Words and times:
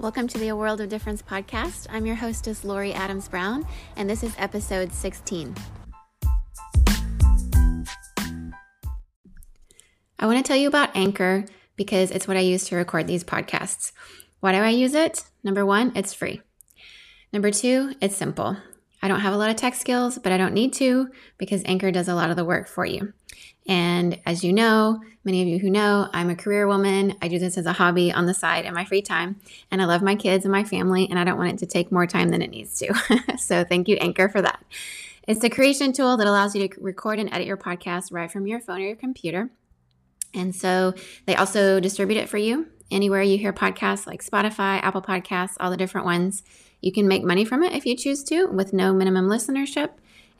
Welcome 0.00 0.28
to 0.28 0.38
the 0.38 0.48
A 0.48 0.56
World 0.56 0.80
of 0.80 0.88
Difference 0.88 1.20
podcast. 1.20 1.86
I'm 1.90 2.06
your 2.06 2.16
hostess, 2.16 2.64
Lori 2.64 2.94
Adams 2.94 3.28
Brown, 3.28 3.66
and 3.96 4.08
this 4.08 4.22
is 4.22 4.34
episode 4.38 4.94
16. 4.94 5.54
I 10.18 10.26
want 10.26 10.38
to 10.38 10.42
tell 10.42 10.56
you 10.56 10.68
about 10.68 10.96
Anchor 10.96 11.44
because 11.76 12.10
it's 12.12 12.26
what 12.26 12.38
I 12.38 12.40
use 12.40 12.64
to 12.68 12.76
record 12.76 13.06
these 13.08 13.22
podcasts. 13.22 13.92
Why 14.40 14.52
do 14.52 14.58
I 14.60 14.70
use 14.70 14.94
it? 14.94 15.22
Number 15.44 15.66
one, 15.66 15.92
it's 15.94 16.14
free. 16.14 16.40
Number 17.30 17.50
two, 17.50 17.92
it's 18.00 18.16
simple. 18.16 18.56
I 19.02 19.08
don't 19.08 19.20
have 19.20 19.32
a 19.32 19.36
lot 19.36 19.50
of 19.50 19.56
tech 19.56 19.74
skills, 19.74 20.18
but 20.18 20.32
I 20.32 20.36
don't 20.36 20.54
need 20.54 20.72
to 20.74 21.08
because 21.38 21.62
Anchor 21.64 21.90
does 21.90 22.08
a 22.08 22.14
lot 22.14 22.30
of 22.30 22.36
the 22.36 22.44
work 22.44 22.68
for 22.68 22.84
you. 22.84 23.12
And 23.66 24.18
as 24.26 24.42
you 24.42 24.52
know, 24.52 25.00
many 25.24 25.42
of 25.42 25.48
you 25.48 25.58
who 25.58 25.70
know, 25.70 26.08
I'm 26.12 26.30
a 26.30 26.34
career 26.34 26.66
woman. 26.66 27.14
I 27.22 27.28
do 27.28 27.38
this 27.38 27.56
as 27.56 27.66
a 27.66 27.72
hobby 27.72 28.12
on 28.12 28.26
the 28.26 28.34
side 28.34 28.64
in 28.64 28.74
my 28.74 28.84
free 28.84 29.02
time. 29.02 29.36
And 29.70 29.80
I 29.80 29.84
love 29.84 30.02
my 30.02 30.16
kids 30.16 30.44
and 30.44 30.52
my 30.52 30.64
family, 30.64 31.06
and 31.08 31.18
I 31.18 31.24
don't 31.24 31.38
want 31.38 31.52
it 31.52 31.58
to 31.58 31.66
take 31.66 31.92
more 31.92 32.06
time 32.06 32.30
than 32.30 32.42
it 32.42 32.50
needs 32.50 32.78
to. 32.78 33.36
so 33.38 33.64
thank 33.64 33.88
you, 33.88 33.96
Anchor, 33.96 34.28
for 34.28 34.42
that. 34.42 34.64
It's 35.28 35.44
a 35.44 35.50
creation 35.50 35.92
tool 35.92 36.16
that 36.16 36.26
allows 36.26 36.54
you 36.54 36.66
to 36.66 36.80
record 36.80 37.18
and 37.18 37.32
edit 37.32 37.46
your 37.46 37.56
podcast 37.56 38.12
right 38.12 38.30
from 38.30 38.46
your 38.46 38.60
phone 38.60 38.80
or 38.80 38.86
your 38.86 38.96
computer. 38.96 39.50
And 40.34 40.54
so 40.54 40.94
they 41.26 41.36
also 41.36 41.80
distribute 41.80 42.18
it 42.18 42.28
for 42.28 42.38
you 42.38 42.66
anywhere 42.90 43.22
you 43.22 43.38
hear 43.38 43.52
podcasts 43.52 44.06
like 44.06 44.24
Spotify, 44.24 44.82
Apple 44.82 45.02
Podcasts, 45.02 45.56
all 45.60 45.70
the 45.70 45.76
different 45.76 46.06
ones. 46.06 46.42
You 46.80 46.92
can 46.92 47.08
make 47.08 47.24
money 47.24 47.44
from 47.44 47.62
it 47.62 47.72
if 47.72 47.86
you 47.86 47.96
choose 47.96 48.22
to 48.24 48.46
with 48.46 48.72
no 48.72 48.92
minimum 48.92 49.28
listenership. 49.28 49.90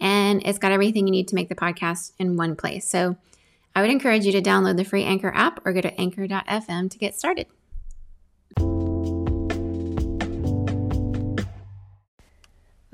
And 0.00 0.42
it's 0.46 0.58
got 0.58 0.72
everything 0.72 1.06
you 1.06 1.12
need 1.12 1.28
to 1.28 1.34
make 1.34 1.48
the 1.48 1.54
podcast 1.54 2.12
in 2.18 2.36
one 2.36 2.56
place. 2.56 2.88
So 2.88 3.16
I 3.74 3.82
would 3.82 3.90
encourage 3.90 4.24
you 4.24 4.32
to 4.32 4.42
download 4.42 4.76
the 4.76 4.84
free 4.84 5.04
Anchor 5.04 5.32
app 5.34 5.60
or 5.64 5.72
go 5.72 5.80
to 5.80 6.00
anchor.fm 6.00 6.90
to 6.90 6.98
get 6.98 7.14
started. 7.14 7.46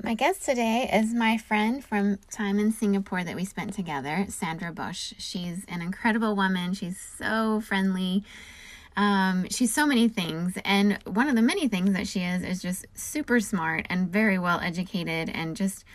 My 0.07 0.13
guest 0.13 0.45
today 0.45 0.89
is 0.93 1.13
my 1.13 1.37
friend 1.37 1.83
from 1.83 2.19
time 2.31 2.59
in 2.59 2.71
Singapore 2.71 3.25
that 3.25 3.35
we 3.35 3.43
spent 3.43 3.73
together, 3.73 4.25
Sandra 4.29 4.71
Boesch. 4.71 5.13
She's 5.17 5.65
an 5.67 5.81
incredible 5.81 6.33
woman. 6.33 6.73
She's 6.73 6.97
so 6.97 7.59
friendly. 7.59 8.23
Um, 8.97 9.47
she's 9.49 9.73
so 9.73 9.85
many 9.85 10.09
things. 10.09 10.57
And 10.65 10.97
one 11.05 11.29
of 11.29 11.35
the 11.35 11.41
many 11.41 11.67
things 11.67 11.93
that 11.93 12.07
she 12.07 12.21
is 12.21 12.43
is 12.43 12.61
just 12.61 12.87
super 12.95 13.39
smart 13.39 13.85
and 13.89 14.09
very 14.09 14.39
well 14.39 14.59
educated 14.59 15.29
and 15.29 15.55
just 15.55 15.85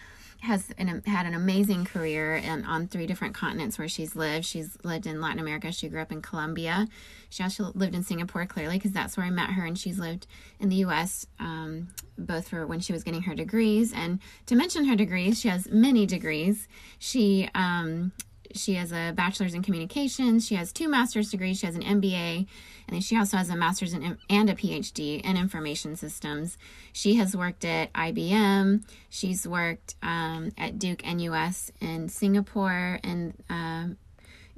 has 0.42 0.72
an, 0.76 1.02
had 1.06 1.24
an 1.24 1.34
amazing 1.34 1.84
career 1.84 2.34
in, 2.36 2.64
on 2.64 2.88
three 2.88 3.06
different 3.06 3.32
continents 3.32 3.78
where 3.78 3.88
she's 3.88 4.16
lived. 4.16 4.44
She's 4.44 4.76
lived 4.82 5.06
in 5.06 5.20
Latin 5.20 5.38
America. 5.38 5.70
She 5.70 5.88
grew 5.88 6.00
up 6.00 6.10
in 6.10 6.20
Colombia. 6.20 6.88
She 7.28 7.44
also 7.44 7.70
lived 7.74 7.94
in 7.94 8.02
Singapore, 8.02 8.46
clearly, 8.46 8.76
because 8.76 8.90
that's 8.90 9.16
where 9.16 9.26
I 9.26 9.30
met 9.30 9.50
her. 9.50 9.64
And 9.64 9.78
she's 9.78 10.00
lived 10.00 10.26
in 10.58 10.68
the 10.68 10.76
U.S. 10.76 11.26
Um, 11.38 11.88
both 12.18 12.48
for 12.48 12.66
when 12.66 12.80
she 12.80 12.92
was 12.92 13.04
getting 13.04 13.22
her 13.22 13.34
degrees 13.34 13.92
and 13.92 14.18
to 14.46 14.56
mention 14.56 14.84
her 14.86 14.96
degrees, 14.96 15.40
she 15.40 15.48
has 15.48 15.68
many 15.70 16.06
degrees. 16.06 16.66
She 16.98 17.48
um, 17.54 18.12
she 18.54 18.74
has 18.74 18.92
a 18.92 19.12
bachelor's 19.14 19.54
in 19.54 19.62
communications. 19.62 20.46
She 20.46 20.54
has 20.54 20.72
two 20.72 20.88
master's 20.88 21.30
degrees. 21.30 21.58
She 21.58 21.66
has 21.66 21.74
an 21.74 21.82
MBA, 21.82 22.46
and 22.86 22.94
then 22.94 23.00
she 23.00 23.16
also 23.16 23.36
has 23.36 23.50
a 23.50 23.56
master's 23.56 23.92
in, 23.92 24.18
and 24.28 24.50
a 24.50 24.54
PhD 24.54 25.20
in 25.22 25.36
information 25.36 25.96
systems. 25.96 26.58
She 26.92 27.16
has 27.16 27.36
worked 27.36 27.64
at 27.64 27.92
IBM. 27.92 28.84
She's 29.10 29.46
worked 29.46 29.94
um, 30.02 30.52
at 30.58 30.78
Duke 30.78 31.04
NUS 31.04 31.72
in 31.80 32.08
Singapore 32.08 32.98
and 33.02 33.34
um, 33.48 33.96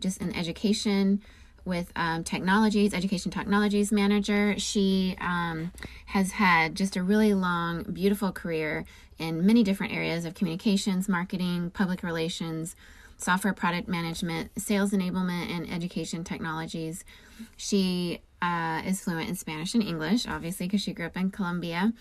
just 0.01 0.21
in 0.21 0.35
education 0.35 1.23
with 1.65 1.91
um, 1.97 2.25
technologies, 2.25 2.93
education 2.93 3.31
technologies 3.31 3.91
manager. 3.91 4.55
She 4.59 5.17
um, 5.21 5.73
has 6.07 6.33
had 6.33 6.75
just 6.75 6.97
a 6.97 7.03
really 7.03 7.33
long, 7.33 7.85
beautiful 7.85 8.33
career 8.33 8.85
in 9.19 9.47
many 9.47 9.63
different 9.63 9.93
areas 9.93 10.25
of 10.25 10.35
communications, 10.35 11.09
marketing, 11.09 11.71
public 11.71 12.03
relations 12.03 12.77
software 13.25 13.55
product 13.55 13.89
management, 13.89 14.51
sales 14.61 14.93
enablement, 14.93 15.51
and 15.51 15.71
education 15.73 16.25
technologies. 16.25 17.05
She 17.57 18.21
uh, 18.43 18.83
is 18.85 19.01
fluent 19.01 19.29
in 19.29 19.35
Spanish 19.35 19.75
and 19.75 19.83
English, 19.83 20.27
obviously, 20.29 20.67
because 20.67 20.83
she 20.83 20.93
grew 20.93 21.07
up 21.07 21.17
in 21.17 21.31
Colombia. 21.31 21.93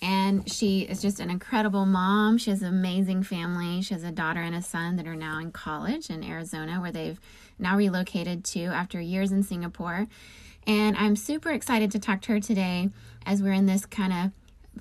And 0.00 0.48
she 0.50 0.82
is 0.82 1.02
just 1.02 1.18
an 1.18 1.28
incredible 1.28 1.84
mom. 1.84 2.38
She 2.38 2.50
has 2.50 2.62
an 2.62 2.68
amazing 2.68 3.24
family. 3.24 3.82
She 3.82 3.94
has 3.94 4.04
a 4.04 4.12
daughter 4.12 4.40
and 4.40 4.54
a 4.54 4.62
son 4.62 4.94
that 4.96 5.08
are 5.08 5.16
now 5.16 5.40
in 5.40 5.50
college 5.50 6.08
in 6.08 6.22
Arizona, 6.22 6.80
where 6.80 6.92
they've 6.92 7.18
now 7.58 7.76
relocated 7.76 8.44
to 8.44 8.66
after 8.66 9.00
years 9.00 9.32
in 9.32 9.42
Singapore. 9.42 10.06
And 10.66 10.96
I'm 10.96 11.16
super 11.16 11.50
excited 11.50 11.90
to 11.92 11.98
talk 11.98 12.20
to 12.22 12.32
her 12.32 12.40
today 12.40 12.90
as 13.26 13.42
we're 13.42 13.52
in 13.52 13.66
this 13.66 13.84
kind 13.84 14.12
of 14.12 14.30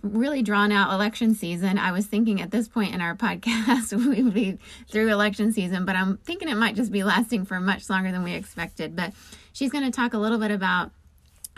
really 0.01 0.41
drawn 0.41 0.71
out 0.71 0.93
election 0.93 1.33
season. 1.35 1.77
I 1.77 1.91
was 1.91 2.05
thinking 2.05 2.41
at 2.41 2.51
this 2.51 2.67
point 2.67 2.93
in 2.93 3.01
our 3.01 3.15
podcast 3.17 3.93
we 3.93 4.23
would 4.23 4.33
be 4.33 4.57
through 4.89 5.11
election 5.11 5.51
season, 5.51 5.85
but 5.85 5.95
I'm 5.95 6.17
thinking 6.17 6.49
it 6.49 6.55
might 6.55 6.75
just 6.75 6.91
be 6.91 7.03
lasting 7.03 7.45
for 7.45 7.59
much 7.59 7.89
longer 7.89 8.11
than 8.11 8.23
we 8.23 8.33
expected. 8.33 8.95
But 8.95 9.13
she's 9.53 9.71
going 9.71 9.83
to 9.83 9.91
talk 9.91 10.13
a 10.13 10.17
little 10.17 10.37
bit 10.37 10.51
about 10.51 10.91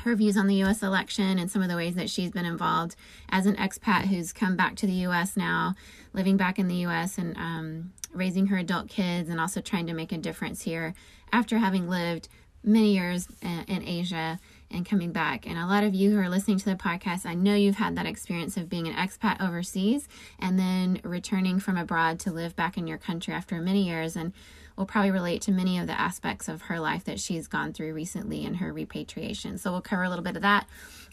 her 0.04 0.16
views 0.16 0.38
on 0.38 0.48
the 0.48 0.64
US 0.64 0.82
election 0.82 1.38
and 1.38 1.52
some 1.52 1.62
of 1.62 1.70
the 1.70 1.76
ways 1.76 1.96
that 1.96 2.10
she's 2.10 2.32
been 2.32 2.46
involved 2.46 2.96
as 3.30 3.46
an 3.46 3.56
expat 3.58 4.06
who's 4.06 4.32
come 4.32 4.56
back 4.56 4.76
to 4.78 4.88
the 4.88 4.94
US 5.08 5.36
now, 5.36 5.76
living 6.14 6.38
back 6.38 6.58
in 6.58 6.68
the 6.68 6.86
US 6.86 7.18
and 7.18 7.36
um, 7.38 7.94
raising 8.14 8.48
her 8.48 8.58
adult 8.58 8.90
kids 8.90 9.30
and 9.30 9.40
also 9.40 9.62
trying 9.62 9.88
to 9.88 9.94
make 9.94 10.12
a 10.12 10.18
difference 10.18 10.62
here 10.62 10.94
after 11.32 11.58
having 11.58 11.90
lived 11.90 12.30
many 12.64 12.94
years 12.94 13.28
in 13.42 13.84
Asia 13.86 14.40
and 14.72 14.86
coming 14.86 15.12
back. 15.12 15.48
And 15.48 15.58
a 15.58 15.66
lot 15.66 15.84
of 15.84 15.94
you 15.94 16.12
who 16.12 16.20
are 16.20 16.30
listening 16.30 16.60
to 16.60 16.66
the 16.66 16.76
podcast, 16.76 17.26
I 17.26 17.34
know 17.34 17.56
you've 17.56 17.76
had 17.76 17.96
that 17.96 18.06
experience 18.06 18.58
of 18.58 18.70
being 18.70 18.88
an 18.88 18.94
expat 18.94 19.42
overseas 19.42 20.08
and 20.40 20.60
then 20.60 21.00
returning 21.04 21.60
from 21.60 21.78
abroad 21.78 22.20
to 22.20 22.32
live 22.32 22.56
back 22.56 22.78
in 22.78 22.88
your 22.88 22.98
country 22.98 23.34
after 23.34 23.60
many 23.62 23.88
years. 23.88 24.16
And 24.16 24.34
will 24.80 24.86
probably 24.86 25.12
relate 25.12 25.42
to 25.42 25.52
many 25.52 25.78
of 25.78 25.88
the 25.88 26.00
aspects 26.00 26.48
of 26.48 26.64
her 26.64 26.80
life 26.80 27.04
that 27.04 27.20
she's 27.20 27.50
gone 27.50 27.74
through 27.74 27.94
recently 27.94 28.46
in 28.46 28.56
her 28.56 28.72
repatriation. 28.72 29.58
So 29.58 29.74
we'll 29.74 29.82
cover 29.82 30.04
a 30.04 30.10
little 30.10 30.24
bit 30.24 30.38
of 30.38 30.42
that, 30.42 30.68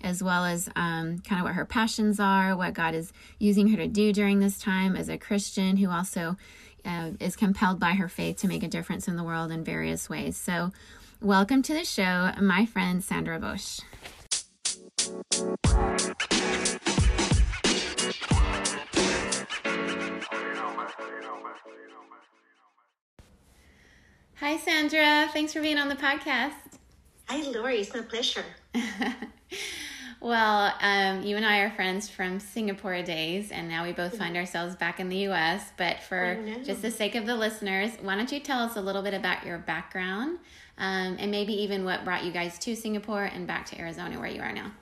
as 0.04 0.22
well 0.22 0.44
as 0.44 0.68
um, 0.76 1.18
kind 1.18 1.40
of 1.40 1.42
what 1.42 1.54
her 1.54 1.64
passions 1.64 2.20
are, 2.20 2.56
what 2.56 2.74
God 2.74 2.94
is 2.94 3.12
using 3.40 3.66
her 3.68 3.76
to 3.76 3.88
do 3.88 4.12
during 4.12 4.38
this 4.38 4.56
time 4.56 4.94
as 4.94 5.08
a 5.08 5.18
Christian 5.18 5.78
who 5.78 5.90
also 5.90 6.36
uh, 6.84 7.10
is 7.18 7.34
compelled 7.34 7.80
by 7.80 7.94
her 7.94 8.08
faith 8.08 8.36
to 8.36 8.48
make 8.48 8.62
a 8.62 8.68
difference 8.68 9.08
in 9.08 9.16
the 9.16 9.24
world 9.24 9.50
in 9.50 9.64
various 9.64 10.08
ways. 10.08 10.36
So 10.36 10.70
Welcome 11.22 11.62
to 11.62 11.72
the 11.72 11.84
show, 11.84 12.30
my 12.42 12.66
friend 12.66 13.02
Sandra 13.02 13.40
Boesch. 13.40 13.80
Hi, 24.34 24.58
Sandra. 24.58 25.28
Thanks 25.32 25.54
for 25.54 25.62
being 25.62 25.78
on 25.78 25.88
the 25.88 25.96
podcast. 25.96 26.52
Hi, 27.28 27.42
Lori. 27.50 27.78
It's 27.80 27.94
my 27.94 28.02
pleasure. 28.02 28.44
well, 30.20 30.74
um, 30.82 31.22
you 31.22 31.36
and 31.36 31.46
I 31.46 31.60
are 31.60 31.70
friends 31.70 32.10
from 32.10 32.38
Singapore 32.38 33.02
days, 33.02 33.50
and 33.50 33.68
now 33.68 33.84
we 33.84 33.92
both 33.92 34.18
find 34.18 34.36
ourselves 34.36 34.76
back 34.76 35.00
in 35.00 35.08
the 35.08 35.16
U.S. 35.16 35.72
But 35.78 36.02
for 36.02 36.38
just 36.62 36.82
the 36.82 36.90
sake 36.90 37.14
of 37.14 37.24
the 37.24 37.36
listeners, 37.36 37.92
why 38.02 38.16
don't 38.16 38.30
you 38.30 38.40
tell 38.40 38.60
us 38.60 38.76
a 38.76 38.82
little 38.82 39.02
bit 39.02 39.14
about 39.14 39.46
your 39.46 39.56
background? 39.56 40.40
Um, 40.78 41.16
and 41.18 41.30
maybe 41.30 41.52
even 41.52 41.84
what 41.84 42.04
brought 42.04 42.24
you 42.24 42.32
guys 42.32 42.58
to 42.60 42.74
Singapore 42.74 43.24
and 43.24 43.46
back 43.46 43.66
to 43.66 43.78
Arizona 43.78 44.18
where 44.18 44.28
you 44.28 44.40
are 44.40 44.52
now. 44.52 44.72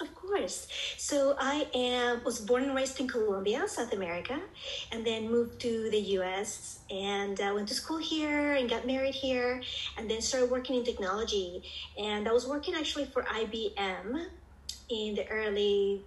Of 0.00 0.14
course. 0.16 0.66
So 0.96 1.36
I 1.38 1.68
am 1.74 2.24
was 2.24 2.40
born 2.40 2.64
and 2.64 2.74
raised 2.74 2.98
in 2.98 3.06
Colombia, 3.06 3.68
South 3.68 3.92
America, 3.92 4.40
and 4.90 5.06
then 5.06 5.30
moved 5.30 5.60
to 5.60 5.90
the 5.90 6.00
U.S. 6.18 6.80
and 6.90 7.40
uh, 7.40 7.52
went 7.54 7.68
to 7.68 7.74
school 7.74 7.98
here 7.98 8.54
and 8.54 8.68
got 8.68 8.84
married 8.84 9.14
here, 9.14 9.62
and 9.96 10.10
then 10.10 10.20
started 10.20 10.50
working 10.50 10.74
in 10.74 10.84
technology. 10.84 11.62
And 11.96 12.26
I 12.26 12.32
was 12.32 12.48
working 12.48 12.74
actually 12.74 13.04
for 13.04 13.22
IBM 13.22 14.26
in 14.88 15.14
the 15.14 15.28
early 15.28 16.02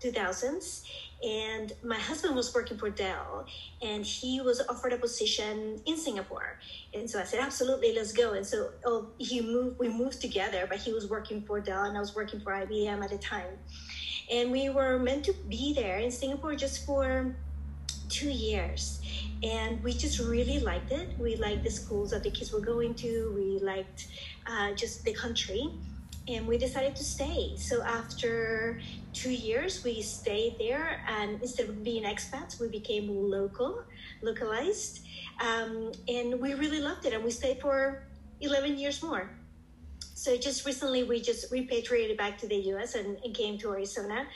2000s 0.00 0.84
and 1.22 1.72
my 1.82 1.98
husband 1.98 2.36
was 2.36 2.54
working 2.54 2.78
for 2.78 2.90
Dell 2.90 3.44
and 3.82 4.04
he 4.04 4.40
was 4.40 4.62
offered 4.68 4.92
a 4.92 4.98
position 4.98 5.80
in 5.84 5.96
Singapore. 5.96 6.60
And 6.94 7.10
so 7.10 7.18
I 7.18 7.24
said 7.24 7.40
absolutely 7.40 7.94
let's 7.94 8.12
go. 8.12 8.34
And 8.34 8.46
so 8.46 8.70
oh, 8.84 9.08
he 9.18 9.40
moved 9.40 9.78
we 9.78 9.88
moved 9.88 10.20
together 10.20 10.66
but 10.68 10.78
he 10.78 10.92
was 10.92 11.08
working 11.08 11.42
for 11.42 11.60
Dell 11.60 11.84
and 11.84 11.96
I 11.96 12.00
was 12.00 12.14
working 12.14 12.40
for 12.40 12.52
IBM 12.52 13.02
at 13.02 13.10
the 13.10 13.18
time. 13.18 13.58
And 14.30 14.52
we 14.52 14.68
were 14.68 14.98
meant 14.98 15.24
to 15.24 15.32
be 15.48 15.72
there 15.72 15.98
in 15.98 16.10
Singapore 16.10 16.54
just 16.54 16.86
for 16.86 17.34
two 18.08 18.30
years. 18.30 19.00
And 19.42 19.82
we 19.82 19.92
just 19.92 20.18
really 20.18 20.60
liked 20.60 20.92
it. 20.92 21.10
We 21.18 21.36
liked 21.36 21.64
the 21.64 21.70
schools 21.70 22.10
that 22.10 22.22
the 22.22 22.30
kids 22.30 22.52
were 22.52 22.60
going 22.60 22.94
to. 22.96 23.32
We 23.34 23.64
liked 23.64 24.08
uh, 24.46 24.72
just 24.72 25.04
the 25.04 25.14
country 25.14 25.70
and 26.28 26.46
we 26.46 26.58
decided 26.58 26.94
to 26.96 27.04
stay. 27.04 27.54
So 27.56 27.82
after 27.82 28.80
two 29.12 29.32
years, 29.32 29.82
we 29.82 30.02
stayed 30.02 30.56
there, 30.58 31.02
and 31.08 31.40
instead 31.40 31.68
of 31.68 31.82
being 31.82 32.04
expats, 32.04 32.60
we 32.60 32.68
became 32.68 33.08
local, 33.08 33.82
localized, 34.22 35.00
um, 35.40 35.92
and 36.06 36.40
we 36.40 36.54
really 36.54 36.80
loved 36.80 37.06
it. 37.06 37.12
And 37.14 37.24
we 37.24 37.30
stayed 37.30 37.60
for 37.60 38.04
eleven 38.40 38.78
years 38.78 39.02
more. 39.02 39.30
So 40.14 40.36
just 40.36 40.66
recently, 40.66 41.04
we 41.04 41.20
just 41.20 41.50
repatriated 41.52 42.16
back 42.16 42.38
to 42.38 42.48
the 42.48 42.56
U.S. 42.72 42.94
and, 42.96 43.18
and 43.24 43.34
came 43.34 43.56
to 43.58 43.70
Arizona. 43.70 44.26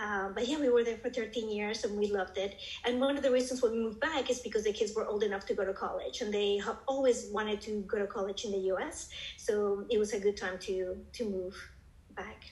Um, 0.00 0.32
but 0.34 0.48
yeah, 0.48 0.58
we 0.58 0.70
were 0.70 0.84
there 0.84 0.96
for 0.96 1.10
13 1.10 1.50
years 1.50 1.84
and 1.84 1.98
we 1.98 2.06
loved 2.06 2.38
it. 2.38 2.56
And 2.84 3.00
one 3.00 3.16
of 3.16 3.22
the 3.22 3.30
reasons 3.30 3.62
why 3.62 3.70
we 3.70 3.78
moved 3.78 4.00
back 4.00 4.30
is 4.30 4.40
because 4.40 4.64
the 4.64 4.72
kids 4.72 4.94
were 4.94 5.06
old 5.06 5.22
enough 5.22 5.46
to 5.46 5.54
go 5.54 5.64
to 5.64 5.72
college 5.72 6.22
and 6.22 6.32
they 6.32 6.58
have 6.58 6.78
always 6.86 7.28
wanted 7.30 7.60
to 7.62 7.82
go 7.86 7.98
to 7.98 8.06
college 8.06 8.44
in 8.44 8.52
the 8.52 8.72
US. 8.72 9.10
So 9.36 9.84
it 9.90 9.98
was 9.98 10.12
a 10.12 10.20
good 10.20 10.36
time 10.36 10.58
to, 10.60 10.96
to 11.12 11.24
move 11.24 11.56
back. 12.16 12.44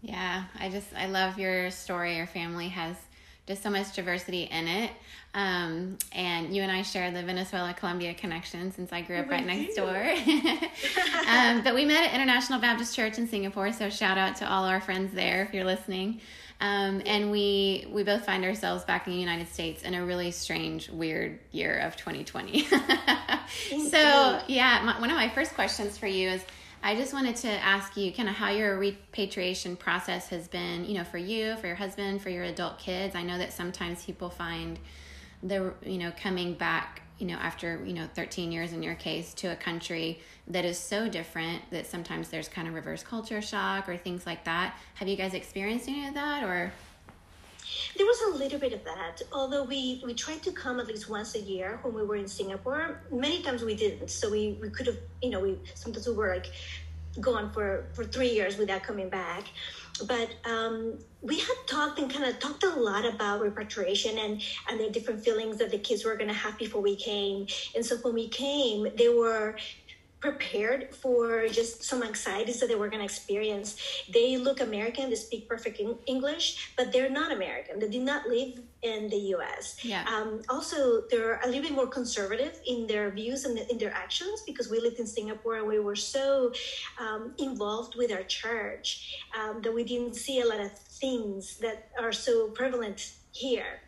Yeah, 0.00 0.44
I 0.58 0.68
just, 0.68 0.88
I 0.96 1.06
love 1.06 1.38
your 1.38 1.70
story. 1.70 2.16
Your 2.16 2.26
family 2.26 2.68
has 2.68 2.96
just 3.46 3.62
so 3.62 3.70
much 3.70 3.94
diversity 3.94 4.42
in 4.42 4.68
it. 4.68 4.90
Um, 5.34 5.96
and 6.12 6.54
you 6.54 6.62
and 6.62 6.70
I 6.70 6.82
share 6.82 7.10
the 7.10 7.22
Venezuela 7.22 7.72
Colombia 7.72 8.12
connection 8.14 8.70
since 8.72 8.92
I 8.92 9.00
grew 9.00 9.16
up 9.16 9.30
right 9.30 9.44
next 9.44 9.74
door. 9.74 9.96
um, 11.28 11.62
but 11.64 11.74
we 11.74 11.84
met 11.84 12.08
at 12.08 12.14
International 12.14 12.60
Baptist 12.60 12.94
Church 12.94 13.18
in 13.18 13.26
Singapore, 13.26 13.72
so 13.72 13.88
shout 13.88 14.18
out 14.18 14.36
to 14.36 14.50
all 14.50 14.64
our 14.64 14.80
friends 14.80 15.14
there 15.14 15.42
if 15.42 15.54
you're 15.54 15.64
listening. 15.64 16.20
Um, 16.60 17.02
and 17.06 17.30
we 17.30 17.86
we 17.90 18.02
both 18.02 18.26
find 18.26 18.44
ourselves 18.44 18.84
back 18.84 19.06
in 19.06 19.12
the 19.12 19.18
United 19.18 19.48
States 19.48 19.82
in 19.82 19.94
a 19.94 20.04
really 20.04 20.32
strange, 20.32 20.88
weird 20.90 21.38
year 21.52 21.78
of 21.78 21.96
2020. 21.96 22.64
so 23.90 24.40
yeah, 24.48 24.82
my, 24.84 25.00
one 25.00 25.10
of 25.10 25.16
my 25.16 25.28
first 25.28 25.54
questions 25.54 25.96
for 25.96 26.08
you 26.08 26.30
is 26.30 26.44
I 26.82 26.94
just 26.94 27.12
wanted 27.12 27.36
to 27.36 27.48
ask 27.48 27.96
you 27.96 28.12
kind 28.12 28.28
of 28.28 28.34
how 28.34 28.50
your 28.50 28.78
repatriation 28.78 29.76
process 29.76 30.28
has 30.28 30.46
been, 30.48 30.84
you 30.84 30.94
know, 30.94 31.04
for 31.04 31.18
you, 31.18 31.56
for 31.56 31.66
your 31.66 31.76
husband, 31.76 32.22
for 32.22 32.30
your 32.30 32.44
adult 32.44 32.78
kids. 32.78 33.14
I 33.14 33.22
know 33.22 33.38
that 33.38 33.52
sometimes 33.52 34.04
people 34.04 34.30
find 34.30 34.78
the, 35.42 35.74
you 35.84 35.98
know, 35.98 36.12
coming 36.20 36.54
back, 36.54 37.02
you 37.18 37.26
know, 37.26 37.34
after, 37.34 37.84
you 37.84 37.92
know, 37.92 38.08
13 38.14 38.52
years 38.52 38.72
in 38.72 38.82
your 38.82 38.94
case 38.94 39.34
to 39.34 39.48
a 39.48 39.56
country 39.56 40.20
that 40.46 40.64
is 40.64 40.78
so 40.78 41.08
different 41.08 41.62
that 41.70 41.86
sometimes 41.86 42.28
there's 42.28 42.48
kind 42.48 42.68
of 42.68 42.74
reverse 42.74 43.02
culture 43.02 43.42
shock 43.42 43.88
or 43.88 43.96
things 43.96 44.24
like 44.24 44.44
that. 44.44 44.76
Have 44.94 45.08
you 45.08 45.16
guys 45.16 45.34
experienced 45.34 45.88
any 45.88 46.06
of 46.06 46.14
that 46.14 46.44
or? 46.44 46.72
There 47.96 48.06
was 48.06 48.34
a 48.34 48.38
little 48.38 48.58
bit 48.58 48.72
of 48.72 48.84
that, 48.84 49.20
although 49.32 49.64
we, 49.64 50.02
we 50.04 50.14
tried 50.14 50.42
to 50.44 50.52
come 50.52 50.80
at 50.80 50.86
least 50.86 51.10
once 51.10 51.34
a 51.34 51.40
year 51.40 51.80
when 51.82 51.94
we 51.94 52.02
were 52.02 52.16
in 52.16 52.28
Singapore. 52.28 53.02
Many 53.10 53.42
times 53.42 53.62
we 53.62 53.74
didn't, 53.74 54.08
so 54.08 54.30
we, 54.30 54.56
we 54.60 54.70
could 54.70 54.86
have, 54.86 54.96
you 55.20 55.30
know, 55.30 55.40
we 55.40 55.58
sometimes 55.74 56.06
we 56.06 56.14
were 56.14 56.32
like 56.34 56.46
gone 57.20 57.50
for, 57.52 57.86
for 57.92 58.04
three 58.04 58.30
years 58.30 58.56
without 58.56 58.82
coming 58.82 59.08
back. 59.08 59.44
But 60.06 60.30
um, 60.44 60.98
we 61.20 61.38
had 61.38 61.56
talked 61.66 61.98
and 61.98 62.12
kind 62.12 62.24
of 62.24 62.38
talked 62.38 62.64
a 62.64 62.68
lot 62.68 63.04
about 63.04 63.40
repatriation 63.40 64.18
and, 64.18 64.42
and 64.68 64.80
the 64.80 64.90
different 64.90 65.24
feelings 65.24 65.58
that 65.58 65.70
the 65.70 65.78
kids 65.78 66.04
were 66.04 66.16
going 66.16 66.28
to 66.28 66.34
have 66.34 66.58
before 66.58 66.80
we 66.82 66.96
came. 66.96 67.46
And 67.74 67.84
so 67.84 67.96
when 67.98 68.14
we 68.14 68.28
came, 68.28 68.88
they 68.96 69.08
were 69.08 69.56
prepared 70.20 70.94
for 70.94 71.46
just 71.48 71.84
some 71.84 72.02
anxieties 72.02 72.58
that 72.60 72.68
they 72.68 72.74
were 72.74 72.88
going 72.88 73.00
to 73.00 73.04
experience. 73.04 73.76
They 74.12 74.36
look 74.36 74.60
American, 74.60 75.10
they 75.10 75.16
speak 75.16 75.48
perfect 75.48 75.80
English, 76.06 76.72
but 76.76 76.92
they're 76.92 77.10
not 77.10 77.32
American. 77.32 77.78
They 77.78 77.88
did 77.88 78.02
not 78.02 78.26
live 78.26 78.60
in 78.82 79.08
the 79.08 79.16
US. 79.36 79.76
Yeah. 79.84 80.04
Um, 80.08 80.42
also, 80.48 81.02
they're 81.10 81.40
a 81.44 81.46
little 81.46 81.62
bit 81.62 81.72
more 81.72 81.86
conservative 81.86 82.60
in 82.66 82.86
their 82.86 83.10
views 83.10 83.44
and 83.44 83.58
in 83.58 83.78
their 83.78 83.92
actions 83.92 84.42
because 84.46 84.70
we 84.70 84.80
lived 84.80 84.98
in 84.98 85.06
Singapore 85.06 85.58
and 85.58 85.66
we 85.66 85.78
were 85.78 85.96
so 85.96 86.52
um, 87.00 87.34
involved 87.38 87.94
with 87.96 88.10
our 88.12 88.22
church 88.24 89.16
um, 89.38 89.62
that 89.62 89.72
we 89.72 89.84
didn't 89.84 90.14
see 90.14 90.40
a 90.40 90.46
lot 90.46 90.60
of 90.60 90.72
things 90.72 91.58
that 91.58 91.90
are 92.00 92.12
so 92.12 92.48
prevalent 92.48 93.12
here. 93.32 93.80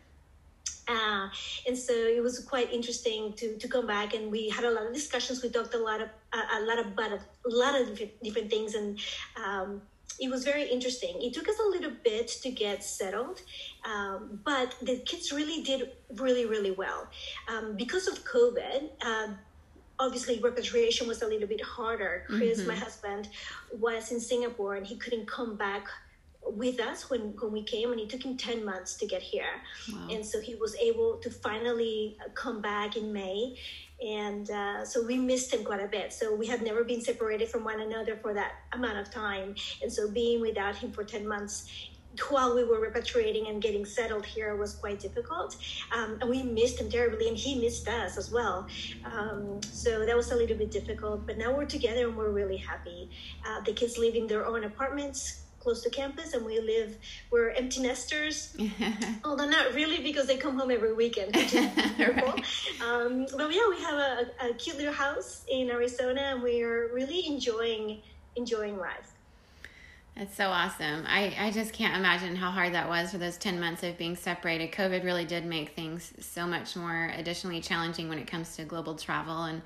Uh, 1.21 1.29
and 1.67 1.77
so 1.77 1.93
it 1.93 2.21
was 2.21 2.39
quite 2.39 2.71
interesting 2.71 3.33
to, 3.33 3.57
to 3.57 3.67
come 3.67 3.87
back 3.87 4.13
and 4.13 4.31
we 4.31 4.49
had 4.49 4.63
a 4.63 4.71
lot 4.71 4.85
of 4.85 4.93
discussions. 4.93 5.43
We 5.43 5.49
talked 5.49 5.73
a 5.73 5.77
lot 5.77 6.01
of 6.01 6.09
a, 6.33 6.37
a 6.57 6.61
lot 6.65 6.79
about 6.79 7.11
a, 7.11 7.19
a 7.45 7.49
lot 7.49 7.79
of 7.79 7.89
different, 7.89 8.23
different 8.23 8.49
things 8.49 8.75
and 8.75 8.99
um, 9.43 9.81
it 10.19 10.29
was 10.29 10.43
very 10.43 10.69
interesting. 10.69 11.15
It 11.21 11.33
took 11.33 11.47
us 11.49 11.55
a 11.59 11.69
little 11.69 11.91
bit 12.03 12.27
to 12.27 12.51
get 12.51 12.83
settled 12.83 13.41
um, 13.85 14.39
but 14.43 14.75
the 14.81 14.97
kids 14.97 15.31
really 15.31 15.63
did 15.63 15.91
really 16.15 16.45
really 16.45 16.71
well. 16.71 17.07
Um, 17.47 17.75
because 17.75 18.07
of 18.07 18.23
covid 18.23 18.89
uh, 19.01 19.27
obviously 19.99 20.39
repatriation 20.39 21.07
was 21.07 21.21
a 21.21 21.27
little 21.27 21.47
bit 21.47 21.61
harder. 21.61 22.23
Chris 22.27 22.59
mm-hmm. 22.59 22.69
my 22.69 22.75
husband 22.75 23.29
was 23.79 24.11
in 24.11 24.19
singapore 24.19 24.75
and 24.75 24.85
he 24.85 24.95
couldn't 24.95 25.27
come 25.27 25.55
back 25.55 25.87
with 26.45 26.79
us 26.79 27.09
when, 27.09 27.33
when 27.39 27.51
we 27.51 27.63
came 27.63 27.91
and 27.91 27.99
it 27.99 28.09
took 28.09 28.23
him 28.23 28.37
10 28.37 28.65
months 28.65 28.95
to 28.95 29.05
get 29.05 29.21
here. 29.21 29.61
Wow. 29.91 30.07
and 30.11 30.25
so 30.25 30.41
he 30.41 30.55
was 30.55 30.75
able 30.75 31.17
to 31.17 31.29
finally 31.29 32.17
come 32.33 32.61
back 32.61 32.97
in 32.97 33.13
may. 33.13 33.55
And 34.05 34.49
uh, 34.49 34.83
so 34.83 35.05
we 35.05 35.17
missed 35.17 35.53
him 35.53 35.63
quite 35.63 35.81
a 35.81 35.87
bit. 35.87 36.11
So 36.11 36.33
we 36.33 36.47
had 36.47 36.63
never 36.63 36.83
been 36.83 37.01
separated 37.01 37.49
from 37.49 37.63
one 37.63 37.81
another 37.81 38.17
for 38.17 38.33
that 38.33 38.53
amount 38.73 38.97
of 38.97 39.11
time. 39.11 39.55
And 39.81 39.93
so 39.93 40.09
being 40.09 40.41
without 40.41 40.75
him 40.75 40.91
for 40.91 41.03
10 41.03 41.27
months 41.27 41.69
while 42.29 42.53
we 42.55 42.63
were 42.63 42.79
repatriating 42.79 43.49
and 43.49 43.61
getting 43.61 43.85
settled 43.85 44.25
here 44.25 44.55
was 44.55 44.73
quite 44.75 44.99
difficult. 44.99 45.55
Um, 45.95 46.17
and 46.19 46.29
we 46.29 46.43
missed 46.43 46.79
him 46.79 46.89
terribly 46.89 47.27
and 47.29 47.37
he 47.37 47.59
missed 47.59 47.87
us 47.87 48.17
as 48.17 48.31
well. 48.31 48.67
Um, 49.05 49.61
so 49.61 50.05
that 50.05 50.15
was 50.15 50.31
a 50.31 50.35
little 50.35 50.57
bit 50.57 50.71
difficult 50.71 51.25
but 51.25 51.37
now 51.37 51.55
we're 51.55 51.65
together 51.65 52.07
and 52.07 52.17
we're 52.17 52.31
really 52.31 52.57
happy. 52.57 53.09
Uh, 53.47 53.61
the 53.61 53.73
kids 53.73 53.97
live 53.97 54.15
in 54.15 54.27
their 54.27 54.45
own 54.45 54.65
apartments 54.65 55.43
close 55.61 55.81
to 55.83 55.89
campus 55.89 56.33
and 56.33 56.45
we 56.45 56.59
live 56.59 56.97
we're 57.29 57.51
empty 57.51 57.81
nesters 57.81 58.55
although 59.23 59.47
not 59.47 59.73
really 59.73 60.01
because 60.01 60.27
they 60.27 60.37
come 60.37 60.57
home 60.57 60.71
every 60.71 60.93
weekend 60.93 61.35
right. 61.99 62.43
um, 62.83 63.25
but 63.37 63.53
yeah 63.53 63.69
we 63.69 63.81
have 63.81 63.97
a, 63.97 64.25
a, 64.49 64.53
cute 64.55 64.77
little 64.77 64.93
house 64.93 65.45
in 65.49 65.69
arizona 65.69 66.21
and 66.21 66.43
we 66.43 66.61
are 66.61 66.89
really 66.93 67.27
enjoying 67.27 68.01
enjoying 68.35 68.77
life 68.77 69.13
that's 70.15 70.35
so 70.35 70.49
awesome. 70.49 71.05
I, 71.07 71.33
I 71.39 71.51
just 71.51 71.71
can't 71.71 71.95
imagine 71.95 72.35
how 72.35 72.51
hard 72.51 72.73
that 72.73 72.89
was 72.89 73.11
for 73.11 73.17
those 73.17 73.37
10 73.37 73.59
months 73.59 73.81
of 73.83 73.97
being 73.97 74.17
separated. 74.17 74.73
COVID 74.73 75.05
really 75.05 75.23
did 75.23 75.45
make 75.45 75.69
things 75.69 76.13
so 76.19 76.45
much 76.45 76.75
more 76.75 77.11
additionally 77.15 77.61
challenging 77.61 78.09
when 78.09 78.19
it 78.19 78.27
comes 78.27 78.57
to 78.57 78.65
global 78.65 78.95
travel 78.95 79.43
and 79.43 79.61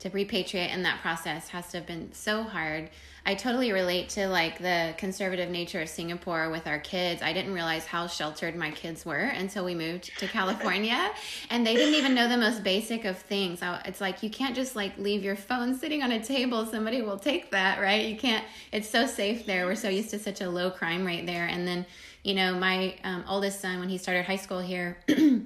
to 0.00 0.10
repatriate 0.10 0.74
in 0.74 0.82
that 0.82 1.00
process 1.00 1.48
has 1.48 1.68
to 1.68 1.78
have 1.78 1.86
been 1.86 2.12
so 2.12 2.42
hard. 2.42 2.90
I 3.26 3.34
totally 3.34 3.70
relate 3.70 4.08
to 4.10 4.28
like 4.28 4.58
the 4.58 4.94
conservative 4.96 5.50
nature 5.50 5.82
of 5.82 5.90
Singapore 5.90 6.48
with 6.50 6.66
our 6.66 6.78
kids. 6.78 7.20
I 7.20 7.34
didn't 7.34 7.52
realize 7.52 7.84
how 7.84 8.06
sheltered 8.06 8.56
my 8.56 8.70
kids 8.70 9.04
were 9.04 9.18
until 9.18 9.64
we 9.64 9.74
moved 9.74 10.10
to 10.18 10.26
California 10.38 11.10
and 11.50 11.66
they 11.66 11.76
didn't 11.76 11.94
even 11.94 12.14
know 12.14 12.28
the 12.28 12.38
most 12.38 12.62
basic 12.62 13.04
of 13.04 13.18
things. 13.18 13.60
It's 13.84 14.00
like 14.00 14.22
you 14.22 14.30
can't 14.30 14.54
just 14.54 14.74
like 14.74 14.96
leave 14.96 15.22
your 15.22 15.36
phone 15.36 15.74
sitting 15.74 16.02
on 16.02 16.12
a 16.12 16.24
table. 16.24 16.64
Somebody 16.64 17.02
will 17.02 17.18
take 17.18 17.50
that, 17.50 17.78
right? 17.78 18.06
You 18.06 18.16
can't 18.16 18.44
it's 18.72 18.88
so 18.88 19.06
safe 19.06 19.44
there. 19.44 19.66
We're 19.66 19.74
so 19.74 19.90
used 19.90 20.10
to 20.10 20.18
such 20.18 20.40
a 20.40 20.48
low 20.48 20.70
crime 20.70 21.04
rate 21.04 21.26
there 21.26 21.46
and 21.46 21.68
then, 21.68 21.84
you 22.24 22.34
know, 22.34 22.54
my 22.54 22.94
um, 23.04 23.24
oldest 23.28 23.60
son 23.60 23.80
when 23.80 23.90
he 23.90 23.98
started 23.98 24.24
high 24.24 24.36
school 24.36 24.60
here 24.60 24.96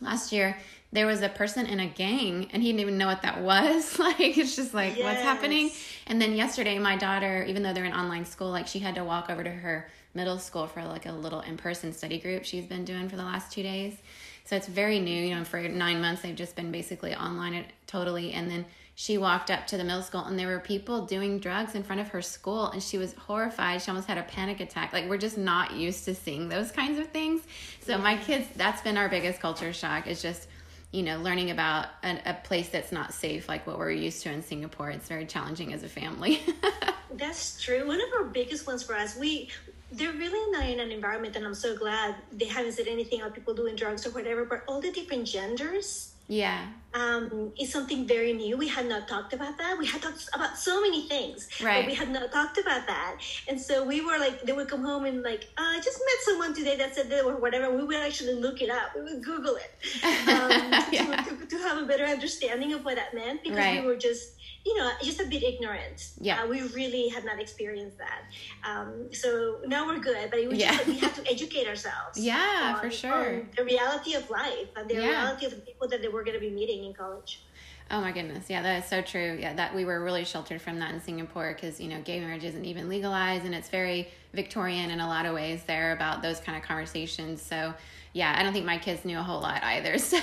last 0.00 0.32
year, 0.32 0.56
there 0.94 1.06
was 1.06 1.22
a 1.22 1.28
person 1.28 1.66
in 1.66 1.80
a 1.80 1.86
gang 1.88 2.48
and 2.52 2.62
he 2.62 2.68
didn't 2.68 2.80
even 2.80 2.96
know 2.96 3.08
what 3.08 3.22
that 3.22 3.42
was. 3.42 3.98
like 3.98 4.20
it's 4.20 4.56
just 4.56 4.72
like 4.72 4.96
yes. 4.96 5.04
what's 5.04 5.22
happening. 5.22 5.70
And 6.06 6.22
then 6.22 6.34
yesterday 6.34 6.78
my 6.78 6.96
daughter, 6.96 7.44
even 7.48 7.64
though 7.64 7.72
they're 7.74 7.84
in 7.84 7.92
online 7.92 8.24
school, 8.24 8.50
like 8.50 8.68
she 8.68 8.78
had 8.78 8.94
to 8.94 9.04
walk 9.04 9.28
over 9.28 9.42
to 9.42 9.50
her 9.50 9.90
middle 10.14 10.38
school 10.38 10.68
for 10.68 10.84
like 10.84 11.06
a 11.06 11.12
little 11.12 11.40
in-person 11.40 11.92
study 11.92 12.20
group 12.20 12.44
she's 12.44 12.64
been 12.64 12.84
doing 12.84 13.08
for 13.08 13.16
the 13.16 13.24
last 13.24 13.50
two 13.50 13.64
days. 13.64 13.96
So 14.44 14.54
it's 14.54 14.68
very 14.68 15.00
new, 15.00 15.20
you 15.20 15.34
know, 15.34 15.42
for 15.42 15.60
nine 15.68 16.00
months 16.00 16.22
they've 16.22 16.36
just 16.36 16.54
been 16.54 16.70
basically 16.70 17.12
online 17.12 17.64
totally. 17.88 18.32
And 18.32 18.48
then 18.48 18.64
she 18.94 19.18
walked 19.18 19.50
up 19.50 19.66
to 19.66 19.76
the 19.76 19.82
middle 19.82 20.02
school 20.02 20.20
and 20.20 20.38
there 20.38 20.46
were 20.46 20.60
people 20.60 21.06
doing 21.06 21.40
drugs 21.40 21.74
in 21.74 21.82
front 21.82 22.02
of 22.02 22.08
her 22.10 22.22
school 22.22 22.70
and 22.70 22.80
she 22.80 22.98
was 22.98 23.14
horrified. 23.14 23.82
She 23.82 23.90
almost 23.90 24.06
had 24.06 24.18
a 24.18 24.22
panic 24.22 24.60
attack. 24.60 24.92
Like 24.92 25.08
we're 25.08 25.18
just 25.18 25.38
not 25.38 25.72
used 25.72 26.04
to 26.04 26.14
seeing 26.14 26.48
those 26.48 26.70
kinds 26.70 27.00
of 27.00 27.08
things. 27.08 27.42
So 27.80 27.98
my 27.98 28.16
kids, 28.16 28.46
that's 28.54 28.80
been 28.82 28.96
our 28.96 29.08
biggest 29.08 29.40
culture 29.40 29.72
shock 29.72 30.06
is 30.06 30.22
just 30.22 30.46
you 30.94 31.02
know, 31.02 31.18
learning 31.18 31.50
about 31.50 31.88
a, 32.04 32.20
a 32.24 32.34
place 32.34 32.68
that's 32.68 32.92
not 32.92 33.12
safe, 33.12 33.48
like 33.48 33.66
what 33.66 33.78
we're 33.78 33.90
used 33.90 34.22
to 34.22 34.30
in 34.30 34.42
Singapore, 34.42 34.90
it's 34.90 35.08
very 35.08 35.26
challenging 35.26 35.72
as 35.72 35.82
a 35.82 35.88
family. 35.88 36.40
that's 37.14 37.60
true. 37.60 37.84
One 37.84 38.00
of 38.00 38.08
our 38.16 38.24
biggest 38.24 38.64
ones 38.68 38.84
for 38.84 38.94
us, 38.94 39.18
we 39.18 39.50
they're 39.90 40.12
really 40.12 40.52
not 40.52 40.68
in 40.68 40.78
an 40.78 40.92
environment, 40.92 41.34
and 41.34 41.44
I'm 41.44 41.54
so 41.54 41.76
glad 41.76 42.14
they 42.30 42.46
haven't 42.46 42.72
said 42.72 42.86
anything 42.86 43.20
about 43.20 43.34
people 43.34 43.54
doing 43.54 43.74
drugs 43.74 44.06
or 44.06 44.10
whatever. 44.10 44.44
But 44.44 44.62
all 44.68 44.80
the 44.80 44.92
different 44.92 45.26
genders 45.26 46.13
yeah. 46.26 46.66
Um, 46.94 47.52
is 47.58 47.72
something 47.72 48.06
very 48.06 48.32
new. 48.32 48.56
We 48.56 48.68
had 48.68 48.86
not 48.86 49.08
talked 49.08 49.32
about 49.32 49.58
that. 49.58 49.76
We 49.76 49.84
had 49.84 50.00
talked 50.00 50.28
about 50.32 50.56
so 50.56 50.80
many 50.80 51.08
things 51.08 51.48
right. 51.60 51.80
but 51.80 51.86
we 51.86 51.94
had 51.94 52.08
not 52.08 52.30
talked 52.30 52.56
about 52.56 52.86
that. 52.86 53.16
And 53.48 53.60
so 53.60 53.84
we 53.84 54.00
were 54.00 54.16
like 54.18 54.42
they 54.42 54.52
would 54.52 54.68
come 54.68 54.84
home 54.84 55.04
and 55.04 55.22
like 55.22 55.48
oh, 55.58 55.74
i 55.76 55.80
just 55.80 55.98
met 55.98 56.18
someone 56.24 56.54
today 56.54 56.76
that 56.76 56.94
said 56.94 57.10
that 57.10 57.24
or 57.24 57.34
whatever. 57.36 57.76
We 57.76 57.82
would 57.82 57.96
actually 57.96 58.34
look 58.34 58.62
it 58.62 58.70
up. 58.70 58.94
We 58.94 59.02
would 59.02 59.24
google 59.24 59.56
it 59.56 59.72
um, 60.04 60.50
yeah. 60.92 61.24
to, 61.24 61.36
to, 61.36 61.46
to, 61.46 61.58
have 61.58 61.82
a 61.82 61.86
better 61.86 62.04
understanding 62.04 62.72
of 62.72 62.84
what 62.84 62.94
that 62.94 63.12
meant 63.12 63.42
because 63.42 63.58
right. 63.58 63.82
we 63.82 63.86
were 63.86 63.96
just 63.96 64.34
you 64.64 64.76
know, 64.78 64.90
just 65.02 65.20
a 65.20 65.26
bit 65.26 65.42
ignorant. 65.42 66.10
Yeah. 66.20 66.42
Uh, 66.42 66.46
we 66.46 66.62
really 66.62 67.08
had 67.08 67.24
not 67.24 67.40
experienced 67.40 67.98
that. 67.98 68.22
Um, 68.68 69.12
so 69.12 69.58
now 69.66 69.86
we're 69.86 69.98
good, 69.98 70.30
but 70.30 70.46
was 70.48 70.58
yeah. 70.58 70.72
just, 70.72 70.86
we 70.86 70.98
have 70.98 71.14
to 71.16 71.30
educate 71.30 71.68
ourselves. 71.68 72.18
Yeah, 72.18 72.74
on, 72.74 72.80
for 72.80 72.90
sure. 72.90 73.42
the 73.56 73.64
reality 73.64 74.14
of 74.14 74.28
life 74.30 74.68
and 74.76 74.88
the 74.88 74.94
yeah. 74.94 75.08
reality 75.08 75.46
of 75.46 75.52
the 75.52 75.60
people 75.60 75.88
that 75.88 76.00
they 76.00 76.08
were 76.08 76.24
going 76.24 76.34
to 76.34 76.40
be 76.40 76.50
meeting 76.50 76.84
in 76.84 76.94
college. 76.94 77.42
Oh 77.90 78.00
my 78.00 78.12
goodness. 78.12 78.48
Yeah, 78.48 78.62
that 78.62 78.82
is 78.82 78.88
so 78.88 79.02
true. 79.02 79.36
Yeah, 79.38 79.52
that 79.52 79.74
we 79.74 79.84
were 79.84 80.02
really 80.02 80.24
sheltered 80.24 80.62
from 80.62 80.78
that 80.78 80.94
in 80.94 81.02
Singapore 81.02 81.52
because, 81.52 81.78
you 81.78 81.88
know, 81.88 82.00
gay 82.00 82.18
marriage 82.18 82.44
isn't 82.44 82.64
even 82.64 82.88
legalized 82.88 83.44
and 83.44 83.54
it's 83.54 83.68
very 83.68 84.08
Victorian 84.32 84.90
in 84.90 85.00
a 85.00 85.06
lot 85.06 85.26
of 85.26 85.34
ways 85.34 85.62
there 85.64 85.92
about 85.92 86.22
those 86.22 86.40
kind 86.40 86.56
of 86.56 86.64
conversations. 86.64 87.42
So, 87.42 87.74
yeah, 88.14 88.32
I 88.38 88.44
don't 88.44 88.52
think 88.52 88.64
my 88.64 88.78
kids 88.78 89.04
knew 89.04 89.18
a 89.18 89.22
whole 89.22 89.40
lot 89.40 89.62
either. 89.62 89.98
So, 90.04 90.20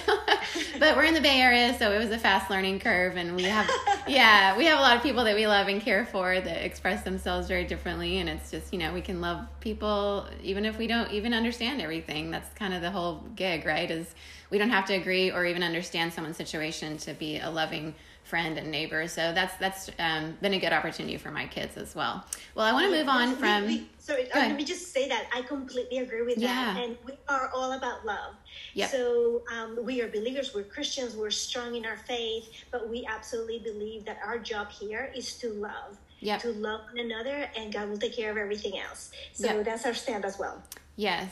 but 0.80 0.96
we're 0.96 1.04
in 1.04 1.14
the 1.14 1.22
Bay 1.22 1.42
Area, 1.42 1.78
so 1.78 1.92
it 1.92 1.98
was 1.98 2.10
a 2.12 2.18
fast 2.18 2.50
learning 2.50 2.80
curve, 2.80 3.18
and 3.18 3.36
we 3.36 3.44
have, 3.44 3.70
yeah, 4.08 4.58
we 4.58 4.66
have 4.66 4.80
a 4.80 4.82
lot 4.82 4.96
of 4.96 5.04
people 5.04 5.26
that 5.26 5.36
we 5.36 5.46
love 5.46 5.68
and 5.68 5.82
care 5.82 6.06
for 6.06 6.40
that 6.40 6.66
express 6.66 7.04
themselves 7.04 7.48
very 7.48 7.66
differently, 7.66 8.20
and 8.20 8.30
it's 8.30 8.50
just 8.52 8.72
you 8.72 8.80
know 8.80 8.94
we 8.94 9.02
can 9.02 9.20
love 9.20 9.46
people 9.60 10.26
even 10.42 10.64
if 10.64 10.78
we 10.78 10.88
don't 10.88 11.12
even 11.12 11.34
understand 11.34 11.82
everything. 11.82 12.32
That's 12.32 12.52
kind 12.54 12.74
of 12.74 12.82
the 12.82 12.92
whole 12.92 13.24
gig, 13.36 13.66
right? 13.66 13.92
Is 13.92 14.16
we 14.50 14.58
don't 14.58 14.70
have 14.70 14.86
to 14.86 14.94
agree 14.94 15.30
or 15.32 15.46
even 15.46 15.62
understand 15.62 16.14
someone's 16.14 16.38
situation 16.38 16.98
to 17.00 17.14
be 17.14 17.40
a 17.40 17.50
loving 17.50 17.94
friend 18.32 18.58
and 18.58 18.72
neighbor. 18.72 19.10
So 19.10 19.34
that's 19.34 19.56
that's 19.58 19.92
um, 20.00 20.38
been 20.42 20.54
a 20.54 20.60
good 20.60 20.72
opportunity 20.72 21.18
for 21.18 21.32
my 21.32 21.46
kids 21.48 21.76
as 21.76 21.94
well. 21.94 22.26
Well, 22.56 22.66
I 22.66 22.72
want 22.72 22.90
to 22.90 22.98
move 22.98 23.10
on 23.10 23.36
from. 23.36 23.66
We, 23.66 23.90
sorry, 24.00 24.32
uh, 24.32 24.40
let 24.40 24.56
me 24.56 24.64
just 24.64 24.94
say 24.94 25.10
that 25.10 25.26
I 25.36 25.42
completely 25.42 25.98
agree 25.98 26.22
with 26.22 26.38
yeah. 26.38 26.74
that, 26.74 26.82
and 26.82 26.98
we 27.06 27.12
are 27.28 27.52
all 27.54 27.74
about 27.74 28.06
love. 28.06 28.36
Yep. 28.74 28.90
So 28.90 29.44
um, 29.54 29.78
we 29.84 30.02
are 30.02 30.08
believers. 30.08 30.56
We're 30.56 30.64
Christians. 30.64 31.14
We're 31.14 31.30
strong 31.30 31.76
in 31.76 31.86
our 31.86 31.98
faith, 31.98 32.48
but 32.72 32.90
we 32.90 33.06
absolutely 33.06 33.60
believe 33.60 34.06
that 34.06 34.20
our 34.26 34.40
job 34.40 34.72
here 34.72 35.12
is 35.14 35.36
to 35.40 35.50
love. 35.50 35.98
Yep. 36.22 36.42
To 36.44 36.52
love 36.54 36.82
one 36.90 37.00
another, 37.00 37.50
and 37.58 37.74
God 37.74 37.90
will 37.90 37.98
take 37.98 38.16
care 38.16 38.32
of 38.32 38.38
everything 38.38 38.80
else. 38.80 39.12
So 39.34 39.48
yep. 39.48 39.66
that's 39.66 39.86
our 39.86 39.94
stand 39.94 40.24
as 40.24 40.40
well. 40.40 40.64
Yes. 40.96 41.32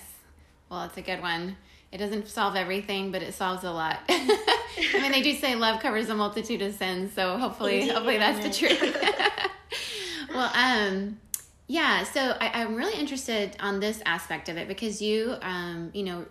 Well, 0.69 0.83
it's 0.83 0.97
a 0.97 1.01
good 1.01 1.21
one 1.21 1.55
it 1.91 1.97
doesn't 1.97 2.27
solve 2.27 2.55
everything, 2.55 3.11
but 3.11 3.23
it 3.23 3.33
solves 3.33 3.63
a 3.63 3.71
lot. 3.71 3.99
I 4.09 4.99
mean, 5.01 5.11
they 5.11 5.21
do 5.21 5.33
say 5.35 5.55
love 5.55 5.81
covers 5.81 6.09
a 6.09 6.15
multitude 6.15 6.61
of 6.61 6.75
sins, 6.75 7.13
so 7.13 7.37
hopefully, 7.37 7.81
Indeed. 7.81 7.93
hopefully 7.93 8.17
that's 8.17 8.43
the 8.43 8.53
truth. 8.53 8.97
well, 10.29 10.51
um, 10.53 11.19
yeah. 11.67 12.03
So 12.03 12.21
I, 12.39 12.61
am 12.61 12.75
really 12.75 12.99
interested 12.99 13.55
on 13.59 13.79
this 13.79 14.01
aspect 14.05 14.49
of 14.49 14.57
it 14.57 14.67
because 14.67 15.01
you, 15.01 15.35
um, 15.41 15.89
you 15.93 16.03
know, 16.03 16.25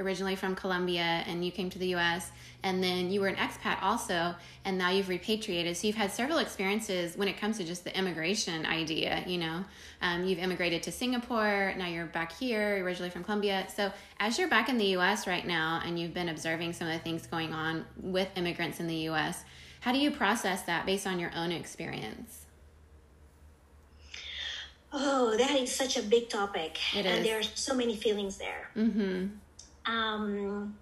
originally 0.00 0.36
from 0.36 0.54
Colombia 0.54 1.24
and 1.26 1.44
you 1.44 1.52
came 1.52 1.70
to 1.70 1.78
the 1.78 1.88
U.S 1.88 2.30
and 2.62 2.82
then 2.82 3.10
you 3.10 3.20
were 3.20 3.28
an 3.28 3.36
expat 3.36 3.82
also 3.82 4.34
and 4.64 4.76
now 4.76 4.90
you've 4.90 5.08
repatriated. 5.08 5.76
So 5.76 5.86
you've 5.86 5.96
had 5.96 6.10
several 6.10 6.38
experiences 6.38 7.16
when 7.16 7.28
it 7.28 7.38
comes 7.38 7.56
to 7.58 7.64
just 7.64 7.84
the 7.84 7.96
immigration 7.96 8.66
idea 8.66 9.22
you 9.26 9.38
know? 9.38 9.64
Um, 10.02 10.24
you've 10.24 10.38
immigrated 10.38 10.82
to 10.84 10.92
singapore 10.92 11.74
now 11.76 11.86
you're 11.86 12.06
back 12.06 12.32
here 12.32 12.82
originally 12.84 13.10
from 13.10 13.24
colombia. 13.24 13.66
So 13.74 13.92
as 14.18 14.38
you're 14.38 14.48
back 14.48 14.68
in 14.68 14.78
the 14.78 14.96
us 14.96 15.26
right 15.26 15.46
now 15.46 15.82
and 15.84 15.98
you've 15.98 16.14
been 16.14 16.28
observing 16.28 16.72
some 16.72 16.88
of 16.88 16.92
the 16.92 17.00
things 17.00 17.26
going 17.26 17.52
on 17.52 17.84
with 18.00 18.28
immigrants 18.36 18.80
in 18.80 18.86
the 18.86 18.96
us 19.08 19.44
how 19.80 19.92
do 19.92 19.98
you 19.98 20.10
process 20.10 20.62
that 20.62 20.84
based 20.84 21.06
on 21.06 21.18
your 21.18 21.30
own 21.34 21.52
experience? 21.52 22.44
Oh 24.92 25.36
that 25.36 25.52
is 25.52 25.74
such 25.74 25.96
a 25.96 26.02
big 26.02 26.28
topic. 26.28 26.78
It 26.94 27.06
and 27.06 27.20
is. 27.20 27.24
there 27.24 27.38
are 27.38 27.42
so 27.42 27.74
many 27.74 27.96
feelings 27.96 28.36
there. 28.38 28.70
Mm-hmm. 28.76 29.28
Um, 29.90 30.74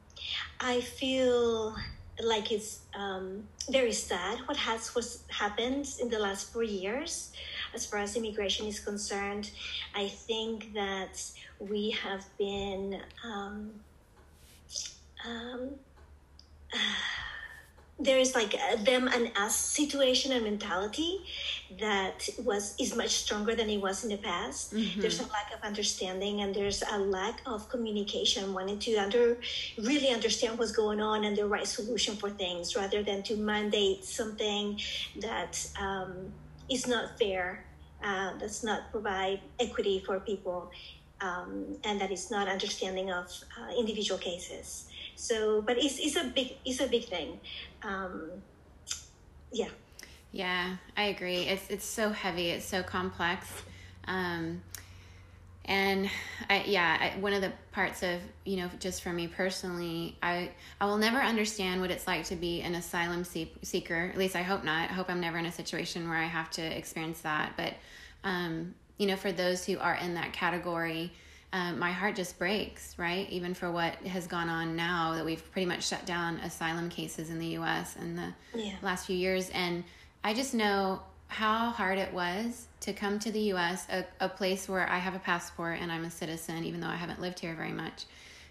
I 0.60 0.80
feel 0.80 1.74
like 2.22 2.50
it's 2.50 2.80
um, 2.94 3.44
very 3.70 3.92
sad 3.92 4.38
what 4.46 4.56
has 4.56 4.94
was 4.94 5.22
happened 5.28 5.86
in 6.00 6.08
the 6.08 6.18
last 6.18 6.52
four 6.52 6.64
years 6.64 7.32
as 7.74 7.86
far 7.86 8.00
as 8.00 8.16
immigration 8.16 8.66
is 8.66 8.80
concerned. 8.80 9.50
I 9.94 10.08
think 10.08 10.74
that 10.74 11.22
we 11.58 11.90
have 11.90 12.24
been 12.38 13.00
um, 13.24 13.70
um, 15.24 15.70
there 16.72 16.80
is 18.06 18.34
like 18.34 18.54
a 18.54 18.76
them 18.84 19.08
and 19.08 19.30
us 19.36 19.56
situation 19.56 20.32
and 20.32 20.44
mentality 20.44 21.20
that 21.80 22.28
was 22.44 22.74
is 22.78 22.94
much 22.96 23.10
stronger 23.10 23.54
than 23.54 23.68
it 23.68 23.80
was 23.80 24.04
in 24.04 24.10
the 24.10 24.16
past 24.16 24.72
mm-hmm. 24.72 25.00
there's 25.00 25.20
a 25.20 25.24
lack 25.24 25.52
of 25.54 25.60
understanding 25.62 26.40
and 26.42 26.54
there's 26.54 26.82
a 26.92 26.98
lack 26.98 27.40
of 27.46 27.68
communication 27.68 28.54
wanting 28.54 28.78
to 28.78 28.94
under 28.96 29.38
really 29.78 30.10
understand 30.10 30.58
what's 30.58 30.72
going 30.72 31.00
on 31.00 31.24
and 31.24 31.36
the 31.36 31.44
right 31.44 31.66
solution 31.66 32.16
for 32.16 32.30
things 32.30 32.76
rather 32.76 33.02
than 33.02 33.22
to 33.22 33.36
mandate 33.36 34.04
something 34.04 34.78
that 35.20 35.68
um, 35.80 36.32
is 36.70 36.86
not 36.86 37.18
fair 37.18 37.64
uh, 38.02 38.32
does 38.38 38.62
not 38.62 38.90
provide 38.92 39.40
equity 39.58 40.02
for 40.06 40.20
people 40.20 40.70
um, 41.20 41.76
and 41.82 42.00
that 42.00 42.12
is 42.12 42.30
not 42.30 42.46
understanding 42.46 43.10
of 43.10 43.26
uh, 43.58 43.72
individual 43.76 44.18
cases 44.18 44.87
so, 45.18 45.60
but 45.62 45.76
it's, 45.78 45.98
it's 45.98 46.14
a 46.14 46.24
big 46.24 46.54
it's 46.64 46.80
a 46.80 46.86
big 46.86 47.04
thing. 47.04 47.40
Um, 47.82 48.30
yeah. 49.52 49.68
Yeah, 50.30 50.76
I 50.96 51.04
agree. 51.04 51.40
It's 51.40 51.68
it's 51.68 51.84
so 51.84 52.10
heavy. 52.10 52.50
It's 52.50 52.64
so 52.64 52.84
complex. 52.84 53.46
Um, 54.06 54.62
and 55.64 56.08
I, 56.48 56.62
yeah, 56.66 57.12
I, 57.16 57.18
one 57.18 57.32
of 57.32 57.42
the 57.42 57.52
parts 57.72 58.04
of 58.04 58.20
you 58.44 58.58
know, 58.58 58.70
just 58.78 59.02
for 59.02 59.12
me 59.12 59.26
personally, 59.26 60.16
I 60.22 60.50
I 60.80 60.86
will 60.86 60.98
never 60.98 61.18
understand 61.18 61.80
what 61.80 61.90
it's 61.90 62.06
like 62.06 62.24
to 62.26 62.36
be 62.36 62.60
an 62.62 62.76
asylum 62.76 63.24
seeker. 63.24 64.10
At 64.12 64.18
least 64.18 64.36
I 64.36 64.42
hope 64.42 64.62
not. 64.62 64.88
I 64.88 64.92
hope 64.92 65.10
I'm 65.10 65.20
never 65.20 65.38
in 65.38 65.46
a 65.46 65.52
situation 65.52 66.08
where 66.08 66.18
I 66.18 66.26
have 66.26 66.48
to 66.52 66.62
experience 66.62 67.22
that. 67.22 67.54
But 67.56 67.74
um, 68.22 68.76
you 68.98 69.08
know, 69.08 69.16
for 69.16 69.32
those 69.32 69.66
who 69.66 69.78
are 69.78 69.96
in 69.96 70.14
that 70.14 70.32
category, 70.32 71.12
um, 71.52 71.78
my 71.78 71.92
heart 71.92 72.14
just 72.14 72.38
breaks, 72.38 72.98
right? 72.98 73.28
Even 73.30 73.54
for 73.54 73.70
what 73.70 73.94
has 74.06 74.26
gone 74.26 74.48
on 74.48 74.76
now 74.76 75.14
that 75.14 75.24
we've 75.24 75.50
pretty 75.52 75.66
much 75.66 75.86
shut 75.86 76.04
down 76.04 76.36
asylum 76.40 76.90
cases 76.90 77.30
in 77.30 77.38
the 77.38 77.46
US 77.58 77.96
in 77.96 78.16
the 78.16 78.34
yeah. 78.54 78.74
last 78.82 79.06
few 79.06 79.16
years. 79.16 79.48
And 79.50 79.84
I 80.22 80.34
just 80.34 80.52
know 80.52 81.00
how 81.28 81.70
hard 81.70 81.98
it 81.98 82.12
was 82.12 82.66
to 82.80 82.92
come 82.92 83.18
to 83.20 83.30
the 83.30 83.52
US, 83.52 83.86
a, 83.90 84.04
a 84.20 84.28
place 84.28 84.68
where 84.68 84.88
I 84.88 84.98
have 84.98 85.14
a 85.14 85.18
passport 85.18 85.78
and 85.80 85.90
I'm 85.90 86.04
a 86.04 86.10
citizen, 86.10 86.64
even 86.64 86.80
though 86.80 86.88
I 86.88 86.96
haven't 86.96 87.20
lived 87.20 87.40
here 87.40 87.54
very 87.54 87.72
much. 87.72 88.04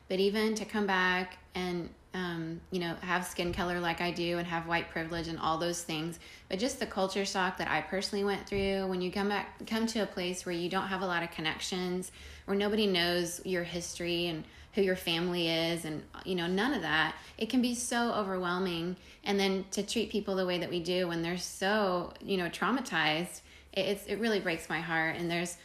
But 0.10 0.20
even 0.20 0.56
to 0.56 0.66
come 0.66 0.88
back 0.88 1.38
and 1.54 1.90
um, 2.14 2.62
you 2.72 2.80
know, 2.80 2.96
have 3.02 3.26
skin 3.26 3.54
color 3.54 3.80
like 3.80 4.02
I 4.02 4.12
do 4.12 4.38
and 4.38 4.48
have 4.48 4.68
white 4.68 4.90
privilege 4.90 5.28
and 5.28 5.40
all 5.40 5.58
those 5.58 5.84
things. 5.84 6.20
But 6.50 6.60
just 6.60 6.80
the 6.80 6.86
culture 6.86 7.26
shock 7.26 7.58
that 7.58 7.70
I 7.70 7.82
personally 7.82 8.24
went 8.24 8.48
through 8.48 8.88
when 8.88 9.02
you 9.02 9.12
come 9.12 9.30
back, 9.30 9.66
come 9.68 9.86
to 9.88 10.00
a 10.00 10.06
place 10.06 10.46
where 10.46 10.56
you 10.56 10.70
don't 10.70 10.88
have 10.88 11.02
a 11.02 11.06
lot 11.06 11.24
of 11.24 11.32
connections, 11.32 12.12
where 12.46 12.58
nobody 12.58 12.88
knows 12.88 13.42
your 13.46 13.64
history 13.64 14.28
and 14.28 14.44
who 14.74 14.82
your 14.84 14.96
family 14.96 15.50
is, 15.50 15.86
and 15.86 16.04
you 16.24 16.36
know, 16.36 16.46
none 16.48 16.74
of 16.74 16.82
that. 16.84 17.16
It 17.38 17.50
can 17.50 17.62
be 17.62 17.74
so 17.74 18.14
overwhelming. 18.14 18.96
And 19.24 19.40
then 19.40 19.66
to 19.72 19.84
treat 19.84 20.12
people 20.12 20.36
the 20.36 20.46
way 20.46 20.60
that 20.60 20.70
we 20.70 20.80
do 20.80 21.08
when 21.08 21.24
they're 21.24 21.38
so, 21.38 22.14
you 22.22 22.38
know, 22.38 22.48
traumatized, 22.48 23.42
it, 23.74 23.82
it's 23.82 24.06
it 24.06 24.20
really 24.20 24.40
breaks 24.40 24.70
my 24.70 24.80
heart. 24.80 25.16
And 25.18 25.30
there's 25.30 25.58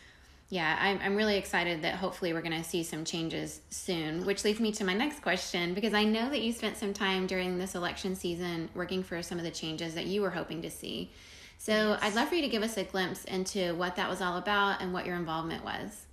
yeah, 0.52 0.76
I'm, 0.78 1.00
I'm 1.02 1.16
really 1.16 1.38
excited 1.38 1.80
that 1.80 1.94
hopefully 1.94 2.34
we're 2.34 2.42
going 2.42 2.62
to 2.62 2.62
see 2.62 2.82
some 2.82 3.06
changes 3.06 3.62
soon, 3.70 4.26
which 4.26 4.44
leads 4.44 4.60
me 4.60 4.70
to 4.72 4.84
my 4.84 4.92
next 4.92 5.22
question 5.22 5.72
because 5.72 5.94
I 5.94 6.04
know 6.04 6.28
that 6.28 6.42
you 6.42 6.52
spent 6.52 6.76
some 6.76 6.92
time 6.92 7.26
during 7.26 7.56
this 7.56 7.74
election 7.74 8.14
season 8.14 8.68
working 8.74 9.02
for 9.02 9.22
some 9.22 9.38
of 9.38 9.44
the 9.44 9.50
changes 9.50 9.94
that 9.94 10.04
you 10.04 10.20
were 10.20 10.28
hoping 10.28 10.60
to 10.60 10.68
see. 10.68 11.10
So 11.56 11.72
yes. 11.72 12.00
I'd 12.02 12.14
love 12.14 12.28
for 12.28 12.34
you 12.34 12.42
to 12.42 12.48
give 12.48 12.62
us 12.62 12.76
a 12.76 12.84
glimpse 12.84 13.24
into 13.24 13.74
what 13.76 13.96
that 13.96 14.10
was 14.10 14.20
all 14.20 14.36
about 14.36 14.82
and 14.82 14.92
what 14.92 15.06
your 15.06 15.16
involvement 15.16 15.64
was. 15.64 16.04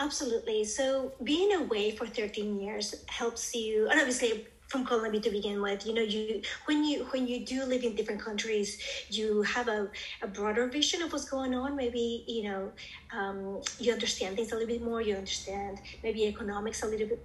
Absolutely. 0.00 0.64
So 0.64 1.12
being 1.22 1.52
away 1.56 1.90
for 1.90 2.06
13 2.06 2.58
years 2.58 2.94
helps 3.04 3.54
you, 3.54 3.90
and 3.90 4.00
obviously 4.00 4.46
from 4.76 4.86
Colombia 4.86 5.20
to 5.20 5.30
begin 5.30 5.62
with. 5.62 5.86
You 5.86 5.94
know, 5.94 6.02
you 6.02 6.42
when 6.66 6.84
you 6.84 7.04
when 7.12 7.26
you 7.26 7.44
do 7.44 7.64
live 7.64 7.82
in 7.82 7.94
different 7.94 8.20
countries, 8.20 8.78
you 9.08 9.42
have 9.42 9.68
a, 9.68 9.88
a 10.22 10.26
broader 10.26 10.66
vision 10.68 11.02
of 11.02 11.12
what's 11.12 11.28
going 11.28 11.54
on. 11.54 11.76
Maybe 11.76 12.24
you 12.26 12.44
know 12.48 12.72
um, 13.16 13.62
you 13.78 13.92
understand 13.92 14.36
things 14.36 14.52
a 14.52 14.54
little 14.54 14.68
bit 14.68 14.82
more. 14.82 15.00
You 15.00 15.14
understand 15.14 15.80
maybe 16.02 16.26
economics 16.26 16.82
a 16.82 16.86
little 16.86 17.08
bit 17.08 17.22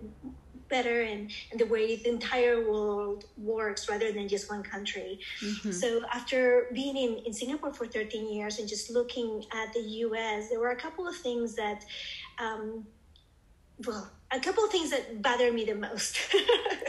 better 0.69 1.01
and, 1.01 1.29
and 1.51 1.59
the 1.59 1.65
way 1.65 1.97
the 1.97 2.07
entire 2.07 2.71
world 2.71 3.25
works 3.37 3.89
rather 3.89 4.13
than 4.13 4.29
just 4.29 4.49
one 4.49 4.63
country. 4.63 5.19
Mm-hmm. 5.43 5.71
So 5.71 6.01
after 6.13 6.67
being 6.71 6.95
in, 6.95 7.17
in 7.25 7.33
Singapore 7.33 7.73
for 7.73 7.85
13 7.85 8.33
years 8.33 8.57
and 8.57 8.69
just 8.69 8.89
looking 8.89 9.43
at 9.51 9.73
the 9.73 9.81
US, 10.05 10.47
there 10.47 10.61
were 10.61 10.71
a 10.71 10.77
couple 10.77 11.05
of 11.09 11.17
things 11.17 11.55
that 11.55 11.83
um, 12.39 12.85
well, 13.85 14.09
a 14.31 14.39
couple 14.39 14.63
of 14.63 14.71
things 14.71 14.91
that 14.91 15.21
bother 15.21 15.51
me 15.51 15.65
the 15.65 15.75
most. 15.75 16.17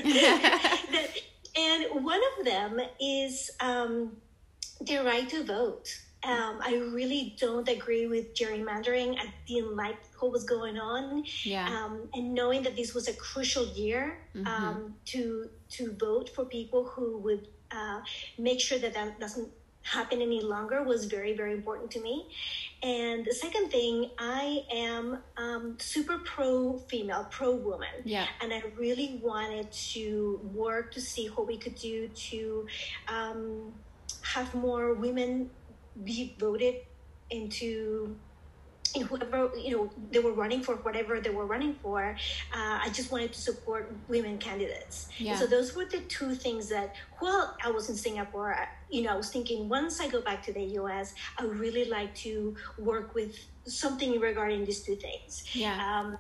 that, 0.05 1.09
and 1.57 2.05
one 2.05 2.21
of 2.39 2.45
them 2.45 2.81
is 3.01 3.51
um, 3.61 4.17
the 4.81 4.99
right 4.99 5.29
to 5.29 5.45
vote. 5.45 5.89
Um, 6.25 6.61
I 6.63 6.75
really 6.93 7.35
don't 7.41 7.69
agree 7.69 8.07
with 8.07 8.33
gerrymandering. 8.35 9.19
I 9.19 9.27
didn't 9.47 9.75
like 9.75 9.97
what 10.21 10.31
was 10.31 10.45
going 10.45 10.79
on. 10.79 11.25
Yeah. 11.43 11.67
Um, 11.67 12.09
and 12.15 12.33
knowing 12.33 12.63
that 12.63 12.77
this 12.77 12.95
was 12.95 13.09
a 13.09 13.13
crucial 13.15 13.67
year 13.67 14.19
mm-hmm. 14.35 14.47
um, 14.47 14.95
to 15.07 15.49
to 15.71 15.97
vote 15.99 16.29
for 16.29 16.45
people 16.45 16.85
who 16.85 17.19
would 17.19 17.49
uh, 17.73 18.01
make 18.39 18.61
sure 18.61 18.79
that 18.79 18.95
that 18.95 19.19
doesn't 19.19 19.49
happen 19.83 20.23
any 20.23 20.41
longer 20.41 20.83
was 20.83 21.07
very 21.07 21.37
very 21.37 21.53
important 21.53 21.91
to 21.93 22.01
me. 22.01 22.29
And 22.83 23.25
the 23.25 23.35
second 23.35 23.71
thing 23.71 24.11
i 24.19 24.65
am 24.73 25.19
um, 25.37 25.77
super 25.79 26.19
pro 26.19 26.79
female 26.89 27.27
pro 27.31 27.55
woman 27.55 27.89
yeah. 28.05 28.27
And 28.41 28.53
i 28.53 28.63
really 28.77 29.21
wanted 29.23 29.71
to 29.93 30.41
work 30.53 30.93
to 30.93 31.01
see 31.01 31.27
what 31.29 31.47
we 31.47 31.57
could 31.57 31.75
do 31.75 32.09
to 32.09 32.67
um, 33.09 33.73
have 34.23 34.55
more 34.55 34.95
women 34.95 35.51
be 36.05 36.35
voted 36.39 36.77
into 37.31 38.17
in 38.95 39.03
whoever 39.03 39.51
you 39.57 39.77
know 39.77 39.91
they 40.11 40.19
were 40.19 40.33
running 40.33 40.63
for 40.63 40.77
whatever 40.77 41.21
they 41.21 41.31
were 41.31 41.47
running 41.47 41.75
for 41.83 42.17
uh, 42.53 42.79
i 42.83 42.89
just 42.93 43.11
wanted 43.11 43.33
to 43.33 43.41
support 43.41 43.95
women 44.09 44.39
candidates 44.39 45.09
yeah. 45.19 45.37
so 45.37 45.47
those 45.47 45.75
were 45.75 45.85
the 45.85 46.01
two 46.01 46.35
things 46.35 46.69
that 46.69 46.95
while 47.19 47.57
i 47.65 47.71
was 47.71 47.89
in 47.89 47.97
singapore 47.97 48.57
you 48.91 49.03
know 49.03 49.13
i 49.13 49.17
was 49.17 49.31
thinking 49.31 49.69
once 49.69 50.01
i 50.01 50.09
go 50.09 50.21
back 50.21 50.43
to 50.43 50.53
the 50.53 50.63
us 50.63 51.15
i 51.39 51.45
would 51.45 51.57
really 51.57 51.87
like 51.87 52.15
to 52.15 52.55
work 52.79 53.15
with 53.15 53.37
something 53.65 54.21
regarding 54.21 54.65
these 54.65 54.83
two 54.83 54.97
things 54.97 55.45
yeah 55.55 56.01
um, 56.01 56.19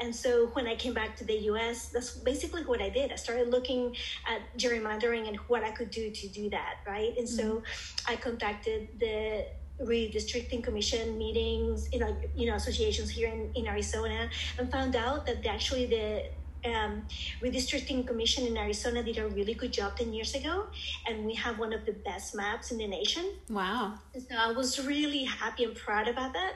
and 0.00 0.14
so 0.14 0.46
when 0.54 0.66
I 0.66 0.74
came 0.74 0.92
back 0.92 1.14
to 1.16 1.24
the 1.24 1.34
US, 1.50 1.90
that's 1.90 2.16
basically 2.16 2.64
what 2.64 2.82
I 2.82 2.88
did. 2.88 3.12
I 3.12 3.14
started 3.14 3.50
looking 3.50 3.94
at 4.26 4.40
gerrymandering 4.58 5.28
and 5.28 5.36
what 5.46 5.62
I 5.62 5.70
could 5.70 5.90
do 5.90 6.10
to 6.10 6.28
do 6.28 6.50
that, 6.50 6.78
right? 6.86 7.16
And 7.16 7.28
so 7.28 7.44
mm-hmm. 7.44 8.12
I 8.12 8.16
contacted 8.16 8.88
the 8.98 9.46
redistricting 9.86 10.62
commission 10.62 11.18
meetings 11.18 11.88
you 11.92 11.98
know 11.98 12.16
you 12.34 12.46
know 12.46 12.54
associations 12.54 13.10
here 13.10 13.28
in, 13.28 13.50
in 13.54 13.66
arizona 13.66 14.28
and 14.58 14.70
found 14.70 14.96
out 14.96 15.26
that 15.26 15.44
actually 15.46 15.86
the 15.86 16.24
um, 16.64 17.02
redistricting 17.42 18.06
commission 18.06 18.46
in 18.46 18.56
arizona 18.56 19.02
did 19.02 19.18
a 19.18 19.28
really 19.28 19.54
good 19.54 19.72
job 19.72 19.96
10 19.96 20.12
years 20.12 20.34
ago 20.34 20.66
and 21.06 21.24
we 21.24 21.34
have 21.34 21.58
one 21.58 21.72
of 21.72 21.84
the 21.84 21.92
best 21.92 22.34
maps 22.34 22.70
in 22.70 22.78
the 22.78 22.86
nation. 22.86 23.34
Wow. 23.50 23.98
So 24.14 24.34
i 24.36 24.50
was 24.52 24.84
really 24.84 25.24
happy 25.24 25.64
and 25.64 25.74
proud 25.74 26.08
about 26.08 26.32
that. 26.32 26.54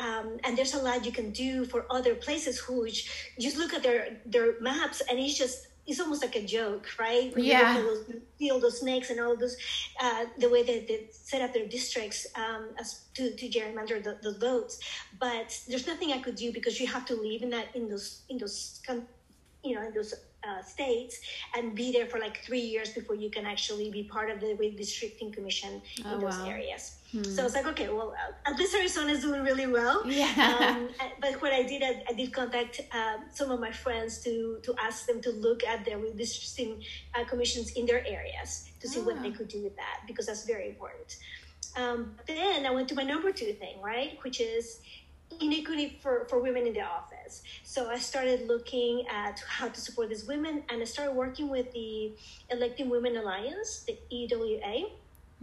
Um, 0.00 0.38
and 0.44 0.58
there's 0.58 0.74
a 0.74 0.82
lot 0.82 1.06
you 1.06 1.12
can 1.12 1.30
do 1.30 1.64
for 1.64 1.86
other 1.90 2.14
places 2.14 2.58
who 2.58 2.86
just 3.38 3.56
look 3.56 3.72
at 3.72 3.82
their 3.82 4.20
their 4.26 4.60
maps 4.60 5.02
and 5.08 5.18
it's 5.18 5.38
just 5.38 5.68
it's 5.86 6.00
almost 6.00 6.22
like 6.22 6.36
a 6.36 6.42
joke, 6.42 6.86
right? 6.98 7.34
When 7.34 7.44
yeah. 7.44 7.74
Those, 7.74 8.04
feel 8.38 8.58
those 8.58 8.80
snakes 8.80 9.10
and 9.10 9.20
all 9.20 9.36
those, 9.36 9.56
uh, 10.00 10.24
the 10.38 10.48
way 10.48 10.62
that 10.62 10.88
they 10.88 11.08
set 11.10 11.42
up 11.42 11.52
their 11.52 11.66
districts 11.66 12.26
um, 12.36 12.70
as 12.78 13.04
to, 13.14 13.34
to 13.34 13.48
gerrymander 13.48 14.02
the, 14.02 14.18
the 14.22 14.38
votes. 14.38 14.80
But 15.20 15.58
there's 15.68 15.86
nothing 15.86 16.12
I 16.12 16.18
could 16.18 16.36
do 16.36 16.52
because 16.52 16.80
you 16.80 16.86
have 16.86 17.04
to 17.06 17.14
live 17.14 17.42
in 17.42 17.50
that 17.50 17.68
in 17.74 17.88
those 17.88 18.22
in 18.28 18.38
those 18.38 18.80
you 19.62 19.74
know 19.74 19.86
in 19.86 19.94
those 19.94 20.14
uh, 20.46 20.62
states 20.62 21.20
and 21.56 21.74
be 21.74 21.92
there 21.92 22.06
for 22.06 22.18
like 22.18 22.42
three 22.44 22.60
years 22.60 22.90
before 22.90 23.16
you 23.16 23.30
can 23.30 23.46
actually 23.46 23.90
be 23.90 24.02
part 24.04 24.30
of 24.30 24.40
the 24.40 24.54
redistricting 24.60 25.32
commission 25.32 25.80
oh, 26.04 26.14
in 26.14 26.20
those 26.20 26.38
wow. 26.38 26.48
areas. 26.48 26.96
Hmm. 27.14 27.22
So 27.22 27.44
was 27.44 27.54
like, 27.54 27.66
okay, 27.68 27.88
well, 27.90 28.12
uh, 28.12 28.50
at 28.50 28.58
least 28.58 28.74
Arizona 28.74 29.12
is 29.12 29.20
doing 29.20 29.42
really 29.44 29.68
well. 29.68 30.02
Yeah. 30.14 30.76
Um, 30.76 30.88
but 31.20 31.40
what 31.40 31.52
I 31.52 31.62
did, 31.62 31.82
I, 31.82 32.02
I 32.08 32.12
did 32.12 32.32
contact 32.32 32.80
uh, 32.92 33.18
some 33.32 33.52
of 33.52 33.60
my 33.60 33.70
friends 33.70 34.18
to 34.24 34.58
to 34.62 34.74
ask 34.86 35.06
them 35.06 35.20
to 35.22 35.30
look 35.30 35.62
at 35.62 35.84
their 35.84 35.98
redistricting 35.98 36.84
uh, 37.14 37.24
commissions 37.24 37.72
in 37.78 37.86
their 37.86 38.02
areas 38.06 38.50
to 38.80 38.88
see 38.88 39.00
oh. 39.00 39.04
what 39.04 39.22
they 39.22 39.30
ah. 39.30 39.36
could 39.36 39.48
do 39.48 39.62
with 39.62 39.76
that 39.76 39.96
because 40.08 40.26
that's 40.26 40.44
very 40.44 40.66
important. 40.68 41.18
Um, 41.76 42.16
then 42.26 42.66
I 42.66 42.70
went 42.70 42.88
to 42.88 42.94
my 42.94 43.02
number 43.02 43.30
two 43.32 43.52
thing, 43.62 43.76
right, 43.82 44.18
which 44.22 44.40
is 44.40 44.80
inequity 45.40 45.98
for, 46.00 46.26
for 46.28 46.40
women 46.40 46.66
in 46.66 46.74
the 46.74 46.82
office. 46.82 47.42
So 47.64 47.90
I 47.90 47.98
started 47.98 48.46
looking 48.46 49.06
at 49.08 49.42
how 49.48 49.68
to 49.68 49.80
support 49.80 50.08
these 50.08 50.26
women 50.26 50.62
and 50.68 50.80
I 50.80 50.84
started 50.84 51.14
working 51.14 51.48
with 51.48 51.72
the 51.72 52.12
Electing 52.50 52.88
Women 52.88 53.16
Alliance, 53.16 53.84
the 53.86 53.98
EWA. 54.10 54.90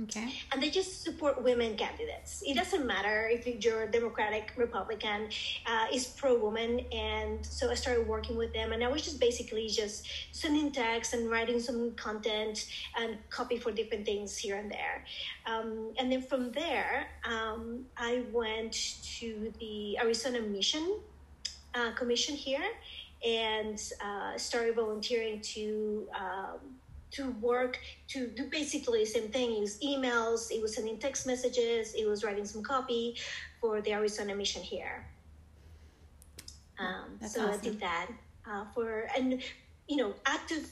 Okay. 0.03 0.33
And 0.51 0.63
they 0.63 0.69
just 0.69 1.03
support 1.03 1.43
women 1.43 1.75
candidates. 1.75 2.41
It 2.45 2.55
doesn't 2.55 2.87
matter 2.87 3.29
if 3.31 3.45
you're 3.45 3.87
Democratic, 3.87 4.53
Republican, 4.57 5.29
uh, 5.67 5.87
is 5.93 6.07
pro 6.07 6.37
woman. 6.37 6.79
And 6.91 7.45
so 7.45 7.69
I 7.69 7.75
started 7.75 8.07
working 8.07 8.35
with 8.35 8.53
them, 8.53 8.71
and 8.71 8.83
I 8.83 8.87
was 8.87 9.03
just 9.03 9.19
basically 9.19 9.67
just 9.67 10.07
sending 10.31 10.71
texts 10.71 11.13
and 11.13 11.29
writing 11.29 11.59
some 11.59 11.91
content 11.95 12.67
and 12.97 13.17
copy 13.29 13.57
for 13.57 13.71
different 13.71 14.05
things 14.05 14.37
here 14.37 14.57
and 14.57 14.71
there. 14.71 15.05
Um, 15.45 15.93
and 15.99 16.11
then 16.11 16.21
from 16.21 16.51
there, 16.51 17.07
um, 17.23 17.85
I 17.97 18.23
went 18.31 18.73
to 19.19 19.53
the 19.59 19.99
Arizona 19.99 20.41
Mission 20.41 20.99
uh, 21.75 21.91
Commission 21.91 22.35
here 22.35 22.63
and 23.23 23.79
uh, 24.03 24.37
started 24.37 24.75
volunteering 24.75 25.41
to. 25.41 26.07
Um, 26.17 26.80
to 27.11 27.31
work 27.41 27.79
to 28.09 28.27
do 28.27 28.45
basically 28.45 28.99
the 28.99 29.05
same 29.05 29.29
thing. 29.29 29.55
It 29.57 29.59
was 29.59 29.79
emails, 29.79 30.51
it 30.51 30.61
was 30.61 30.75
sending 30.75 30.97
text 30.97 31.27
messages, 31.27 31.93
it 31.93 32.07
was 32.07 32.23
writing 32.23 32.45
some 32.45 32.63
copy 32.63 33.17
for 33.59 33.81
the 33.81 33.93
Arizona 33.93 34.35
mission 34.35 34.61
here. 34.61 35.05
Um, 36.79 37.19
so 37.27 37.41
awesome. 37.41 37.51
I 37.51 37.57
did 37.57 37.79
that 37.79 38.07
uh, 38.49 38.65
for 38.73 39.07
and 39.15 39.41
you 39.87 39.97
know 39.97 40.13
active 40.25 40.67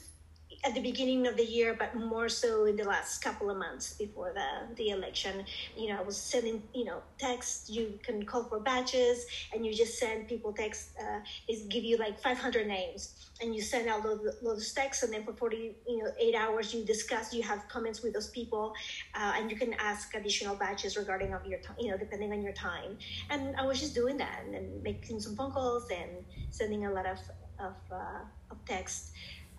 at 0.62 0.74
the 0.74 0.80
beginning 0.80 1.26
of 1.26 1.36
the 1.36 1.44
year, 1.44 1.74
but 1.78 1.94
more 1.94 2.28
so 2.28 2.66
in 2.66 2.76
the 2.76 2.84
last 2.84 3.22
couple 3.22 3.50
of 3.50 3.56
months 3.56 3.94
before 3.94 4.32
the, 4.34 4.74
the 4.76 4.90
election. 4.90 5.44
You 5.76 5.88
know, 5.88 5.98
I 5.98 6.02
was 6.02 6.16
sending, 6.16 6.62
you 6.74 6.84
know, 6.84 7.00
texts. 7.18 7.70
You 7.70 7.98
can 8.02 8.24
call 8.24 8.44
for 8.44 8.60
batches, 8.60 9.26
and 9.54 9.64
you 9.64 9.72
just 9.72 9.98
send 9.98 10.28
people 10.28 10.52
text. 10.52 10.90
Uh, 11.00 11.20
is 11.48 11.62
give 11.68 11.84
you 11.84 11.96
like 11.96 12.20
500 12.20 12.66
names, 12.66 13.30
and 13.40 13.54
you 13.54 13.62
send 13.62 13.88
out 13.88 14.02
those, 14.02 14.36
those 14.42 14.72
texts, 14.72 15.02
and 15.02 15.12
then 15.12 15.24
for 15.24 15.32
40, 15.32 15.76
you 15.88 15.98
know, 15.98 16.10
eight 16.18 16.34
hours, 16.34 16.74
you 16.74 16.84
discuss. 16.84 17.32
You 17.32 17.42
have 17.42 17.66
comments 17.68 18.02
with 18.02 18.12
those 18.12 18.28
people, 18.28 18.74
uh, 19.14 19.32
and 19.36 19.50
you 19.50 19.56
can 19.56 19.74
ask 19.78 20.14
additional 20.14 20.56
batches 20.56 20.96
regarding 20.96 21.32
of 21.32 21.46
your, 21.46 21.60
time, 21.60 21.76
you 21.80 21.90
know, 21.90 21.96
depending 21.96 22.32
on 22.32 22.42
your 22.42 22.52
time. 22.52 22.98
And 23.30 23.56
I 23.56 23.64
was 23.64 23.80
just 23.80 23.94
doing 23.94 24.18
that, 24.18 24.42
and, 24.44 24.82
making 24.82 25.20
some 25.20 25.36
phone 25.36 25.52
calls 25.52 25.88
and 25.90 26.10
sending 26.50 26.86
a 26.86 26.92
lot 26.92 27.06
of 27.06 27.18
of, 27.60 27.74
uh, 27.92 28.24
of 28.50 28.64
text 28.64 29.12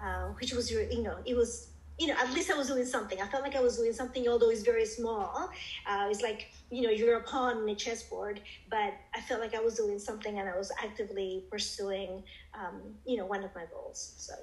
uh, 0.04 0.28
which 0.40 0.54
was 0.54 0.72
you 0.72 1.04
know 1.04 1.18
it 1.26 1.36
was 1.36 1.70
you 2.00 2.08
know 2.08 2.16
at 2.16 2.34
least 2.34 2.50
I 2.50 2.58
was 2.58 2.68
doing 2.68 2.86
something. 2.86 3.22
I 3.22 3.28
felt 3.28 3.44
like 3.44 3.56
I 3.56 3.62
was 3.62 3.78
doing 3.78 3.94
something, 3.94 4.28
although 4.28 4.50
it's 4.50 4.64
very 4.64 4.86
small. 4.86 5.50
Uh, 5.88 6.08
it's 6.10 6.22
like 6.22 6.52
you 6.70 6.82
know 6.82 6.90
you're 6.90 7.18
a 7.18 7.24
pawn 7.24 7.64
in 7.64 7.70
a 7.70 7.76
chessboard, 7.76 8.42
but 8.70 8.94
I 9.14 9.22
felt 9.22 9.42
like 9.42 9.54
I 9.54 9.60
was 9.60 9.76
doing 9.76 10.00
something, 10.00 10.40
and 10.40 10.50
I 10.50 10.58
was 10.58 10.72
actively 10.84 11.44
pursuing 11.50 12.24
um, 12.54 12.82
you 13.06 13.18
know 13.18 13.26
one 13.26 13.44
of 13.44 13.54
my 13.56 13.66
goals. 13.72 14.14
So. 14.18 14.34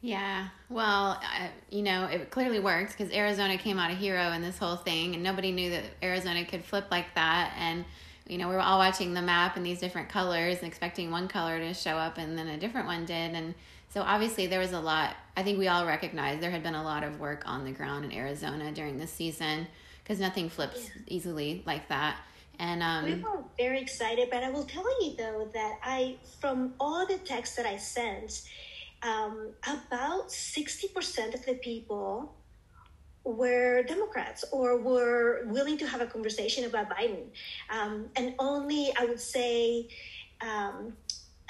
Yeah, 0.00 0.48
well, 0.68 1.12
uh, 1.12 1.46
you 1.70 1.80
know, 1.80 2.04
it 2.04 2.30
clearly 2.30 2.60
worked 2.60 2.94
because 2.94 3.10
Arizona 3.10 3.56
came 3.56 3.78
out 3.78 3.90
a 3.90 3.94
hero 3.94 4.32
in 4.32 4.42
this 4.42 4.58
whole 4.58 4.76
thing, 4.76 5.14
and 5.14 5.22
nobody 5.22 5.50
knew 5.50 5.70
that 5.70 5.84
Arizona 6.02 6.44
could 6.44 6.62
flip 6.62 6.88
like 6.90 7.06
that. 7.14 7.54
And 7.58 7.86
you 8.28 8.36
know, 8.36 8.48
we 8.48 8.54
were 8.54 8.60
all 8.60 8.78
watching 8.78 9.14
the 9.14 9.22
map 9.22 9.56
in 9.56 9.62
these 9.62 9.80
different 9.80 10.10
colors 10.10 10.58
and 10.58 10.66
expecting 10.66 11.10
one 11.10 11.26
color 11.26 11.58
to 11.58 11.72
show 11.72 11.96
up, 11.96 12.18
and 12.18 12.36
then 12.36 12.48
a 12.48 12.58
different 12.58 12.86
one 12.86 13.06
did. 13.06 13.34
And 13.34 13.54
so 13.94 14.02
obviously 14.02 14.48
there 14.48 14.58
was 14.58 14.72
a 14.72 14.80
lot. 14.80 15.14
I 15.36 15.44
think 15.44 15.56
we 15.56 15.68
all 15.68 15.86
recognize 15.86 16.40
there 16.40 16.50
had 16.50 16.64
been 16.64 16.74
a 16.74 16.82
lot 16.82 17.04
of 17.04 17.20
work 17.20 17.44
on 17.46 17.64
the 17.64 17.70
ground 17.70 18.04
in 18.04 18.12
Arizona 18.12 18.72
during 18.72 18.98
this 18.98 19.12
season 19.12 19.68
because 20.02 20.18
nothing 20.18 20.48
flips 20.48 20.82
yeah. 20.82 21.02
easily 21.06 21.62
like 21.64 21.88
that. 21.88 22.16
And 22.58 22.82
um, 22.82 23.04
we 23.04 23.14
were 23.14 23.44
very 23.56 23.80
excited, 23.80 24.30
but 24.32 24.42
I 24.42 24.50
will 24.50 24.64
tell 24.64 24.84
you 25.00 25.14
though 25.16 25.48
that 25.54 25.78
I, 25.84 26.16
from 26.40 26.74
all 26.80 27.06
the 27.06 27.18
texts 27.18 27.54
that 27.54 27.66
I 27.66 27.76
sent, 27.76 28.42
um, 29.04 29.50
about 29.62 30.32
sixty 30.32 30.88
percent 30.88 31.36
of 31.36 31.46
the 31.46 31.54
people 31.54 32.34
were 33.22 33.84
Democrats 33.84 34.44
or 34.50 34.76
were 34.76 35.46
willing 35.46 35.78
to 35.78 35.86
have 35.86 36.00
a 36.00 36.06
conversation 36.06 36.64
about 36.64 36.90
Biden, 36.90 37.26
um, 37.70 38.06
and 38.16 38.34
only 38.40 38.92
I 38.98 39.04
would 39.04 39.20
say 39.20 39.88
um, 40.40 40.94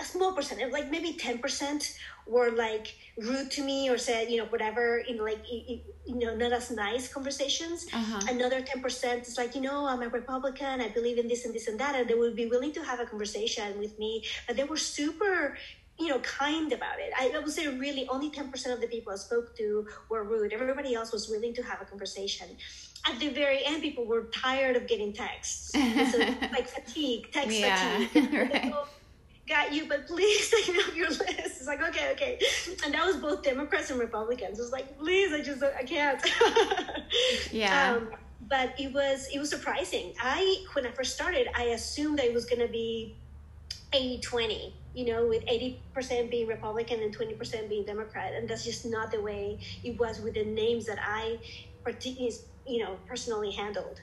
a 0.01 0.05
small 0.05 0.33
percentage, 0.33 0.73
like 0.73 0.91
maybe 0.91 1.13
10% 1.13 1.99
were 2.27 2.51
like 2.51 2.95
rude 3.19 3.51
to 3.53 3.63
me 3.63 3.89
or 3.89 3.99
said, 3.99 4.31
you 4.31 4.39
know, 4.39 4.47
whatever, 4.47 4.99
in 4.99 5.19
like, 5.19 5.39
you 5.51 5.81
know, 6.07 6.35
not 6.35 6.53
as 6.53 6.71
nice 6.71 7.13
conversations. 7.13 7.87
Uh-huh. 7.93 8.21
Another 8.29 8.61
10% 8.61 9.23
is 9.23 9.37
like, 9.37 9.55
you 9.55 9.61
know, 9.61 9.87
I'm 9.87 10.03
a 10.03 10.09
Republican, 10.09 10.81
I 10.81 10.89
believe 10.89 11.19
in 11.19 11.29
this 11.29 11.45
and 11.45 11.55
this 11.55 11.69
and 11.69 11.79
that. 11.81 11.95
And 11.95 12.09
they 12.09 12.15
would 12.15 12.37
be 12.37 12.47
willing 12.47 12.73
to 12.73 12.83
have 12.83 13.01
a 13.01 13.07
conversation 13.07 13.79
with 13.79 13.99
me, 13.99 14.25
but 14.47 14.57
they 14.57 14.65
were 14.65 14.77
super 14.77 15.57
you 15.97 16.09
know, 16.09 16.19
kind 16.21 16.73
about 16.73 16.99
it. 16.99 17.13
I, 17.17 17.39
would 17.39 17.53
say 17.53 17.69
really 17.69 18.09
only 18.09 18.29
10% 18.29 18.73
of 18.73 18.81
the 18.81 18.89
people 18.89 19.13
I 19.13 19.17
spoke 19.17 19.57
to 19.59 19.87
were 20.09 20.25
rude. 20.25 20.53
Everybody 20.53 20.93
else 20.93 21.13
was 21.13 21.29
willing 21.29 21.55
to 21.55 21.63
have 21.63 21.81
a 21.81 21.85
conversation. 21.85 22.49
At 23.07 23.21
the 23.21 23.29
very 23.29 23.65
end, 23.65 23.81
people 23.81 24.05
were 24.05 24.25
tired 24.35 24.75
of 24.75 24.89
getting 24.89 25.13
texts. 25.13 25.71
so, 25.71 26.19
like 26.53 26.67
fatigue, 26.67 27.31
text 27.31 27.57
yeah, 27.57 28.09
fatigue. 28.09 28.33
right 28.53 28.75
got 29.49 29.73
you, 29.73 29.87
but 29.89 30.07
please 30.07 30.51
take 30.51 30.69
it 30.69 30.89
off 30.89 30.97
your 30.97 31.09
list. 31.09 31.29
It's 31.29 31.67
like, 31.67 31.83
okay, 31.83 32.13
okay. 32.13 32.39
And 32.85 32.95
that 32.95 33.07
was 33.07 33.17
both 33.17 33.43
Democrats 33.43 33.91
and 33.91 34.01
Republicans. 34.01 34.59
It 34.59 34.63
was 34.63 34.73
like, 34.73 34.99
please, 34.99 35.33
I 35.33 35.41
just, 35.41 35.63
I 35.63 35.83
can't. 35.83 36.21
yeah. 37.53 37.95
Um, 37.97 38.09
but 38.49 38.79
it 38.79 38.93
was, 38.93 39.29
it 39.33 39.39
was 39.39 39.51
surprising. 39.51 40.13
I, 40.21 40.65
when 40.75 40.87
I 40.87 40.91
first 40.91 41.15
started, 41.15 41.49
I 41.55 41.65
assumed 41.65 42.19
that 42.19 42.27
it 42.27 42.35
was 42.35 42.45
going 42.45 42.61
to 42.61 42.73
be 42.73 43.17
80 43.93 44.21
20, 44.21 44.75
you 44.95 45.07
know, 45.07 45.27
with 45.27 45.45
80% 45.47 46.31
being 46.31 46.47
Republican 46.47 47.01
and 47.03 47.17
20% 47.17 47.69
being 47.69 47.85
Democrat. 47.85 48.33
And 48.35 48.49
that's 48.49 48.65
just 48.65 48.85
not 48.85 49.13
the 49.13 49.21
way 49.21 49.59
it 49.83 49.99
was 49.99 50.21
with 50.21 50.35
the 50.35 50.45
names 50.45 50.87
that 50.87 50.99
I 51.01 51.39
you 52.67 52.83
know, 52.83 52.97
personally 53.07 53.51
handled. 53.51 54.01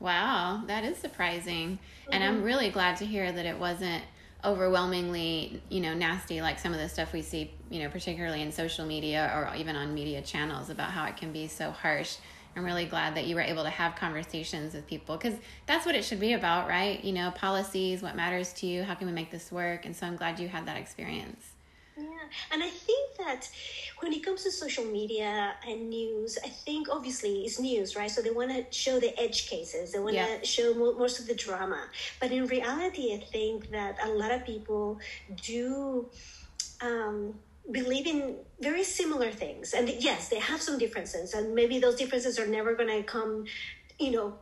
Wow, 0.00 0.62
that 0.66 0.84
is 0.84 0.98
surprising. 0.98 1.78
Mm-hmm. 1.78 2.12
And 2.12 2.24
I'm 2.24 2.36
mm-hmm. 2.36 2.44
really 2.44 2.70
glad 2.70 2.96
to 2.98 3.06
hear 3.06 3.30
that 3.32 3.46
it 3.46 3.58
wasn't 3.58 4.02
overwhelmingly, 4.44 5.62
you 5.68 5.80
know, 5.80 5.94
nasty 5.94 6.40
like 6.42 6.58
some 6.58 6.72
of 6.72 6.80
the 6.80 6.88
stuff 6.88 7.12
we 7.12 7.22
see, 7.22 7.50
you 7.70 7.82
know, 7.82 7.88
particularly 7.88 8.42
in 8.42 8.52
social 8.52 8.84
media 8.84 9.32
or 9.34 9.54
even 9.56 9.76
on 9.76 9.94
media 9.94 10.20
channels 10.22 10.70
about 10.70 10.90
how 10.90 11.04
it 11.06 11.16
can 11.16 11.32
be 11.32 11.48
so 11.48 11.70
harsh. 11.70 12.16
I'm 12.56 12.64
really 12.64 12.84
glad 12.84 13.16
that 13.16 13.26
you 13.26 13.34
were 13.34 13.40
able 13.40 13.64
to 13.64 13.70
have 13.70 13.96
conversations 13.96 14.74
with 14.74 14.86
people 14.86 15.16
because 15.16 15.34
that's 15.66 15.84
what 15.84 15.94
it 15.94 16.04
should 16.04 16.20
be 16.20 16.34
about, 16.34 16.68
right? 16.68 17.02
You 17.02 17.12
know, 17.12 17.30
policies, 17.32 18.02
what 18.02 18.14
matters 18.14 18.52
to 18.54 18.66
you, 18.66 18.84
how 18.84 18.94
can 18.94 19.06
we 19.06 19.12
make 19.12 19.30
this 19.30 19.50
work? 19.50 19.86
And 19.86 19.96
so 19.96 20.06
I'm 20.06 20.16
glad 20.16 20.38
you 20.38 20.48
had 20.48 20.66
that 20.66 20.76
experience. 20.76 21.53
Yeah, 21.96 22.06
and 22.52 22.62
I 22.62 22.70
think 22.70 23.16
that 23.18 23.48
when 24.00 24.12
it 24.12 24.24
comes 24.24 24.42
to 24.42 24.50
social 24.50 24.84
media 24.84 25.54
and 25.66 25.88
news, 25.88 26.38
I 26.44 26.48
think 26.48 26.88
obviously 26.90 27.44
it's 27.44 27.60
news, 27.60 27.94
right? 27.94 28.10
So 28.10 28.20
they 28.20 28.30
want 28.30 28.50
to 28.50 28.64
show 28.76 28.98
the 28.98 29.18
edge 29.20 29.48
cases, 29.48 29.92
they 29.92 30.00
want 30.00 30.16
to 30.16 30.22
yeah. 30.22 30.42
show 30.42 30.74
most 30.74 31.20
of 31.20 31.26
the 31.26 31.34
drama. 31.34 31.86
But 32.20 32.32
in 32.32 32.46
reality, 32.46 33.14
I 33.14 33.24
think 33.30 33.70
that 33.70 33.96
a 34.04 34.08
lot 34.08 34.32
of 34.32 34.44
people 34.44 34.98
do. 35.42 36.08
Um, 36.80 37.34
believe 37.70 38.06
in 38.06 38.36
very 38.60 38.84
similar 38.84 39.30
things 39.30 39.72
and 39.72 39.88
yes 39.88 40.28
they 40.28 40.38
have 40.38 40.60
some 40.60 40.78
differences 40.78 41.32
and 41.32 41.54
maybe 41.54 41.78
those 41.78 41.94
differences 41.94 42.38
are 42.38 42.46
never 42.46 42.74
going 42.74 42.90
to 42.90 43.02
come 43.02 43.46
you 43.98 44.10
know 44.10 44.34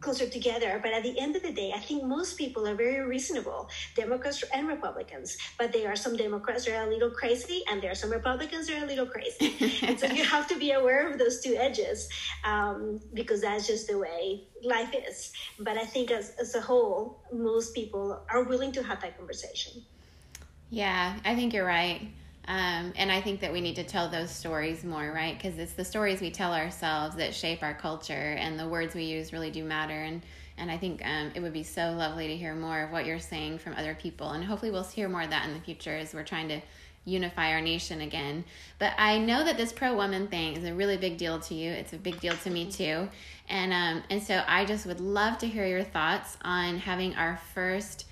closer 0.00 0.28
together. 0.28 0.80
But 0.82 0.92
at 0.92 1.02
the 1.02 1.18
end 1.18 1.36
of 1.36 1.42
the 1.42 1.52
day, 1.52 1.72
I 1.74 1.80
think 1.80 2.04
most 2.04 2.36
people 2.36 2.66
are 2.66 2.74
very 2.74 3.00
reasonable, 3.06 3.68
Democrats 3.96 4.42
and 4.54 4.68
Republicans. 4.68 5.36
But 5.58 5.72
there 5.72 5.90
are 5.90 5.96
some 5.96 6.16
Democrats 6.16 6.64
that 6.64 6.74
are 6.76 6.86
a 6.86 6.90
little 6.90 7.10
crazy, 7.10 7.62
and 7.70 7.82
there 7.82 7.90
are 7.90 7.94
some 7.94 8.10
Republicans 8.10 8.66
that 8.66 8.80
are 8.80 8.84
a 8.84 8.88
little 8.88 9.06
crazy. 9.06 9.54
and 9.86 9.98
so 9.98 10.06
you 10.06 10.24
have 10.24 10.46
to 10.48 10.58
be 10.58 10.72
aware 10.72 11.10
of 11.10 11.18
those 11.18 11.40
two 11.40 11.54
edges 11.56 12.08
um, 12.44 13.00
because 13.14 13.40
that's 13.40 13.66
just 13.66 13.88
the 13.88 13.98
way 13.98 14.44
life 14.62 14.94
is. 15.08 15.32
But 15.58 15.76
I 15.76 15.84
think 15.84 16.10
as, 16.10 16.32
as 16.40 16.54
a 16.54 16.60
whole, 16.60 17.22
most 17.32 17.74
people 17.74 18.22
are 18.30 18.44
willing 18.44 18.72
to 18.72 18.82
have 18.82 19.00
that 19.02 19.16
conversation. 19.16 19.82
Yeah, 20.70 21.18
I 21.24 21.34
think 21.34 21.52
you're 21.52 21.66
right. 21.66 22.08
Um, 22.46 22.92
and 22.96 23.12
I 23.12 23.20
think 23.20 23.40
that 23.40 23.52
we 23.52 23.60
need 23.60 23.76
to 23.76 23.84
tell 23.84 24.08
those 24.08 24.30
stories 24.30 24.82
more, 24.82 25.12
right? 25.12 25.36
Because 25.36 25.58
it's 25.58 25.72
the 25.72 25.84
stories 25.84 26.20
we 26.20 26.30
tell 26.30 26.52
ourselves 26.52 27.16
that 27.16 27.34
shape 27.34 27.62
our 27.62 27.74
culture, 27.74 28.12
and 28.12 28.58
the 28.58 28.68
words 28.68 28.94
we 28.94 29.04
use 29.04 29.32
really 29.32 29.50
do 29.50 29.64
matter. 29.64 30.00
And 30.02 30.22
and 30.58 30.70
I 30.70 30.76
think 30.76 31.00
um, 31.06 31.30
it 31.34 31.40
would 31.40 31.54
be 31.54 31.62
so 31.62 31.92
lovely 31.92 32.28
to 32.28 32.36
hear 32.36 32.54
more 32.54 32.82
of 32.82 32.90
what 32.90 33.06
you're 33.06 33.18
saying 33.18 33.58
from 33.58 33.74
other 33.74 33.94
people, 33.94 34.30
and 34.30 34.44
hopefully 34.44 34.70
we'll 34.70 34.84
hear 34.84 35.08
more 35.08 35.22
of 35.22 35.30
that 35.30 35.46
in 35.46 35.54
the 35.54 35.60
future 35.60 35.96
as 35.96 36.12
we're 36.12 36.22
trying 36.22 36.48
to 36.48 36.60
unify 37.06 37.52
our 37.52 37.62
nation 37.62 38.02
again. 38.02 38.44
But 38.78 38.92
I 38.98 39.16
know 39.16 39.42
that 39.42 39.56
this 39.56 39.72
pro 39.72 39.94
woman 39.94 40.28
thing 40.28 40.56
is 40.56 40.64
a 40.64 40.74
really 40.74 40.98
big 40.98 41.16
deal 41.16 41.40
to 41.40 41.54
you. 41.54 41.70
It's 41.70 41.94
a 41.94 41.96
big 41.96 42.20
deal 42.20 42.34
to 42.36 42.50
me 42.50 42.70
too, 42.70 43.08
and 43.48 43.72
um, 43.72 44.02
and 44.10 44.22
so 44.22 44.42
I 44.46 44.64
just 44.64 44.86
would 44.86 45.00
love 45.00 45.38
to 45.38 45.46
hear 45.46 45.66
your 45.66 45.84
thoughts 45.84 46.36
on 46.42 46.78
having 46.78 47.14
our 47.14 47.40
first 47.54 48.06